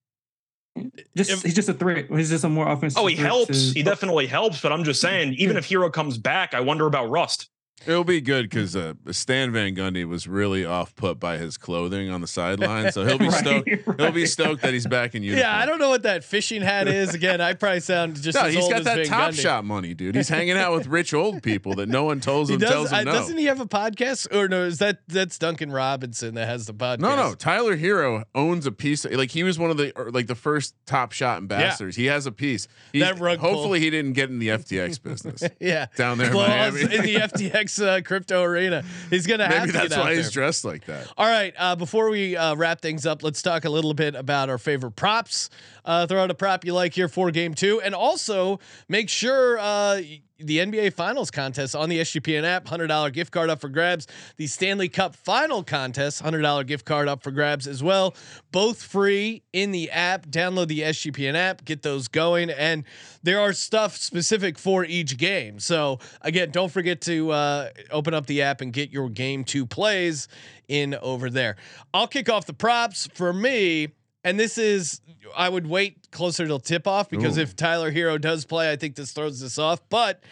Just 1.16 1.30
If- 1.30 1.42
he's 1.42 1.54
just 1.54 1.68
a 1.68 1.74
threat. 1.74 2.06
He's 2.10 2.30
just 2.30 2.44
a 2.44 2.48
more 2.48 2.66
offensive. 2.68 2.98
Oh, 2.98 3.06
he 3.06 3.14
helps. 3.16 3.72
to- 3.72 3.74
He 3.78 3.82
definitely 3.82 4.26
helps. 4.26 4.60
But 4.60 4.72
I'm 4.72 4.84
just 4.84 5.00
saying, 5.00 5.34
even 5.34 5.54
Yeah. 5.54 5.58
if 5.58 5.68
Herro 5.68 5.92
comes 5.92 6.16
back, 6.18 6.54
I 6.54 6.60
wonder 6.60 6.86
about 6.86 7.10
Rust. 7.10 7.48
It'll 7.86 8.04
be 8.04 8.20
good 8.20 8.48
because 8.48 8.74
uh, 8.76 8.94
Stan 9.10 9.52
Van 9.52 9.74
Gundy 9.74 10.06
was 10.06 10.26
really 10.28 10.64
off 10.64 10.94
put 10.96 11.18
by 11.18 11.38
his 11.38 11.56
clothing 11.58 12.10
on 12.10 12.20
the 12.20 12.26
sideline, 12.26 12.92
so 12.92 13.04
he'll 13.04 13.18
be 13.18 13.28
Right, 13.32 13.34
stoked. 13.34 13.70
He'll 14.00 14.12
be 14.12 14.26
stoked 14.26 14.62
that 14.62 14.72
he's 14.72 14.86
back 14.86 15.14
in 15.14 15.22
uniform. 15.22 15.40
Yeah, 15.50 15.56
I 15.58 15.66
don't 15.66 15.78
know 15.78 15.88
what 15.88 16.02
that 16.04 16.24
fishing 16.24 16.62
hat 16.62 16.88
is. 16.88 17.14
Again, 17.14 17.40
I 17.40 17.54
probably 17.54 17.80
sound 17.80 18.20
just 18.22 18.36
No, 18.38 18.44
as 18.46 18.54
he's 18.54 18.62
old 18.62 18.70
got 18.72 18.78
as 18.80 18.84
that 18.86 18.96
Van 18.98 19.06
top 19.06 19.30
Gundy. 19.32 19.40
shot 19.40 19.64
money, 19.64 19.94
dude. 19.94 20.14
He's 20.14 20.28
hanging 20.28 20.56
out 20.56 20.72
with 20.74 20.86
rich 20.86 21.12
old 21.14 21.42
people 21.42 21.74
that 21.76 21.88
no 21.88 22.04
one 22.04 22.20
tells 22.20 22.48
He 22.48 22.54
him 22.54 22.60
does. 22.60 22.70
tells 22.70 22.92
Uh, 22.92 22.96
him 22.98 23.04
no. 23.06 23.12
Doesn't 23.12 23.38
he 23.38 23.44
have 23.46 23.60
a 23.60 23.66
podcast? 23.66 24.32
Or 24.34 24.48
no? 24.48 24.62
Is 24.64 24.78
that 24.78 25.00
that's 25.08 25.38
Duncan 25.38 25.70
Robinson 25.72 26.34
that 26.34 26.46
has 26.48 26.66
the 26.66 26.74
podcast? 26.74 27.00
No, 27.00 27.16
no. 27.16 27.34
Tyler 27.34 27.76
Herro 27.76 28.24
owns 28.34 28.66
a 28.66 28.72
piece. 28.72 29.04
Of, 29.04 29.12
like 29.12 29.30
he 29.30 29.42
was 29.42 29.58
one 29.58 29.70
of 29.70 29.76
the 29.76 29.92
like 30.12 30.26
the 30.26 30.34
first 30.34 30.74
top 30.86 31.12
shot 31.12 31.38
ambassadors. 31.38 31.96
He 31.96 32.06
has 32.06 32.26
a 32.26 32.32
piece. 32.32 32.68
He's, 32.92 33.02
That 33.02 33.18
rug 33.18 33.38
pull. 33.40 33.50
hopefully 33.54 33.80
he 33.80 33.90
didn't 33.90 34.12
get 34.12 34.30
in 34.30 34.38
the 34.38 34.48
FTX 34.48 35.02
business 35.02 35.42
Yeah. 35.60 35.86
down 35.96 36.18
there 36.18 36.28
in 36.30 36.36
Well, 36.36 36.48
Miami. 36.48 36.82
in 36.82 36.88
the 37.02 37.14
FTX 37.16 37.71
uh, 37.80 38.00
crypto 38.04 38.42
arena, 38.42 38.84
he's 39.10 39.26
gonna 39.26 39.46
have 39.46 39.66
Maybe 39.66 39.72
to 39.72 39.78
that's 39.78 39.96
why 39.96 40.06
there. 40.06 40.14
he's 40.16 40.30
dressed 40.30 40.64
like 40.64 40.84
that. 40.86 41.08
All 41.16 41.26
right. 41.26 41.54
Uh, 41.58 41.76
before 41.76 42.10
we 42.10 42.36
uh, 42.36 42.54
wrap 42.56 42.80
things 42.80 43.06
up, 43.06 43.22
let's 43.22 43.42
talk 43.42 43.64
a 43.64 43.70
little 43.70 43.94
bit 43.94 44.14
about 44.14 44.48
our 44.50 44.58
favorite 44.58 44.92
props. 44.92 45.50
Uh, 45.84 46.06
throw 46.06 46.22
out 46.22 46.30
a 46.30 46.34
prop 46.34 46.64
you 46.64 46.74
like 46.74 46.94
here 46.94 47.08
for 47.08 47.30
game 47.30 47.54
two, 47.54 47.80
and 47.80 47.94
also 47.94 48.58
make 48.88 49.08
sure 49.08 49.58
uh, 49.58 50.00
the 50.46 50.58
NBA 50.58 50.92
Finals 50.92 51.30
contest 51.30 51.74
on 51.74 51.88
the 51.88 52.00
SGPN 52.00 52.44
app, 52.44 52.66
hundred 52.68 52.88
dollar 52.88 53.10
gift 53.10 53.32
card 53.32 53.50
up 53.50 53.60
for 53.60 53.68
grabs. 53.68 54.06
The 54.36 54.46
Stanley 54.46 54.88
Cup 54.88 55.14
Final 55.14 55.62
contest, 55.62 56.20
hundred 56.20 56.42
dollar 56.42 56.64
gift 56.64 56.84
card 56.84 57.08
up 57.08 57.22
for 57.22 57.30
grabs 57.30 57.66
as 57.66 57.82
well. 57.82 58.14
Both 58.50 58.82
free 58.82 59.42
in 59.52 59.70
the 59.70 59.90
app. 59.90 60.26
Download 60.26 60.68
the 60.68 60.80
SGPN 60.80 61.34
app, 61.34 61.64
get 61.64 61.82
those 61.82 62.08
going, 62.08 62.50
and 62.50 62.84
there 63.22 63.40
are 63.40 63.52
stuff 63.52 63.96
specific 63.96 64.58
for 64.58 64.84
each 64.84 65.16
game. 65.16 65.58
So 65.60 65.98
again, 66.20 66.50
don't 66.50 66.70
forget 66.70 67.00
to 67.02 67.30
uh, 67.30 67.68
open 67.90 68.14
up 68.14 68.26
the 68.26 68.42
app 68.42 68.60
and 68.60 68.72
get 68.72 68.90
your 68.90 69.08
game 69.08 69.44
two 69.44 69.66
plays 69.66 70.28
in 70.68 70.94
over 70.96 71.30
there. 71.30 71.56
I'll 71.92 72.08
kick 72.08 72.28
off 72.28 72.46
the 72.46 72.54
props 72.54 73.08
for 73.14 73.32
me. 73.32 73.88
And 74.24 74.38
this 74.38 74.58
is, 74.58 75.00
I 75.36 75.48
would 75.48 75.66
wait 75.66 76.10
closer 76.10 76.46
till 76.46 76.60
tip 76.60 76.86
off 76.86 77.08
because 77.08 77.38
Ooh. 77.38 77.42
if 77.42 77.56
Tyler 77.56 77.90
Herro 77.90 78.20
does 78.20 78.44
play, 78.44 78.70
I 78.70 78.76
think 78.76 78.94
this 78.94 79.12
throws 79.12 79.40
this 79.40 79.58
off. 79.58 79.80
But 79.88 80.22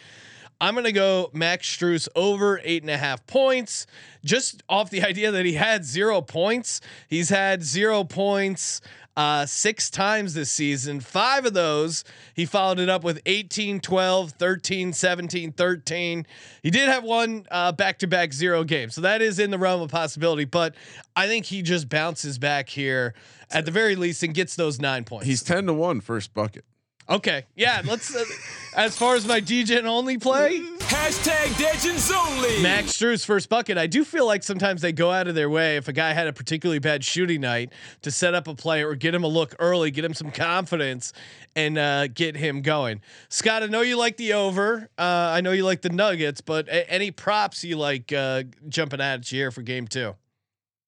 I'm 0.60 0.74
going 0.74 0.84
to 0.84 0.92
go 0.92 1.30
Max 1.32 1.66
Strus 1.66 2.06
over 2.14 2.60
eight 2.62 2.82
and 2.82 2.90
a 2.90 2.96
half 2.98 3.26
points, 3.26 3.86
just 4.24 4.62
off 4.68 4.90
the 4.90 5.02
idea 5.06 5.32
that 5.32 5.46
he 5.46 5.54
had 5.54 5.84
zero 5.84 6.20
points. 6.20 6.80
He's 7.08 7.30
had 7.30 7.62
zero 7.62 8.04
points 8.04 8.80
uh, 9.16 9.44
six 9.44 9.90
times 9.90 10.34
this 10.34 10.50
season. 10.50 11.00
Five 11.00 11.44
of 11.44 11.52
those, 11.52 12.04
he 12.34 12.46
followed 12.46 12.78
it 12.78 12.88
up 12.88 13.02
with 13.02 13.20
18, 13.26 13.80
12, 13.80 14.32
13, 14.32 14.92
17, 14.92 15.52
13. 15.52 16.26
He 16.62 16.70
did 16.70 16.88
have 16.88 17.04
one 17.04 17.46
back 17.76 17.98
to 17.98 18.06
back 18.06 18.32
zero 18.32 18.62
game. 18.62 18.90
So 18.90 19.00
that 19.00 19.20
is 19.20 19.38
in 19.38 19.50
the 19.50 19.58
realm 19.58 19.82
of 19.82 19.90
possibility. 19.90 20.44
But 20.44 20.74
I 21.16 21.26
think 21.26 21.46
he 21.46 21.62
just 21.62 21.88
bounces 21.88 22.38
back 22.38 22.68
here 22.68 23.14
at 23.50 23.64
the 23.64 23.70
very 23.70 23.96
least 23.96 24.22
and 24.22 24.34
gets 24.34 24.56
those 24.56 24.80
nine 24.80 25.04
points. 25.04 25.26
He's 25.26 25.42
ten 25.42 25.66
to 25.66 25.72
one 25.72 26.00
first 26.00 26.32
bucket. 26.34 26.64
Okay, 27.08 27.44
yeah. 27.56 27.82
Let's. 27.84 28.14
Uh, 28.14 28.24
as 28.76 28.96
far 28.96 29.16
as 29.16 29.26
my 29.26 29.40
DJ 29.40 29.82
only 29.84 30.16
play, 30.16 30.60
Hashtag 30.78 31.48
Degens 31.54 32.14
only. 32.14 32.62
Max 32.62 32.92
Strus 32.92 33.24
first 33.26 33.48
bucket. 33.48 33.76
I 33.76 33.88
do 33.88 34.04
feel 34.04 34.26
like 34.26 34.44
sometimes 34.44 34.80
they 34.80 34.92
go 34.92 35.10
out 35.10 35.26
of 35.26 35.34
their 35.34 35.50
way 35.50 35.76
if 35.76 35.88
a 35.88 35.92
guy 35.92 36.12
had 36.12 36.28
a 36.28 36.32
particularly 36.32 36.78
bad 36.78 37.02
shooting 37.04 37.40
night 37.40 37.72
to 38.02 38.12
set 38.12 38.34
up 38.34 38.46
a 38.46 38.54
play 38.54 38.84
or 38.84 38.94
get 38.94 39.12
him 39.12 39.24
a 39.24 39.28
look 39.28 39.56
early, 39.58 39.90
get 39.90 40.04
him 40.04 40.14
some 40.14 40.30
confidence, 40.30 41.12
and 41.56 41.76
uh, 41.78 42.06
get 42.06 42.36
him 42.36 42.62
going. 42.62 43.00
Scott, 43.28 43.64
I 43.64 43.66
know 43.66 43.80
you 43.80 43.96
like 43.96 44.16
the 44.16 44.34
over. 44.34 44.88
Uh, 44.96 45.02
I 45.02 45.40
know 45.40 45.50
you 45.50 45.64
like 45.64 45.82
the 45.82 45.90
Nuggets, 45.90 46.40
but 46.40 46.68
a- 46.68 46.88
any 46.88 47.10
props 47.10 47.64
you 47.64 47.76
like 47.76 48.12
uh, 48.12 48.44
jumping 48.68 49.00
out 49.00 49.14
at 49.18 49.32
you 49.32 49.38
here 49.40 49.50
for 49.50 49.62
game 49.62 49.88
two? 49.88 50.14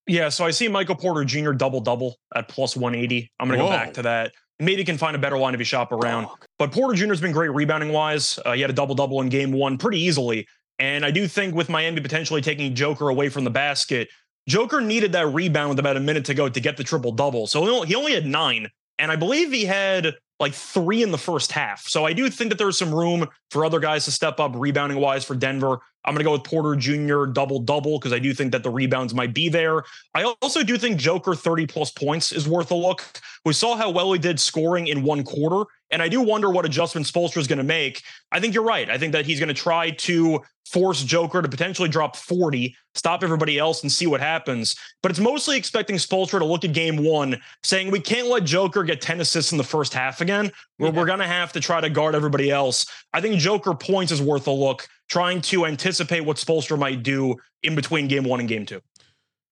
Yeah, 0.07 0.29
so 0.29 0.45
I 0.45 0.51
see 0.51 0.69
Michael 0.69 0.97
Porter 0.97 1.25
Jr. 1.25 1.53
double 1.53 1.81
double 1.81 2.17
at 2.35 2.49
plus 2.49 2.77
180. 2.77 3.31
I'm 3.39 3.49
going 3.49 3.59
to 3.59 3.65
go 3.65 3.71
back 3.71 3.95
to 3.95 4.03
that. 4.03 4.33
Maybe 4.59 4.85
can 4.85 4.99
find 4.99 5.17
a 5.17 5.19
better 5.19 5.39
line 5.39 5.55
if 5.55 5.61
you 5.61 5.65
shop 5.65 5.93
around. 5.93 6.29
But 6.59 6.73
Porter 6.73 6.95
Jr. 6.95 7.09
has 7.09 7.21
been 7.21 7.33
great 7.33 7.53
rebounding 7.53 7.93
wise. 7.93 8.39
Uh, 8.45 8.53
he 8.53 8.61
had 8.61 8.71
a 8.71 8.75
double 8.75 8.95
double 8.95 9.21
in 9.21 9.29
game 9.29 9.53
one 9.53 9.79
pretty 9.79 10.01
easily. 10.01 10.47
And 10.79 11.05
I 11.05 11.11
do 11.11 11.29
think 11.29 11.55
with 11.55 11.69
Miami 11.69 12.01
potentially 12.01 12.41
taking 12.41 12.75
Joker 12.75 13.09
away 13.09 13.29
from 13.29 13.45
the 13.45 13.51
basket, 13.51 14.09
Joker 14.49 14.81
needed 14.81 15.13
that 15.13 15.29
rebound 15.29 15.71
with 15.71 15.79
about 15.79 15.97
a 15.97 16.01
minute 16.01 16.25
to 16.27 16.35
go 16.35 16.49
to 16.49 16.61
get 16.61 16.77
the 16.77 16.85
triple 16.85 17.13
double. 17.13 17.47
So 17.47 17.85
he 17.85 17.95
only 17.95 18.15
had 18.15 18.27
nine. 18.27 18.69
And 18.99 19.11
I 19.11 19.17
believe 19.17 19.53
he 19.53 19.65
had 19.65 20.15
like 20.43 20.53
three 20.53 21.03
in 21.03 21.11
the 21.11 21.19
first 21.19 21.53
half. 21.53 21.87
So 21.87 22.05
I 22.05 22.13
do 22.13 22.29
think 22.29 22.51
that 22.51 22.59
there's 22.59 22.77
some 22.77 22.95
room 22.95 23.27
for 23.51 23.65
other 23.65 23.81
guys 23.81 24.05
to 24.05 24.11
step 24.11 24.39
up 24.41 24.53
rebounding 24.55 24.99
wise 24.99 25.25
for 25.25 25.35
Denver. 25.35 25.79
I'm 26.05 26.15
going 26.15 26.19
to 26.19 26.25
go 26.25 26.33
with 26.33 26.45
Porter 26.45 26.77
Jr. 26.77 27.27
double 27.27 27.61
double 27.61 27.99
because 27.99 28.13
I 28.13 28.19
do 28.19 28.35
think 28.35 28.53
that 28.53 28.63
the 28.63 28.71
rebounds 28.71 29.15
might 29.15 29.33
be 29.33 29.49
there. 29.49 29.85
I 30.15 30.25
also 30.43 30.63
do 30.63 30.77
think 30.77 30.99
Joker 30.99 31.35
30 31.35 31.67
plus 31.67 31.91
points 31.91 32.33
is 32.33 32.49
worth 32.49 32.71
a 32.73 32.75
look. 32.75 33.05
We 33.45 33.53
saw 33.53 33.77
how 33.77 33.91
well 33.91 34.13
he 34.13 34.19
did 34.19 34.41
scoring 34.41 34.89
in 34.89 35.03
one 35.03 35.23
quarter. 35.23 35.65
And 35.91 36.03
I 36.03 36.09
do 36.09 36.23
wonder 36.23 36.51
what 36.51 36.65
adjustments 36.65 37.11
Spoelstra 37.11 37.39
is 37.39 37.47
going 37.47 37.59
to 37.59 37.65
make. 37.65 38.03
I 38.33 38.41
think 38.41 38.55
you're 38.55 38.65
right. 38.65 38.89
I 38.89 38.99
think 38.99 39.13
that 39.13 39.27
he's 39.27 39.39
going 39.39 39.49
to 39.49 39.55
try 39.55 39.91
to 39.91 40.41
force 40.73 41.03
Joker 41.05 41.43
to 41.43 41.49
potentially 41.49 41.89
drop 41.89 42.17
40, 42.17 42.75
stop 42.95 43.23
everybody 43.23 43.59
else, 43.59 43.83
and 43.83 43.93
see 43.93 44.07
what 44.07 44.21
happens. 44.21 44.75
But 45.03 45.11
it's 45.11 45.21
mostly 45.21 45.59
expecting 45.59 45.97
Spoelstra 45.97 46.39
to 46.39 46.47
look 46.47 46.65
at 46.65 46.73
game 46.73 47.05
one, 47.05 47.41
saying 47.63 47.91
we 47.91 48.01
can't 48.01 48.29
let 48.29 48.45
Joker 48.45 48.85
get 48.85 49.03
10 49.03 49.21
assists 49.21 49.53
in 49.53 49.59
the 49.59 49.65
first 49.65 49.93
half 49.93 50.23
again. 50.23 50.32
Where 50.79 50.91
we're 50.91 51.07
going 51.07 51.21
to 51.21 51.27
have 51.27 51.53
to 51.53 51.61
try 51.61 51.81
to 51.81 51.91
guard 51.91 52.15
everybody 52.15 52.51
else. 52.51 52.87
I 53.13 53.21
think 53.21 53.37
Joker 53.39 53.75
points 53.75 54.13
is 54.13 54.21
worth 54.21 54.47
a 54.47 54.53
look, 54.53 54.89
trying 55.09 55.41
to 55.43 55.67
anticipate 55.67 56.21
what 56.21 56.37
Spoelstra 56.37 56.79
might 56.79 57.03
do 57.03 57.37
in 57.63 57.75
between 57.75 58.09
game 58.09 58.25
one 58.25 58.41
and 58.41 58.49
game 58.49 58.67
two. 58.67 58.81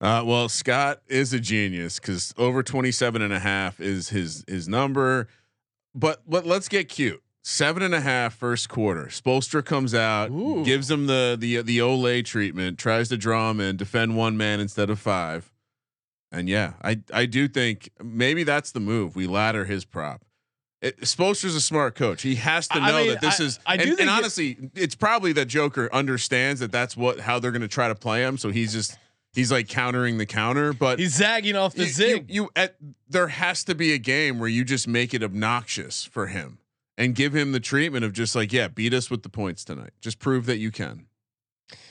Uh, 0.01 0.23
well, 0.25 0.49
Scott 0.49 1.03
is 1.09 1.33
a 1.33 1.41
genius 1.41 2.01
because 2.01 2.33
over 2.39 2.63
27 2.63 3.21
and 3.21 3.33
a 3.33 3.39
half 3.39 3.81
is 3.81 4.09
his 4.09 4.45
his 4.49 4.67
number. 4.67 5.29
But 5.95 6.23
let, 6.27 6.47
let's 6.47 6.69
get 6.69 6.89
cute. 6.89 7.23
Seven 7.43 7.83
and 7.83 7.95
a 7.95 8.01
half 8.01 8.35
first 8.35 8.69
quarter. 8.69 9.07
Spoelstra 9.07 9.65
comes 9.65 9.95
out, 9.95 10.31
Ooh. 10.31 10.65
gives 10.65 10.91
him 10.91 11.07
the 11.07 11.37
the 11.39 11.63
the 11.63 11.79
Olay 11.79 12.25
treatment, 12.25 12.79
tries 12.79 13.09
to 13.11 13.17
draw 13.17 13.51
him 13.51 13.61
in, 13.61 13.77
defend 13.77 14.17
one 14.17 14.37
man 14.37 14.61
instead 14.61 14.89
of 14.91 14.99
five. 14.99 15.53
And 16.33 16.49
yeah, 16.49 16.75
I 16.83 17.01
I 17.13 17.27
do 17.27 17.49
think 17.49 17.91
maybe 18.03 18.43
that's 18.43 18.73
the 18.73 18.81
move. 18.81 19.17
We 19.17 19.27
ladder 19.27 19.65
his 19.65 19.85
prop. 19.85 20.25
It, 20.83 20.97
a 21.55 21.61
smart 21.61 21.95
coach. 21.95 22.23
He 22.23 22.37
has 22.37 22.67
to 22.69 22.79
I 22.79 22.89
know 22.91 22.99
mean, 22.99 23.09
that 23.09 23.21
this 23.21 23.41
I- 23.41 23.45
is. 23.45 23.59
I 23.67 23.77
do 23.77 23.83
and, 23.83 23.89
think 23.91 24.01
and 24.01 24.09
it- 24.09 24.13
honestly, 24.13 24.71
it's 24.75 24.95
probably 24.95 25.33
that 25.35 25.47
Joker 25.47 25.91
understands 25.93 26.61
that 26.61 26.73
that's 26.73 26.97
what 26.97 27.21
how 27.21 27.39
they're 27.39 27.51
going 27.53 27.61
to 27.63 27.69
try 27.69 27.89
to 27.89 27.95
play 27.95 28.23
him. 28.23 28.39
So 28.39 28.51
he's 28.51 28.73
just 28.73 28.97
he's 29.35 29.53
like 29.53 29.69
countering 29.69 30.17
the 30.19 30.27
counter. 30.27 30.73
But 30.73 30.99
He's 30.99 31.15
zagging 31.17 31.55
off 31.57 31.75
the 31.75 31.85
you, 31.85 31.91
zig. 31.91 32.31
You, 32.31 32.45
you 32.45 32.51
at, 32.57 32.77
there 33.09 33.29
has 33.29 33.63
to 33.65 33.75
be 33.75 33.93
a 33.93 33.99
game 33.99 34.39
where 34.39 34.49
you 34.49 34.65
just 34.65 34.89
make 34.89 35.13
it 35.13 35.23
obnoxious 35.23 36.05
for 36.05 36.29
him 36.29 36.59
and 36.97 37.15
give 37.15 37.35
him 37.35 37.53
the 37.53 37.61
treatment 37.61 38.05
of 38.05 38.13
just 38.15 38.35
like, 38.35 38.53
yeah, 38.53 38.69
beat 38.69 38.95
us 38.95 39.11
with 39.11 39.23
the 39.23 39.29
points 39.29 39.65
tonight. 39.65 39.91
Just 40.01 40.19
prove 40.19 40.47
that 40.47 40.59
you 40.59 40.71
can. 40.71 41.07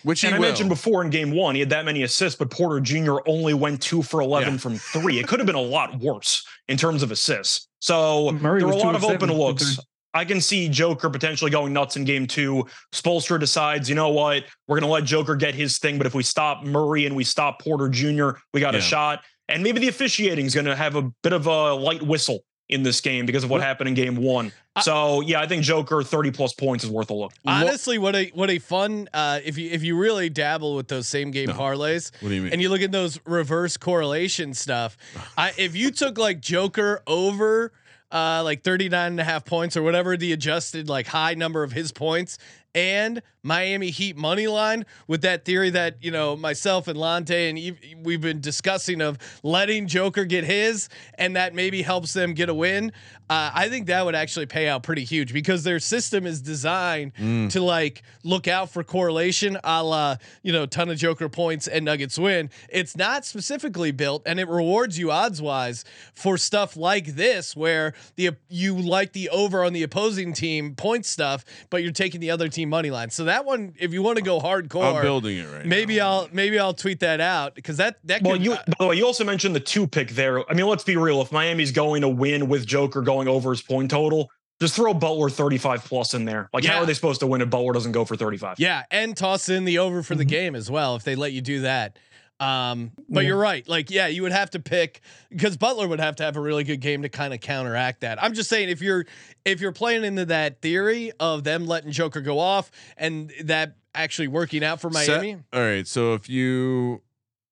Which 0.04 0.24
And 0.24 0.34
I 0.34 0.40
will. 0.40 0.46
mentioned 0.48 0.70
before 0.70 1.04
in 1.04 1.10
game 1.10 1.32
one, 1.32 1.56
he 1.56 1.60
had 1.60 1.70
that 1.72 1.84
many 1.86 2.04
assists, 2.04 2.38
but 2.40 2.50
Porter 2.50 2.80
Jr. 2.80 3.18
only 3.26 3.54
went 3.54 3.82
two 3.82 4.02
for 4.02 4.22
11 4.22 4.54
Yeah. 4.54 4.60
from 4.60 4.78
three. 4.78 5.20
It 5.20 5.28
could 5.28 5.40
have 5.40 5.46
been 5.46 5.56
a 5.56 5.62
lot 5.62 6.00
worse 6.00 6.46
in 6.68 6.78
terms 6.78 7.04
of 7.04 7.12
assists. 7.12 7.68
So 7.80 8.32
Murray 8.32 8.60
there 8.60 8.68
were 8.68 8.74
a 8.74 8.78
lot 8.78 8.96
of 8.96 9.04
of 9.04 9.10
open 9.12 9.32
looks. 9.34 9.76
three. 9.76 9.84
I 10.14 10.26
can 10.26 10.42
see 10.42 10.70
Joker 10.70 11.10
potentially 11.10 11.52
going 11.52 11.72
nuts 11.74 11.96
in 11.96 12.04
game 12.04 12.26
two. 12.26 12.66
Spoelstra 12.94 13.40
decides, 13.40 13.88
you 13.90 13.94
know 13.96 14.10
what? 14.10 14.44
We're 14.68 14.80
going 14.80 14.88
to 14.88 14.92
let 14.94 15.04
Joker 15.04 15.36
get 15.36 15.54
his 15.54 15.78
thing. 15.78 15.98
But 16.00 16.08
if 16.08 16.16
we 16.16 16.24
stop 16.24 16.64
Murray 16.64 17.06
and 17.06 17.16
we 17.16 17.24
stop 17.24 17.62
Porter 17.62 17.90
Jr., 17.90 18.32
we 18.54 18.60
got 18.60 18.74
Yeah. 18.74 18.80
a 18.80 18.82
shot. 18.82 19.24
And 19.50 19.62
maybe 19.64 19.80
the 19.80 19.88
officiating 19.88 20.46
is 20.46 20.56
going 20.56 20.66
to 20.66 20.76
have 20.76 20.96
a 20.96 21.04
bit 21.24 21.34
of 21.34 21.46
a 21.46 21.74
light 21.74 22.02
whistle 22.02 22.40
in 22.70 22.84
this 22.84 23.02
game 23.02 23.26
because 23.26 23.44
of 23.44 23.50
what 23.50 23.62
happened 23.62 23.88
in 23.90 23.96
game 23.96 24.16
one. 24.16 24.52
I- 24.76 24.82
so 24.82 25.22
yeah, 25.22 25.42
I 25.42 25.48
think 25.48 25.64
Joker 25.64 26.04
30 26.04 26.32
plus 26.32 26.54
points 26.54 26.84
is 26.84 26.90
worth 26.90 27.10
a 27.10 27.14
look. 27.14 27.34
Honestly, 27.46 27.98
what 27.98 28.16
a 28.16 28.28
what 28.36 28.50
a 28.50 28.60
fun 28.60 29.10
uh, 29.14 29.40
if 29.44 29.58
you 29.58 29.70
if 29.72 29.84
you 29.84 29.98
really 29.98 30.30
dabble 30.30 30.76
with 30.76 30.88
those 30.88 31.08
same 31.08 31.32
game 31.32 31.48
No. 31.50 31.54
parlays 31.56 32.12
what 32.22 32.30
do 32.30 32.36
you 32.36 32.44
mean? 32.44 32.54
and 32.54 32.62
you 32.62 32.70
look 32.70 32.82
at 32.82 32.92
those 32.92 33.20
reverse 33.26 33.76
correlation 33.78 34.54
stuff, 34.54 34.96
I 35.38 35.52
if 35.58 35.76
you 35.76 35.92
took 35.92 36.18
like 36.18 36.40
Joker 36.40 37.02
over 37.08 37.74
uh 38.12 38.42
like 38.44 38.64
39 38.64 39.12
and 39.12 39.20
a 39.20 39.24
half 39.24 39.46
points 39.46 39.76
or 39.78 39.84
whatever 39.84 40.18
the 40.18 40.32
adjusted 40.34 40.90
like 40.90 41.06
high 41.08 41.34
number 41.36 41.62
of 41.64 41.72
his 41.72 41.92
points 41.92 42.38
and 42.80 43.22
Miami 43.44 43.90
Heat 43.90 44.18
money 44.18 44.48
line 44.48 44.86
with 45.08 45.22
that 45.22 45.46
theory 45.46 45.70
that 45.72 45.98
you 46.02 46.12
know 46.12 46.36
myself 46.36 46.88
and 46.88 46.98
Lonte 46.98 47.50
and 47.50 47.58
Eve- 47.58 47.80
we've 48.04 48.22
been 48.22 48.42
discussing 48.42 49.02
of 49.02 49.18
letting 49.44 49.88
Joker 49.88 50.26
get 50.26 50.44
his 50.44 50.90
and 51.18 51.36
that 51.36 51.54
maybe 51.54 51.82
helps 51.82 52.14
them 52.14 52.34
get 52.34 52.50
a 52.50 52.54
win. 52.54 52.92
Uh, 53.30 53.52
I 53.54 53.70
think 53.70 53.88
that 53.88 54.04
would 54.06 54.16
actually 54.16 54.48
pay 54.48 54.68
out 54.68 54.82
pretty 54.84 55.04
huge 55.04 55.32
because 55.34 55.64
their 55.64 55.80
system 55.80 56.26
is 56.26 56.42
designed 56.42 57.14
to 57.52 57.62
like 57.62 58.02
look 58.24 58.48
out 58.48 58.72
for 58.72 58.84
correlation, 58.84 59.58
a 59.64 59.84
la 59.84 60.16
you 60.44 60.52
know 60.52 60.66
ton 60.66 60.90
of 60.90 60.98
Joker 60.98 61.30
points 61.30 61.68
and 61.68 61.86
Nuggets 61.86 62.18
win. 62.18 62.50
It's 62.70 62.98
not 62.98 63.26
specifically 63.26 63.92
built 63.92 64.24
and 64.26 64.40
it 64.40 64.48
rewards 64.48 64.98
you 65.00 65.12
odds 65.12 65.42
wise 65.42 65.86
for 66.14 66.38
stuff 66.38 66.76
like 66.76 67.08
this 67.16 67.56
where 67.56 67.94
the 68.16 68.32
you 68.50 68.76
like 68.76 69.14
the 69.14 69.30
over 69.30 69.64
on 69.64 69.74
the 69.74 69.84
opposing 69.84 70.34
team 70.34 70.76
point 70.76 71.06
stuff, 71.06 71.46
but 71.70 71.84
you're 71.84 71.92
taking 71.92 72.20
the 72.20 72.32
other 72.32 72.48
team 72.50 72.69
money 72.70 72.92
line. 72.92 73.10
So 73.10 73.26
that 73.26 73.46
one, 73.46 73.74
if 73.80 73.92
you 73.94 74.02
want 74.02 74.18
to 74.18 74.24
go 74.24 74.40
hardcore, 74.40 74.96
I'm 74.96 75.02
building 75.02 75.38
it 75.38 75.48
right 75.52 75.66
maybe 75.66 75.98
now. 75.98 76.10
I'll 76.10 76.30
maybe 76.32 76.58
I'll 76.60 76.74
tweet 76.74 77.00
that 77.02 77.20
out 77.20 77.56
because 77.56 77.78
that 77.78 77.98
that 78.06 78.22
Well, 78.22 78.34
could, 78.34 78.46
you 78.46 78.54
uh, 78.54 78.64
by 78.68 78.74
the 78.80 78.88
way, 78.88 78.96
you 78.98 79.06
also 79.06 79.24
mentioned 79.24 79.56
the 79.56 79.60
two 79.60 79.88
pick 79.88 80.10
there. 80.12 80.50
I 80.50 80.54
mean, 80.54 80.68
let's 80.68 80.84
be 80.84 80.96
real. 80.96 81.22
If 81.22 81.32
Miami's 81.32 81.72
going 81.72 82.02
to 82.02 82.10
win 82.10 82.48
with 82.48 82.66
Joker 82.66 83.02
going 83.02 83.28
over 83.28 83.50
his 83.52 83.62
point 83.62 83.92
total, 83.92 84.30
just 84.62 84.76
throw 84.76 84.94
Butler 84.94 85.30
35 85.30 85.86
plus 85.86 86.14
in 86.14 86.26
there. 86.26 86.50
Like, 86.54 86.64
Yeah. 86.64 86.72
how 86.74 86.80
are 86.80 86.86
they 86.86 86.94
supposed 86.94 87.22
to 87.22 87.28
win 87.28 87.42
if 87.42 87.50
Butler 87.50 87.72
doesn't 87.74 87.94
go 87.94 88.04
for 88.06 88.16
35? 88.18 88.60
Yeah, 88.60 88.84
and 88.92 89.16
toss 89.16 89.48
in 89.50 89.64
the 89.66 89.78
over 89.80 90.04
for 90.04 90.16
the 90.16 90.24
Mm-hmm. 90.24 90.30
game 90.30 90.56
as 90.56 90.70
well 90.70 90.96
if 90.96 91.04
they 91.04 91.16
let 91.16 91.32
you 91.32 91.42
do 91.42 91.62
that. 91.62 91.98
Um, 92.40 92.92
but 93.10 93.22
Yeah. 93.24 93.28
you're 93.30 93.38
right. 93.38 93.68
Like, 93.68 93.92
yeah, 93.92 94.08
you 94.08 94.22
would 94.24 94.32
have 94.32 94.50
to 94.52 94.60
pick 94.60 95.02
because 95.30 95.58
Butler 95.58 95.88
would 95.88 96.00
have 96.00 96.16
to 96.18 96.24
have 96.24 96.38
a 96.38 96.42
really 96.42 96.64
good 96.64 96.80
game 96.80 97.02
to 97.02 97.10
kind 97.10 97.34
of 97.34 97.42
counteract 97.42 98.02
that. 98.02 98.22
I'm 98.24 98.34
just 98.34 98.50
saying 98.50 98.70
if 98.70 98.82
you're 98.82 99.06
if 99.46 99.60
you're 99.62 99.74
playing 99.74 100.06
into 100.06 100.26
that 100.26 100.62
theory 100.62 101.12
of 101.20 101.44
them 101.44 101.66
letting 101.68 101.92
Joker 101.92 102.22
go 102.22 102.40
off 102.40 102.72
and 102.98 103.32
that 103.44 103.76
actually 103.94 104.30
working 104.30 104.64
out 104.64 104.80
for 104.80 104.90
Set- 104.92 105.08
Miami. 105.22 105.38
all 105.52 105.62
right. 105.62 105.86
So 105.86 106.14
if 106.14 106.30
you 106.30 107.02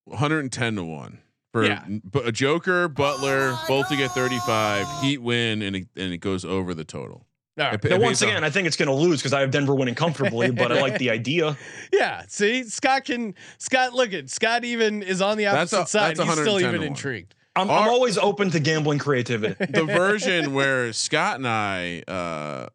110 0.05 0.75
to 0.77 0.83
one 0.85 1.19
for 1.51 1.65
Yeah. 1.65 1.83
but 2.05 2.25
a 2.25 2.31
Joker, 2.31 2.87
Butler, 2.87 3.57
both 3.67 3.89
to 3.89 3.97
get 3.97 4.11
35, 4.11 4.87
Heat 5.01 5.17
win, 5.17 5.61
and 5.61 5.75
it, 5.75 5.87
and 5.97 6.13
it 6.13 6.19
goes 6.19 6.45
over 6.45 6.73
the 6.73 6.85
total. 6.85 7.26
All 7.59 7.65
right. 7.65 7.73
It 7.73 7.89
Now, 7.89 7.95
it 7.95 8.01
once 8.01 8.21
again, 8.21 8.37
off. 8.37 8.43
I 8.43 8.49
think 8.49 8.67
it's 8.67 8.75
going 8.77 8.87
to 8.87 8.93
lose 8.93 9.19
because 9.19 9.33
I 9.33 9.41
have 9.41 9.51
Denver 9.51 9.73
winning 9.75 9.95
comfortably, 9.95 10.51
but 10.51 10.71
I 10.71 10.79
like 10.81 10.97
the 10.99 11.09
idea. 11.09 11.57
Yeah. 11.93 12.23
See, 12.27 12.63
Scott 12.63 13.05
can 13.05 13.33
Scott 13.57 13.93
look 13.93 14.13
at 14.13 14.29
Scott 14.29 14.63
even 14.65 15.01
is 15.01 15.21
on 15.21 15.37
the 15.37 15.45
That's 15.45 15.73
opposite 15.73 15.83
a- 15.83 15.87
side. 15.87 16.17
that's 16.17 16.29
He's 16.29 16.39
still 16.41 16.59
even 16.59 16.83
intrigued. 16.83 17.33
I'm, 17.55 17.69
Our- 17.69 17.83
I'm 17.83 17.89
always 17.89 18.17
open 18.17 18.51
to 18.51 18.59
gambling 18.59 18.99
creativity. 18.99 19.55
the 19.71 19.85
version 19.85 20.53
where 20.53 20.93
Scott 20.93 21.37
and 21.37 21.47
I, 21.47 22.01
uh, 22.07 22.67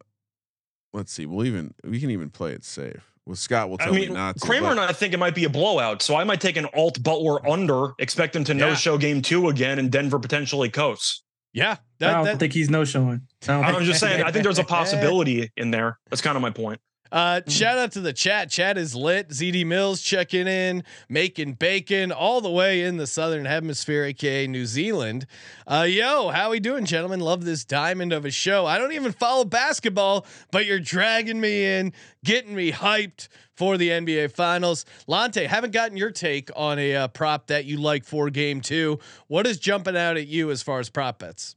let's 0.92 1.12
see, 1.12 1.26
we'll 1.26 1.46
even 1.46 1.74
we 1.84 2.00
can 2.00 2.10
even 2.10 2.30
play 2.30 2.52
it 2.52 2.64
safe. 2.64 3.08
Well, 3.24 3.36
Scott 3.36 3.70
will 3.70 3.76
I 3.80 3.84
tell 3.84 3.94
mean, 3.94 4.08
me 4.08 4.14
not 4.14 4.36
to. 4.40 4.40
Kramer 4.46 4.68
but- 4.68 4.70
and 4.72 4.80
I 4.80 4.92
think 4.92 5.14
it 5.14 5.18
might 5.18 5.34
be 5.36 5.44
a 5.44 5.50
blowout, 5.50 6.02
so 6.02 6.16
I 6.16 6.24
might 6.24 6.40
take 6.40 6.56
an 6.56 6.66
alt 6.74 7.00
Butler 7.02 7.46
under, 7.48 7.92
expect 8.00 8.34
him 8.34 8.42
to 8.44 8.52
Yeah. 8.54 8.66
no 8.70 8.74
show 8.74 8.98
game 8.98 9.22
two 9.22 9.48
again, 9.48 9.78
and 9.78 9.92
Denver 9.92 10.18
potentially 10.18 10.70
coasts. 10.70 11.22
Yeah. 11.52 11.76
I 12.00 12.12
don't 12.12 12.24
that, 12.24 12.38
think 12.38 12.52
he's 12.52 12.70
no 12.70 12.84
showing. 12.84 13.22
I 13.42 13.46
don't 13.46 13.64
I'm 13.64 13.84
just 13.84 14.00
saying, 14.00 14.22
I 14.22 14.32
think 14.32 14.44
there's 14.44 14.58
a 14.58 14.64
possibility 14.64 15.50
in 15.56 15.70
there. 15.70 15.98
That's 16.10 16.22
kind 16.22 16.36
of 16.36 16.42
my 16.42 16.50
point. 16.50 16.80
Uh, 17.12 17.42
shout 17.46 17.76
out 17.76 17.92
to 17.92 18.00
the 18.00 18.12
chat. 18.14 18.48
Chat 18.48 18.78
is 18.78 18.94
lit. 18.94 19.28
ZD 19.28 19.66
Mills 19.66 20.00
checking 20.00 20.46
in, 20.46 20.82
making 21.10 21.52
bacon 21.52 22.10
all 22.10 22.40
the 22.40 22.50
way 22.50 22.82
in 22.82 22.96
the 22.96 23.06
southern 23.06 23.44
hemisphere, 23.44 24.04
aka 24.04 24.46
New 24.46 24.64
Zealand. 24.64 25.26
Uh, 25.66 25.86
yo, 25.86 26.30
how 26.30 26.50
we 26.50 26.58
doing, 26.58 26.86
gentlemen? 26.86 27.20
Love 27.20 27.44
this 27.44 27.66
diamond 27.66 28.14
of 28.14 28.24
a 28.24 28.30
show. 28.30 28.64
I 28.64 28.78
don't 28.78 28.92
even 28.92 29.12
follow 29.12 29.44
basketball, 29.44 30.24
but 30.50 30.64
you're 30.64 30.80
dragging 30.80 31.38
me 31.38 31.64
in, 31.66 31.92
getting 32.24 32.54
me 32.54 32.72
hyped 32.72 33.28
for 33.54 33.76
the 33.76 33.90
NBA 33.90 34.32
Finals. 34.32 34.86
Lonte, 35.06 35.46
haven't 35.46 35.72
gotten 35.74 35.98
your 35.98 36.10
take 36.10 36.50
on 36.56 36.78
a 36.78 36.96
uh, 36.96 37.08
prop 37.08 37.48
that 37.48 37.66
you 37.66 37.76
like 37.76 38.06
for 38.06 38.30
Game 38.30 38.62
Two. 38.62 38.98
What 39.26 39.46
is 39.46 39.58
jumping 39.58 39.98
out 39.98 40.16
at 40.16 40.28
you 40.28 40.50
as 40.50 40.62
far 40.62 40.80
as 40.80 40.88
prop 40.88 41.18
bets? 41.18 41.56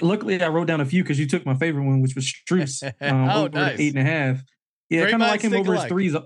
Luckily, 0.00 0.42
I 0.42 0.48
wrote 0.48 0.66
down 0.66 0.80
a 0.80 0.84
few 0.86 1.02
because 1.04 1.20
you 1.20 1.28
took 1.28 1.44
my 1.46 1.54
favorite 1.54 1.84
one, 1.84 2.00
which 2.00 2.14
was 2.16 2.24
Strus. 2.24 2.82
Um, 3.00 3.28
Oh, 3.30 3.40
over 3.42 3.48
the 3.50 3.58
nice. 3.60 3.78
eight 3.78 3.94
and 3.94 4.04
a 4.08 4.10
half. 4.10 4.42
Yeah, 4.90 5.10
kind 5.10 5.22
of 5.22 5.28
like 5.28 5.42
him 5.42 5.54
over 5.54 5.74
his 5.74 5.84
threes. 5.84 6.16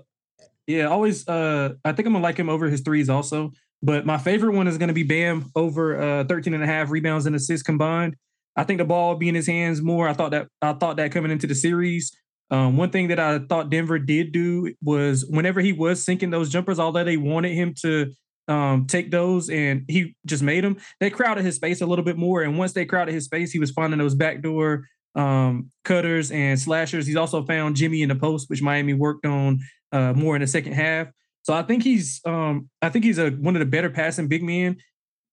Yeah, 0.67 0.85
always. 0.85 1.27
Uh, 1.27 1.73
I 1.83 1.93
think 1.93 2.07
I'm 2.07 2.13
gonna 2.13 2.23
like 2.23 2.37
him 2.37 2.49
over 2.49 2.67
his 2.67 2.81
threes 2.81 3.09
also. 3.09 3.51
But 3.81 4.05
my 4.05 4.17
favorite 4.17 4.55
one 4.55 4.67
is 4.67 4.77
gonna 4.77 4.93
be 4.93 5.03
Bam 5.03 5.51
over 5.55 5.99
uh 5.99 6.23
13 6.25 6.53
and 6.53 6.63
a 6.63 6.67
half 6.67 6.91
rebounds 6.91 7.25
and 7.25 7.35
assists 7.35 7.63
combined. 7.63 8.15
I 8.55 8.63
think 8.63 8.77
the 8.77 8.85
ball 8.85 9.11
would 9.11 9.19
be 9.19 9.29
in 9.29 9.35
his 9.35 9.47
hands 9.47 9.81
more. 9.81 10.07
I 10.07 10.13
thought 10.13 10.31
that 10.31 10.47
I 10.61 10.73
thought 10.73 10.97
that 10.97 11.11
coming 11.11 11.31
into 11.31 11.47
the 11.47 11.55
series. 11.55 12.15
Um, 12.51 12.77
one 12.77 12.89
thing 12.89 13.09
that 13.09 13.19
I 13.19 13.39
thought 13.39 13.69
Denver 13.69 13.99
did 13.99 14.31
do 14.31 14.73
was 14.83 15.25
whenever 15.25 15.61
he 15.61 15.71
was 15.71 16.03
sinking 16.03 16.31
those 16.31 16.49
jumpers, 16.49 16.79
although 16.79 17.03
they 17.03 17.17
wanted 17.17 17.53
him 17.53 17.73
to 17.81 18.11
um, 18.47 18.87
take 18.87 19.11
those 19.11 19.49
and 19.49 19.85
he 19.87 20.15
just 20.25 20.41
made 20.41 20.63
them, 20.63 20.77
they 20.99 21.11
crowded 21.11 21.45
his 21.45 21.55
space 21.55 21.81
a 21.81 21.85
little 21.85 22.03
bit 22.03 22.17
more. 22.17 22.41
And 22.41 22.57
once 22.57 22.73
they 22.73 22.85
crowded 22.85 23.13
his 23.13 23.25
space, 23.25 23.51
he 23.51 23.59
was 23.59 23.71
finding 23.71 23.99
those 23.99 24.15
backdoor 24.15 24.85
um, 25.15 25.69
cutters 25.83 26.31
and 26.31 26.59
slashers. 26.59 27.07
He's 27.07 27.15
also 27.15 27.43
found 27.43 27.75
Jimmy 27.75 28.01
in 28.01 28.09
the 28.09 28.15
post, 28.15 28.49
which 28.49 28.61
Miami 28.61 28.93
worked 28.93 29.25
on 29.25 29.59
uh, 29.91 30.13
more 30.13 30.35
in 30.35 30.41
the 30.41 30.47
second 30.47 30.73
half. 30.73 31.07
So 31.43 31.53
I 31.53 31.63
think 31.63 31.83
he's 31.83 32.21
um, 32.25 32.69
I 32.81 32.89
think 32.89 33.05
he's 33.05 33.17
a 33.17 33.31
one 33.31 33.55
of 33.55 33.59
the 33.59 33.65
better 33.65 33.89
passing 33.89 34.27
big 34.27 34.43
men. 34.43 34.77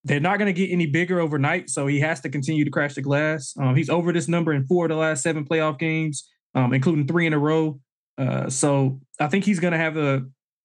They're 0.05 0.21
not 0.21 0.39
going 0.39 0.53
to 0.53 0.59
get 0.59 0.73
any 0.73 0.87
bigger 0.87 1.19
overnight, 1.19 1.69
so 1.69 1.89
he 1.89 1.99
has 2.01 2.21
to 2.21 2.29
continue 2.29 2.65
to 2.65 2.71
crash 2.71 2.95
the 2.95 3.03
glass. 3.03 3.55
Um, 3.59 3.75
he's 3.75 3.91
over 3.91 4.13
this 4.13 4.29
number 4.29 4.53
in 4.53 4.65
four 4.65 4.85
of 4.85 4.91
the 4.91 4.97
last 4.97 5.23
seven 5.23 5.45
playoff 5.45 5.81
games, 5.81 6.29
um, 6.55 6.73
including 6.73 7.09
three 7.09 7.27
in 7.27 7.33
a 7.33 7.39
row. 7.39 7.81
Uh, 8.17 8.49
so 8.49 9.01
I 9.21 9.27
think 9.27 9.45
he's 9.45 9.59
going 9.59 9.73
to 9.73 9.79
have 9.79 9.97
a 9.97 10.25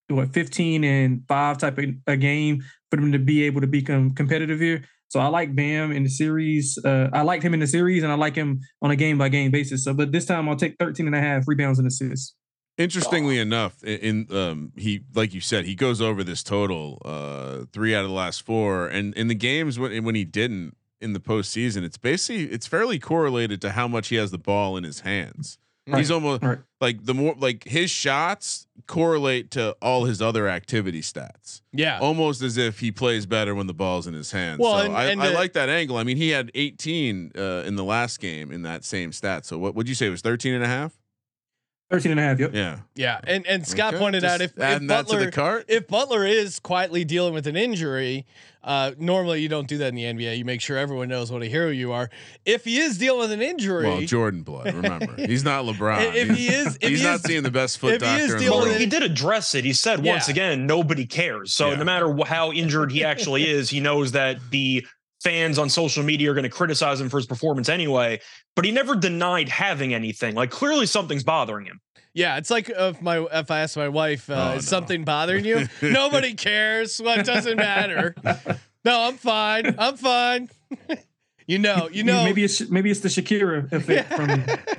what 0.09 0.33
15 0.33 0.83
and 0.83 1.23
five 1.27 1.57
type 1.57 1.77
of 1.77 1.85
a 2.07 2.17
game 2.17 2.63
for 2.89 2.97
them 2.97 3.11
to 3.13 3.19
be 3.19 3.43
able 3.43 3.61
to 3.61 3.67
become 3.67 4.11
competitive 4.11 4.59
here. 4.59 4.83
So 5.11 5.19
I 5.19 5.27
like 5.27 5.53
Bam 5.53 5.91
in 5.91 6.03
the 6.03 6.09
series. 6.09 6.79
Uh, 6.85 7.09
I 7.11 7.23
liked 7.23 7.43
him 7.43 7.53
in 7.53 7.59
the 7.59 7.67
series, 7.67 8.01
and 8.01 8.09
I 8.13 8.15
like 8.15 8.33
him 8.33 8.61
on 8.81 8.91
a 8.91 8.95
game 8.95 9.17
by 9.17 9.27
game 9.27 9.51
basis. 9.51 9.83
So, 9.83 9.93
but 9.93 10.13
this 10.13 10.25
time 10.25 10.47
I'll 10.47 10.55
take 10.55 10.77
13 10.79 11.05
and 11.05 11.13
a 11.13 11.19
half 11.19 11.49
rebounds 11.49 11.79
and 11.79 11.87
assists. 11.87 12.33
Interestingly 12.77 13.37
enough, 13.37 13.75
i- 13.83 13.87
in 13.89 14.25
um 14.31 14.71
he 14.77 15.01
like 15.13 15.33
you 15.33 15.41
said, 15.41 15.65
he 15.65 15.75
goes 15.75 15.99
over 15.99 16.23
this 16.23 16.43
total 16.43 17.01
uh 17.03 17.65
three 17.73 17.93
out 17.93 18.05
of 18.05 18.09
the 18.09 18.15
last 18.15 18.43
four, 18.43 18.87
and 18.87 19.13
in 19.15 19.27
the 19.27 19.35
games 19.35 19.77
when 19.77 20.01
when 20.05 20.15
he 20.15 20.23
didn't 20.23 20.77
in 21.01 21.11
the 21.11 21.19
postseason, 21.19 21.83
it's 21.83 21.97
basically 21.97 22.45
it's 22.45 22.65
fairly 22.65 22.97
correlated 22.97 23.59
to 23.63 23.71
how 23.71 23.89
much 23.89 24.07
he 24.07 24.15
has 24.15 24.31
the 24.31 24.37
ball 24.37 24.77
in 24.77 24.85
his 24.85 25.01
hands. 25.01 25.57
He's 25.85 26.11
almost 26.11 26.43
Right. 26.43 26.59
like 26.79 27.05
the 27.05 27.13
more 27.13 27.35
like 27.37 27.63
his 27.65 27.89
shots 27.89 28.67
correlate 28.87 29.51
to 29.51 29.71
all 29.81 30.05
his 30.05 30.21
other 30.21 30.47
activity 30.47 31.01
stats, 31.01 31.61
Yeah. 31.73 31.99
almost 31.99 32.41
as 32.41 32.57
if 32.57 32.79
he 32.79 32.91
plays 32.91 33.25
better 33.25 33.55
when 33.55 33.67
the 33.67 33.73
ball's 33.73 34.05
in 34.07 34.13
his 34.13 34.31
hands. 34.31 34.59
Well, 34.59 34.77
so 34.77 34.85
and- 34.85 34.95
I, 34.95 35.05
and 35.05 35.21
I 35.21 35.29
the- 35.29 35.33
like 35.33 35.53
that 35.53 35.69
angle. 35.69 35.97
I 35.97 36.03
mean, 36.03 36.17
he 36.17 36.29
had 36.29 36.51
18 36.55 37.31
uh, 37.37 37.63
in 37.65 37.75
the 37.75 37.83
last 37.83 38.19
game 38.19 38.51
in 38.51 38.61
that 38.63 38.83
same 38.85 39.11
stat. 39.11 39.45
So 39.45 39.57
what 39.57 39.75
would 39.75 39.89
you 39.89 39.95
say 39.95 40.07
it 40.07 40.11
was 40.11 40.21
13 40.21 40.53
and 40.53 40.63
a 40.63 40.67
half? 40.67 40.93
13 41.91 42.11
and 42.11 42.19
a 42.19 42.23
half. 42.23 42.39
Yep. 42.39 42.53
Yeah. 42.55 42.79
Yeah. 42.95 43.19
And 43.25 43.45
and 43.45 43.67
Scott 43.67 43.93
Okay, 43.93 44.01
pointed 44.01 44.23
out 44.23 44.41
if, 44.41 44.51
if 44.57 44.59
adding 44.63 44.87
that 44.87 45.05
to 45.07 45.13
Butler 45.13 45.25
the 45.25 45.31
cart. 45.31 45.65
if 45.67 45.87
Butler 45.87 46.25
is 46.25 46.59
quietly 46.59 47.03
dealing 47.03 47.33
with 47.33 47.45
an 47.47 47.55
injury, 47.57 48.25
uh, 48.63 48.91
normally 48.97 49.41
you 49.41 49.49
don't 49.49 49.67
do 49.67 49.77
that 49.79 49.87
in 49.89 49.95
the 49.95 50.03
NBA. 50.05 50.37
You 50.37 50.45
make 50.45 50.61
sure 50.61 50.77
everyone 50.77 51.09
knows 51.09 51.31
what 51.31 51.41
a 51.41 51.47
hero 51.47 51.69
you 51.69 51.91
are. 51.91 52.09
If 52.45 52.63
he 52.65 52.77
is 52.79 52.97
dealing 52.97 53.19
with 53.19 53.31
an 53.31 53.41
injury, 53.41 53.85
Well, 53.87 54.01
Jordan 54.01 54.43
blood. 54.43 54.73
Remember, 54.73 55.15
he's 55.17 55.43
not 55.43 55.65
LeBron. 55.65 56.15
If 56.15 56.29
he 56.37 56.47
is- 56.47 56.77
if 56.79 56.89
he's 56.89 56.99
he 56.99 57.05
not 57.05 57.15
is- 57.15 57.21
seeing 57.23 57.43
the 57.43 57.51
best 57.51 57.77
foot 57.79 57.95
if 57.95 58.01
he 58.01 58.07
is 58.07 58.11
doctor 58.11 58.23
in 58.25 58.31
the 58.31 58.37
dealing 58.39 58.57
Well, 58.59 58.67
world. 58.69 58.79
he 58.79 58.85
did 58.85 59.03
address 59.03 59.53
it. 59.55 59.65
He 59.65 59.73
said 59.73 60.03
once 60.03 60.27
again, 60.29 60.65
nobody 60.65 61.05
cares. 61.05 61.51
So 61.53 61.71
Yeah. 61.71 61.75
no 61.77 61.83
matter 61.83 62.15
how 62.25 62.51
injured 62.51 62.91
he 62.91 63.03
actually 63.03 63.49
is, 63.49 63.69
he 63.69 63.79
knows 63.79 64.13
that 64.13 64.37
the 64.51 64.85
fans 65.23 65.57
on 65.59 65.69
social 65.69 66.03
media 66.03 66.31
are 66.31 66.33
going 66.33 66.43
to 66.43 66.49
criticize 66.49 66.99
him 67.01 67.09
for 67.09 67.17
his 67.17 67.25
performance 67.27 67.69
anyway. 67.69 68.19
But 68.55 68.65
he 68.65 68.71
never 68.71 68.95
denied 68.95 69.49
having 69.49 69.93
anything. 69.93 70.35
Like 70.35 70.51
clearly 70.51 70.85
something's 70.85 71.23
bothering 71.23 71.65
him. 71.65 71.79
yeah, 72.13 72.37
it's 72.37 72.49
like 72.49 72.69
if 72.69 73.01
my 73.01 73.19
if 73.31 73.49
I 73.51 73.59
ask 73.61 73.77
my 73.77 73.87
wife, 73.89 74.29
uh, 74.29 74.51
Oh, 74.53 74.57
is 74.57 74.65
no. 74.65 74.77
something 74.77 75.03
bothering 75.03 75.45
you? 75.45 75.67
Nobody 75.81 76.33
cares. 76.33 76.99
Well, 77.03 77.23
doesn't 77.23 77.57
matter. 77.57 78.15
No, 78.83 78.99
I'm 79.09 79.17
fine. 79.17 79.75
I'm 79.77 79.95
fine. 79.95 80.49
you 81.45 81.59
know, 81.59 81.87
you 81.91 82.03
know. 82.03 82.23
maybe 82.23 82.43
it's 82.43 82.67
maybe 82.67 82.89
it's 82.89 83.01
the 83.01 83.09
Shakira 83.09 83.71
effect 83.71 84.11
from 84.11 84.29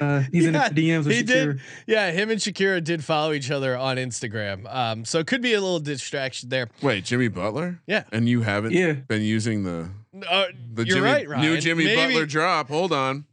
uh, 0.00 0.24
he's 0.32 0.42
Yeah, 0.42 0.48
in 0.68 0.74
the 0.74 0.88
DMs 0.90 1.06
with 1.06 1.14
he 1.14 1.22
Shakira. 1.22 1.26
did. 1.52 1.60
Yeah, 1.86 2.10
him 2.10 2.28
and 2.28 2.40
Shakira 2.40 2.82
did 2.82 3.04
follow 3.04 3.32
each 3.32 3.48
other 3.52 3.76
on 3.76 3.98
Instagram. 3.98 4.66
Um, 4.74 5.04
so 5.04 5.20
it 5.20 5.28
could 5.28 5.40
be 5.40 5.52
a 5.54 5.60
little 5.60 5.78
distraction 5.78 6.48
there. 6.48 6.68
Wait, 6.82 7.04
Jimmy 7.04 7.28
Butler? 7.28 7.80
Yeah. 7.86 8.02
And 8.10 8.28
you 8.28 8.42
haven't 8.42 8.72
Yeah. 8.72 8.94
been 8.94 9.22
using 9.22 9.62
the 9.62 9.90
Uh, 10.14 10.44
the 10.74 10.84
you're 10.84 10.96
Jimmy, 10.96 11.00
right, 11.00 11.28
Ryan. 11.28 11.40
new 11.42 11.60
Jimmy 11.60 11.84
Maybe- 11.84 12.12
Butler 12.12 12.26
drop. 12.26 12.68
Hold 12.68 12.92
on. 12.92 13.24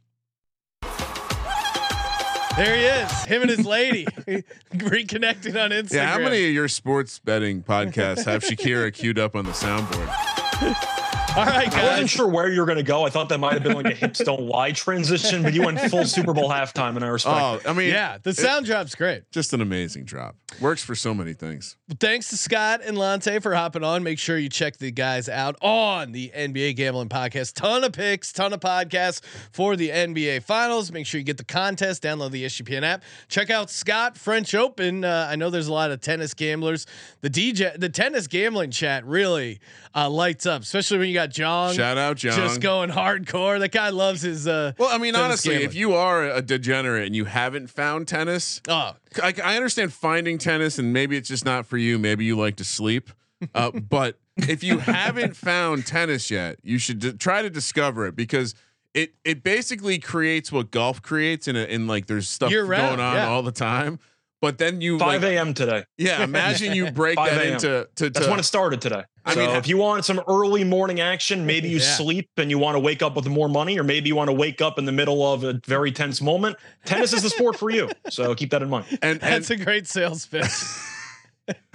There 2.56 2.74
he 2.76 2.84
is. 2.84 3.24
Him 3.24 3.42
and 3.42 3.50
his 3.50 3.64
lady 3.64 4.04
reconnecting 4.74 5.62
on 5.62 5.70
Instagram. 5.70 5.92
Yeah, 5.94 6.06
how 6.10 6.18
many 6.18 6.46
of 6.48 6.52
your 6.52 6.68
sports 6.68 7.18
betting 7.18 7.62
podcasts 7.62 8.24
have 8.24 8.42
Shakira 8.42 8.92
queued 8.92 9.18
up 9.18 9.34
on 9.36 9.44
the 9.44 9.52
soundboard? 9.52 10.96
All 11.36 11.46
right, 11.46 11.72
I 11.72 11.84
wasn't 11.90 12.10
sure 12.10 12.26
where 12.26 12.50
you 12.50 12.58
were 12.60 12.66
going 12.66 12.78
to 12.78 12.82
go. 12.82 13.06
I 13.06 13.10
thought 13.10 13.28
that 13.28 13.38
might 13.38 13.52
have 13.54 13.62
been 13.62 13.74
like 13.74 13.86
a 13.86 13.94
hips 13.94 14.18
don't 14.18 14.42
lie 14.42 14.72
transition, 14.72 15.44
but 15.44 15.54
you 15.54 15.62
went 15.64 15.80
full 15.82 16.04
Super 16.04 16.34
Bowl 16.34 16.50
halftime, 16.50 16.96
and 16.96 17.04
I 17.04 17.08
respect 17.08 17.36
it. 17.36 17.66
Oh, 17.66 17.70
I 17.70 17.72
mean, 17.72 17.88
Yeah, 17.90 18.18
the 18.20 18.34
sound 18.34 18.66
drop's 18.66 18.96
great. 18.96 19.22
just 19.30 19.52
an 19.52 19.60
amazing 19.60 20.04
drop. 20.04 20.34
Works 20.60 20.82
for 20.82 20.96
so 20.96 21.14
many 21.14 21.32
things. 21.32 21.76
Well, 21.88 21.96
thanks 22.00 22.28
to 22.30 22.36
Scott 22.36 22.80
and 22.84 22.96
Lonte 22.98 23.40
for 23.42 23.54
hopping 23.54 23.84
on. 23.84 24.02
Make 24.02 24.18
sure 24.18 24.36
you 24.38 24.48
check 24.48 24.78
the 24.78 24.90
guys 24.90 25.28
out 25.28 25.54
on 25.62 26.10
the 26.10 26.32
NBA 26.36 26.74
Gambling 26.74 27.08
Podcast. 27.08 27.54
Ton 27.54 27.84
of 27.84 27.92
picks, 27.92 28.32
ton 28.32 28.52
of 28.52 28.58
podcasts 28.58 29.20
for 29.52 29.76
the 29.76 29.90
NBA 29.90 30.42
Finals. 30.42 30.90
Make 30.90 31.06
sure 31.06 31.18
you 31.20 31.24
get 31.24 31.36
the 31.36 31.44
contest. 31.44 32.02
Download 32.02 32.32
the 32.32 32.44
SGPN 32.46 32.82
app. 32.82 33.04
Check 33.28 33.50
out 33.50 33.70
Scott 33.70 34.18
French 34.18 34.52
Open. 34.54 35.04
Uh, 35.04 35.28
I 35.30 35.36
know 35.36 35.48
there's 35.48 35.68
a 35.68 35.72
lot 35.72 35.92
of 35.92 36.00
tennis 36.00 36.34
gamblers. 36.34 36.86
The 37.20 37.30
DJ, 37.30 37.78
the 37.78 37.88
tennis 37.88 38.26
gambling 38.26 38.72
chat 38.72 39.06
really 39.06 39.60
uh, 39.94 40.10
lights 40.10 40.44
up, 40.44 40.62
especially 40.62 40.98
when 40.98 41.08
you 41.08 41.14
got 41.20 41.30
John 41.30 41.74
Shout 41.74 41.98
out, 41.98 42.16
John. 42.16 42.36
just 42.36 42.60
going 42.60 42.90
hardcore. 42.90 43.58
That 43.58 43.72
guy 43.72 43.90
loves 43.90 44.22
his. 44.22 44.46
Uh, 44.46 44.72
Well, 44.78 44.88
I 44.90 44.98
mean, 44.98 45.14
honestly, 45.14 45.52
gambling. 45.54 45.68
if 45.70 45.74
you 45.74 45.94
are 45.94 46.24
a 46.24 46.42
degenerate 46.42 47.06
and 47.06 47.16
you 47.16 47.26
haven't 47.26 47.68
found 47.68 48.08
tennis, 48.08 48.60
oh, 48.68 48.94
I, 49.22 49.34
I 49.42 49.56
understand 49.56 49.92
finding 49.92 50.38
tennis 50.38 50.78
and 50.78 50.92
maybe 50.92 51.16
it's 51.16 51.28
just 51.28 51.44
not 51.44 51.66
for 51.66 51.76
you. 51.76 51.98
Maybe 51.98 52.24
you 52.24 52.36
like 52.36 52.56
to 52.56 52.64
sleep. 52.64 53.10
Uh, 53.54 53.70
but 53.88 54.18
if 54.36 54.62
you 54.62 54.78
haven't 54.78 55.36
found 55.36 55.86
tennis 55.86 56.30
yet, 56.30 56.58
you 56.62 56.78
should 56.78 56.98
d- 56.98 57.12
try 57.12 57.42
to 57.42 57.50
discover 57.50 58.06
it 58.06 58.16
because 58.16 58.54
it 58.94 59.14
it 59.24 59.42
basically 59.42 59.98
creates 59.98 60.50
what 60.50 60.70
golf 60.70 61.02
creates 61.02 61.46
in 61.48 61.56
a, 61.56 61.64
in 61.64 61.86
like 61.86 62.06
there's 62.06 62.28
stuff 62.28 62.50
Year 62.50 62.64
round, 62.64 62.96
going 62.96 63.00
on 63.00 63.14
yeah. 63.16 63.28
all 63.28 63.42
the 63.42 63.52
time. 63.52 63.98
But 64.40 64.56
then 64.56 64.80
you 64.80 64.98
5 64.98 65.06
like, 65.22 65.32
a.m. 65.32 65.52
today. 65.52 65.84
yeah, 65.98 66.24
imagine 66.24 66.74
you 66.74 66.90
break 66.90 67.16
5 67.16 67.30
that 67.30 67.40
a.m. 67.42 67.52
into 67.54 67.88
to, 67.96 68.08
That's 68.10 68.26
when 68.26 68.38
it 68.38 68.44
started 68.44 68.80
today. 68.80 69.02
I 69.24 69.34
so 69.34 69.40
mean, 69.40 69.50
if 69.50 69.68
you 69.68 69.76
want 69.76 70.06
some 70.06 70.20
early 70.26 70.64
morning 70.64 70.98
action, 71.00 71.44
maybe 71.44 71.68
you 71.68 71.76
Yeah. 71.76 71.82
sleep 71.96 72.30
and 72.38 72.48
you 72.50 72.58
want 72.58 72.74
to 72.76 72.78
wake 72.80 73.02
up 73.02 73.16
with 73.16 73.28
more 73.28 73.50
money, 73.50 73.78
or 73.78 73.82
maybe 73.84 74.08
you 74.08 74.16
want 74.16 74.28
to 74.28 74.32
wake 74.32 74.62
up 74.62 74.78
in 74.78 74.86
the 74.86 74.92
middle 74.92 75.30
of 75.30 75.44
a 75.44 75.60
very 75.66 75.92
tense 75.92 76.22
moment. 76.22 76.56
Tennis 76.86 77.12
is 77.12 77.22
the 77.22 77.28
sport 77.30 77.56
for 77.58 77.68
you. 77.70 77.90
So 78.10 78.34
keep 78.34 78.50
that 78.50 78.62
in 78.62 78.70
mind. 78.70 78.86
and 79.02 79.02
and 79.02 79.20
that's 79.20 79.50
a 79.50 79.56
great 79.56 79.86
sales 79.86 80.24
pitch. 80.26 80.44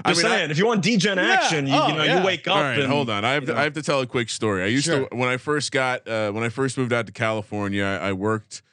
I'm 0.03 0.16
mean, 0.16 0.26
I- 0.26 0.30
saying, 0.30 0.51
if 0.51 0.57
you 0.57 0.66
want 0.66 0.82
degen 0.82 1.20
action, 1.20 1.68
you, 1.68 1.76
Oh, 1.76 1.88
you 1.88 1.93
know, 1.95 2.03
yeah. 2.03 2.20
you 2.20 2.26
wake 2.26 2.47
up 2.47 2.55
All 2.55 2.63
right, 2.63 2.80
and 2.80 2.88
hold 2.91 3.09
on. 3.09 3.24
I 3.26 3.34
have 3.34 3.45
to, 3.45 3.53
know. 3.53 3.59
I 3.59 3.63
have 3.63 3.74
to 3.74 3.84
tell 3.84 3.99
a 4.01 4.07
quick 4.07 4.30
story. 4.30 4.63
I 4.63 4.68
used 4.68 4.86
Sure. 4.86 5.07
to 5.07 5.16
when 5.16 5.30
I 5.30 5.38
first 5.38 5.72
got 5.72 6.07
uh, 6.07 6.32
when 6.32 6.43
I 6.43 6.49
first 6.49 6.78
moved 6.78 6.93
out 6.93 7.05
to 7.05 7.11
California. 7.11 7.84
I, 7.84 8.09
I 8.09 8.13
worked 8.13 8.63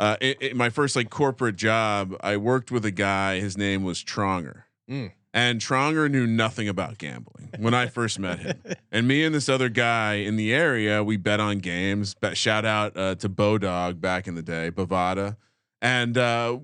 uh, 0.00 0.16
i 0.20 0.34
i- 0.42 0.52
my 0.54 0.68
first 0.70 0.96
like 0.96 1.10
corporate 1.10 1.54
job. 1.56 2.16
I 2.22 2.36
worked 2.36 2.72
with 2.72 2.84
a 2.84 2.90
guy. 2.90 3.38
His 3.38 3.56
name 3.56 3.84
was 3.84 4.02
Tronger, 4.02 4.64
Mm. 4.90 5.12
and 5.32 5.60
Tronger 5.60 6.10
knew 6.10 6.26
nothing 6.26 6.68
about 6.68 6.98
gambling 6.98 7.50
when 7.58 7.74
I 7.74 7.86
first 7.86 8.18
met 8.18 8.40
him. 8.40 8.60
And 8.92 9.06
me 9.06 9.22
and 9.24 9.32
this 9.32 9.48
other 9.48 9.68
guy 9.68 10.14
in 10.14 10.34
the 10.34 10.52
area, 10.52 11.04
we 11.04 11.16
bet 11.16 11.38
on 11.38 11.58
games. 11.58 12.14
Bet, 12.14 12.36
shout 12.36 12.64
out 12.64 12.96
uh, 12.96 13.14
to 13.16 13.28
Bodog 13.28 14.00
back 14.00 14.26
in 14.26 14.34
the 14.34 14.42
day, 14.42 14.72
Bovada, 14.72 15.36
and 15.80 16.18
uh, 16.18 16.58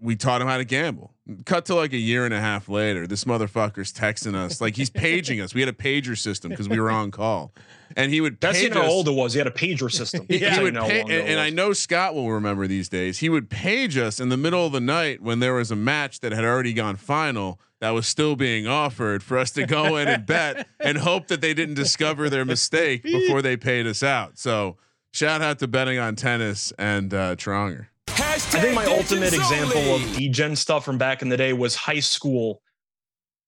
we 0.00 0.16
taught 0.16 0.40
him 0.40 0.48
how 0.48 0.58
to 0.58 0.64
gamble. 0.64 1.14
Cut 1.44 1.66
to 1.66 1.74
like 1.74 1.92
a 1.92 1.98
year 1.98 2.24
and 2.24 2.34
a 2.34 2.40
half 2.40 2.68
later, 2.68 3.06
this 3.06 3.24
motherfucker's 3.24 3.92
texting 3.92 4.34
us 4.34 4.60
like 4.60 4.76
he's 4.76 4.90
paging 4.90 5.40
us. 5.40 5.54
We 5.54 5.60
had 5.60 5.68
a 5.68 5.72
pager 5.72 6.18
system 6.18 6.50
because 6.50 6.68
we 6.68 6.80
were 6.80 6.90
on 6.90 7.10
call, 7.10 7.52
and 7.96 8.12
he 8.12 8.20
would 8.20 8.40
That's 8.40 8.58
page 8.60 8.72
how 8.72 8.82
us. 8.82 8.90
old 8.90 9.08
it 9.08 9.12
was. 9.12 9.32
He 9.32 9.38
had 9.38 9.46
a 9.46 9.52
pager 9.52 9.90
system. 9.90 10.26
He, 10.28 10.38
That's 10.38 10.56
he 10.56 10.62
would 10.62 10.74
pay, 10.74 11.00
and, 11.02 11.10
and 11.10 11.40
I 11.40 11.50
know 11.50 11.72
Scott 11.72 12.14
will 12.14 12.30
remember 12.32 12.66
these 12.66 12.88
days. 12.88 13.18
He 13.18 13.28
would 13.28 13.50
page 13.50 13.96
us 13.96 14.18
in 14.18 14.30
the 14.30 14.36
middle 14.36 14.66
of 14.66 14.72
the 14.72 14.80
night 14.80 15.20
when 15.20 15.38
there 15.38 15.54
was 15.54 15.70
a 15.70 15.76
match 15.76 16.20
that 16.20 16.32
had 16.32 16.44
already 16.44 16.72
gone 16.72 16.96
final 16.96 17.60
that 17.80 17.90
was 17.90 18.06
still 18.06 18.36
being 18.36 18.66
offered 18.66 19.22
for 19.22 19.38
us 19.38 19.50
to 19.52 19.66
go 19.66 19.96
in 19.98 20.08
and 20.08 20.26
bet 20.26 20.68
and 20.80 20.98
hope 20.98 21.28
that 21.28 21.40
they 21.40 21.54
didn't 21.54 21.74
discover 21.74 22.30
their 22.30 22.44
mistake 22.44 23.02
before 23.02 23.42
they 23.42 23.56
paid 23.56 23.86
us 23.86 24.02
out. 24.02 24.38
So 24.38 24.76
shout 25.12 25.40
out 25.40 25.58
to 25.60 25.68
betting 25.68 25.98
on 25.98 26.16
tennis 26.16 26.72
and 26.78 27.12
uh, 27.12 27.36
Tronger. 27.36 27.86
I 28.18 28.38
think 28.38 28.74
my 28.74 28.84
ultimate 28.86 29.32
example 29.32 29.94
of 29.94 30.16
degen 30.16 30.54
stuff 30.56 30.84
from 30.84 30.98
back 30.98 31.22
in 31.22 31.28
the 31.28 31.36
day 31.36 31.52
was 31.52 31.74
high 31.74 32.00
school. 32.00 32.62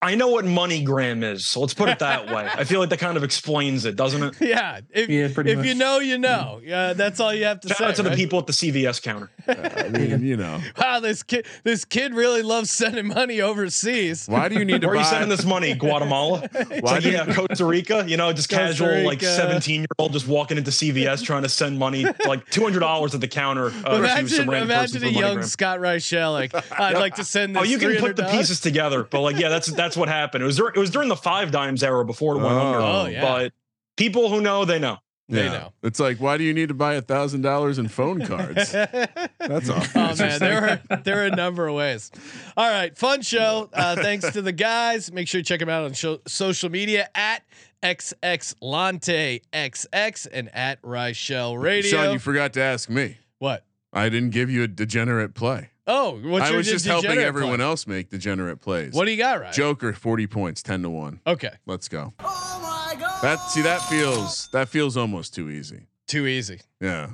I 0.05 0.16
know 0.16 0.28
what 0.28 0.44
MoneyGram 0.44 1.24
is, 1.24 1.46
so 1.48 1.61
let's 1.61 1.72
put 1.72 1.88
it 1.88 1.98
that 2.00 2.26
way. 2.26 2.46
I 2.52 2.64
feel 2.64 2.78
like 2.78 2.90
that 2.90 2.98
kind 2.98 3.16
of 3.16 3.24
explains 3.24 3.86
it, 3.86 3.96
doesn't 3.96 4.22
it? 4.22 4.34
Yeah, 4.55 4.80
if, 4.90 5.09
Yeah, 5.09 5.28
pretty 5.32 5.52
if 5.52 5.64
you 5.64 5.74
know, 5.74 5.98
you 6.00 6.18
know. 6.18 6.61
Yeah, 6.62 6.92
that's 6.92 7.18
all 7.20 7.32
you 7.32 7.44
have 7.44 7.61
to 7.61 7.68
Shout 7.68 7.78
say. 7.78 7.84
out 7.86 7.94
to 7.96 8.02
the 8.02 8.11
people 8.11 8.38
at 8.38 8.46
the 8.46 8.52
CVS 8.52 9.02
counter. 9.02 9.30
I 9.48 9.88
mean, 9.88 10.22
you 10.22 10.36
know, 10.36 10.61
Wow, 10.78 11.00
this 11.00 11.22
kid, 11.22 11.46
this 11.62 11.86
kid 11.86 12.12
really 12.14 12.42
loves 12.42 12.70
sending 12.70 13.07
money 13.09 13.40
overseas. 13.40 14.26
why 14.28 14.48
do 14.50 14.57
you 14.59 14.64
need 14.66 14.82
to 14.82 14.86
Where 14.86 14.96
are 14.96 14.98
you 14.98 15.05
sending 15.05 15.30
this 15.30 15.44
money? 15.46 15.74
Guatemala? 15.74 16.48
Why 16.52 16.80
like, 16.82 17.05
yeah, 17.05 17.32
Costa 17.34 17.64
Rica. 17.64 18.05
You 18.07 18.18
know, 18.18 18.30
just 18.34 18.50
Costa 18.50 18.66
casual, 18.66 19.05
like 19.05 19.22
17 19.22 19.80
year 19.80 19.86
old 19.98 20.12
just 20.12 20.28
walking 20.28 20.59
into 20.59 20.70
CVS 20.70 21.24
trying 21.24 21.42
to 21.42 21.48
send 21.48 21.78
money, 21.78 22.05
like 22.26 22.44
$200 22.50 23.14
at 23.14 23.20
the 23.20 23.28
counter. 23.28 23.66
Uh, 23.84 24.00
to 24.00 24.28
some 24.28 24.48
imagine, 24.50 24.55
imagine 24.55 25.05
a 25.05 25.09
young 25.09 25.38
MoneyGram. 25.38 25.44
Scott 25.44 25.78
Reichel. 25.80 26.32
Like, 26.32 26.55
I'd 26.78 26.98
like 26.98 27.14
to 27.16 27.24
send 27.24 27.57
this. 27.57 27.62
Oh, 27.62 27.64
you 27.64 27.78
can 27.78 27.96
put 27.96 28.16
the 28.16 28.24
pieces 28.24 28.61
together, 28.61 29.05
but 29.05 29.22
like, 29.22 29.38
yeah, 29.38 29.48
that's 29.48 29.68
that's 29.68 29.93
what 29.97 30.09
happened. 30.09 30.42
It 30.42 30.47
was 30.47 30.57
dur- 30.57 30.72
it 30.74 30.78
was 30.78 30.90
during 30.90 31.09
the 31.09 31.16
five 31.16 31.51
dimes 31.51 31.82
era 31.82 32.05
before 32.05 32.34
it 32.34 32.38
went 32.38 32.53
Oh. 32.55 32.61
under. 32.66 32.78
Oh, 32.80 33.07
yeah. 33.07 33.20
But 33.22 33.53
people 33.97 34.28
who 34.30 34.40
know, 34.40 34.64
they 34.64 34.78
know. 34.78 34.99
They 35.28 35.45
Yeah. 35.45 35.53
know. 35.53 35.72
It's 35.82 35.99
like, 35.99 36.18
why 36.18 36.36
do 36.36 36.45
you 36.45 36.53
need 36.53 36.68
to 36.68 36.74
buy 36.74 36.95
a 36.95 37.01
thousand 37.01 37.40
dollars 37.40 37.78
in 37.78 37.88
phone 37.88 38.26
cards? 38.26 38.72
That's 38.72 39.70
all. 39.70 39.82
Oh 39.95 40.14
man, 40.16 40.38
there 40.38 40.82
are 40.90 40.99
there 40.99 41.22
are 41.22 41.26
a 41.26 41.34
number 41.34 41.66
of 41.66 41.74
ways. 41.74 42.11
All 42.59 42.68
right, 42.70 42.95
fun 42.97 43.22
show. 43.22 43.70
Uh, 43.72 43.97
thanks 43.97 44.30
to 44.32 44.42
the 44.42 44.53
guys. 44.53 45.11
Make 45.11 45.26
sure 45.28 45.38
you 45.38 45.45
check 45.45 45.61
them 45.61 45.70
out 45.70 45.84
on 45.84 45.95
show, 45.95 46.20
social 46.26 46.68
media 46.70 47.09
at 47.14 47.42
XXLonte 47.82 49.42
and 49.53 50.51
at 50.55 50.82
Reichel 50.82 51.61
Radio. 51.62 51.90
Sean, 51.90 52.12
you 52.12 52.18
forgot 52.18 52.53
to 52.55 52.61
ask 52.61 52.88
me. 52.90 53.16
what? 53.38 53.64
I 53.92 54.09
didn't 54.09 54.30
give 54.30 54.51
you 54.51 54.62
a 54.64 54.68
degenerate 54.68 55.34
play. 55.34 55.70
Oh, 55.87 56.18
what's 56.22 56.47
I 56.47 56.49
your 56.49 56.57
was 56.59 56.66
just 56.66 56.87
helping 56.87 57.18
everyone 57.18 57.57
play? 57.57 57.64
else 57.66 57.87
make 57.87 58.09
degenerate 58.11 58.61
plays. 58.61 58.95
What 58.95 59.05
do 59.05 59.11
you 59.11 59.18
got 59.18 59.41
right? 59.41 59.53
Joker, 59.53 59.93
forty 59.93 60.26
points, 60.26 60.62
ten 60.62 60.82
to 60.82 60.91
one. 60.91 61.20
Okay, 61.26 61.51
Let's 61.66 61.89
go. 61.89 62.14
Oh 62.20 62.61
my 62.62 62.99
god. 62.99 63.22
That 63.22 63.37
see 63.51 63.62
that 63.62 63.82
feels 63.82 64.49
that 64.53 64.68
feels 64.68 64.97
almost 64.97 65.35
too 65.35 65.51
easy. 65.51 65.87
too 66.07 66.26
easy. 66.26 66.61
Yeah. 66.80 67.11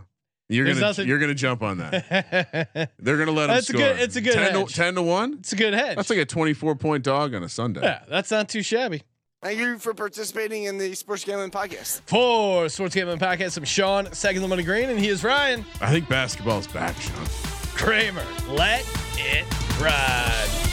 You're 0.49 0.65
There's 0.65 0.79
gonna 0.79 0.87
nothing- 0.89 1.09
you're 1.09 1.19
gonna 1.21 1.35
jump 1.35 1.63
on 1.63 1.79
that. 1.79 2.91
They're 2.99 3.19
gonna 3.19 3.31
let 3.31 3.51
him 3.51 3.57
That's 3.57 3.69
a 3.71 3.73
score. 3.73 3.81
good- 3.83 4.01
it's 4.01 4.17
a 4.17 4.21
good 4.21 4.35
ten 4.35 4.53
to, 4.67 4.73
ten 4.73 4.95
to 4.97 5.03
one. 5.03 5.35
It's 5.41 5.53
a 5.53 5.57
good 5.57 5.75
hedge. 5.75 5.97
That's 5.97 6.11
like 6.11 6.19
a 6.19 6.25
24 6.25 6.75
point 6.77 7.05
dog 7.05 7.35
on 7.35 7.43
a 7.45 7.49
Sunday. 7.49 7.83
yeah, 7.83 8.03
that's 8.09 8.31
not 8.33 8.49
too 8.49 8.63
shabby. 8.63 9.03
Thank 9.43 9.59
you 9.59 9.79
for 9.79 9.95
participating 9.95 10.65
in 10.65 10.77
the 10.77 10.95
Sports 10.95 11.25
Gambling 11.25 11.51
Podcast. 11.51 12.03
For 12.07 12.69
Sports 12.69 12.95
Gambling 12.95 13.19
Podcast, 13.21 13.57
I'm 13.57 13.65
Sean, 13.65 14.13
second 14.13 14.43
the 14.43 14.49
money 14.49 14.63
green, 14.65 14.91
and 14.91 14.99
he 14.99 15.09
is 15.09 15.25
Ryan 15.25 15.65
I 15.81 15.91
think 15.93 16.09
basketball's 16.09 16.67
back, 16.67 17.01
Sean. 17.01 17.27
Kramer. 17.81 18.23
Let 18.47 18.87
it 19.17 19.47
ride. 19.81 20.70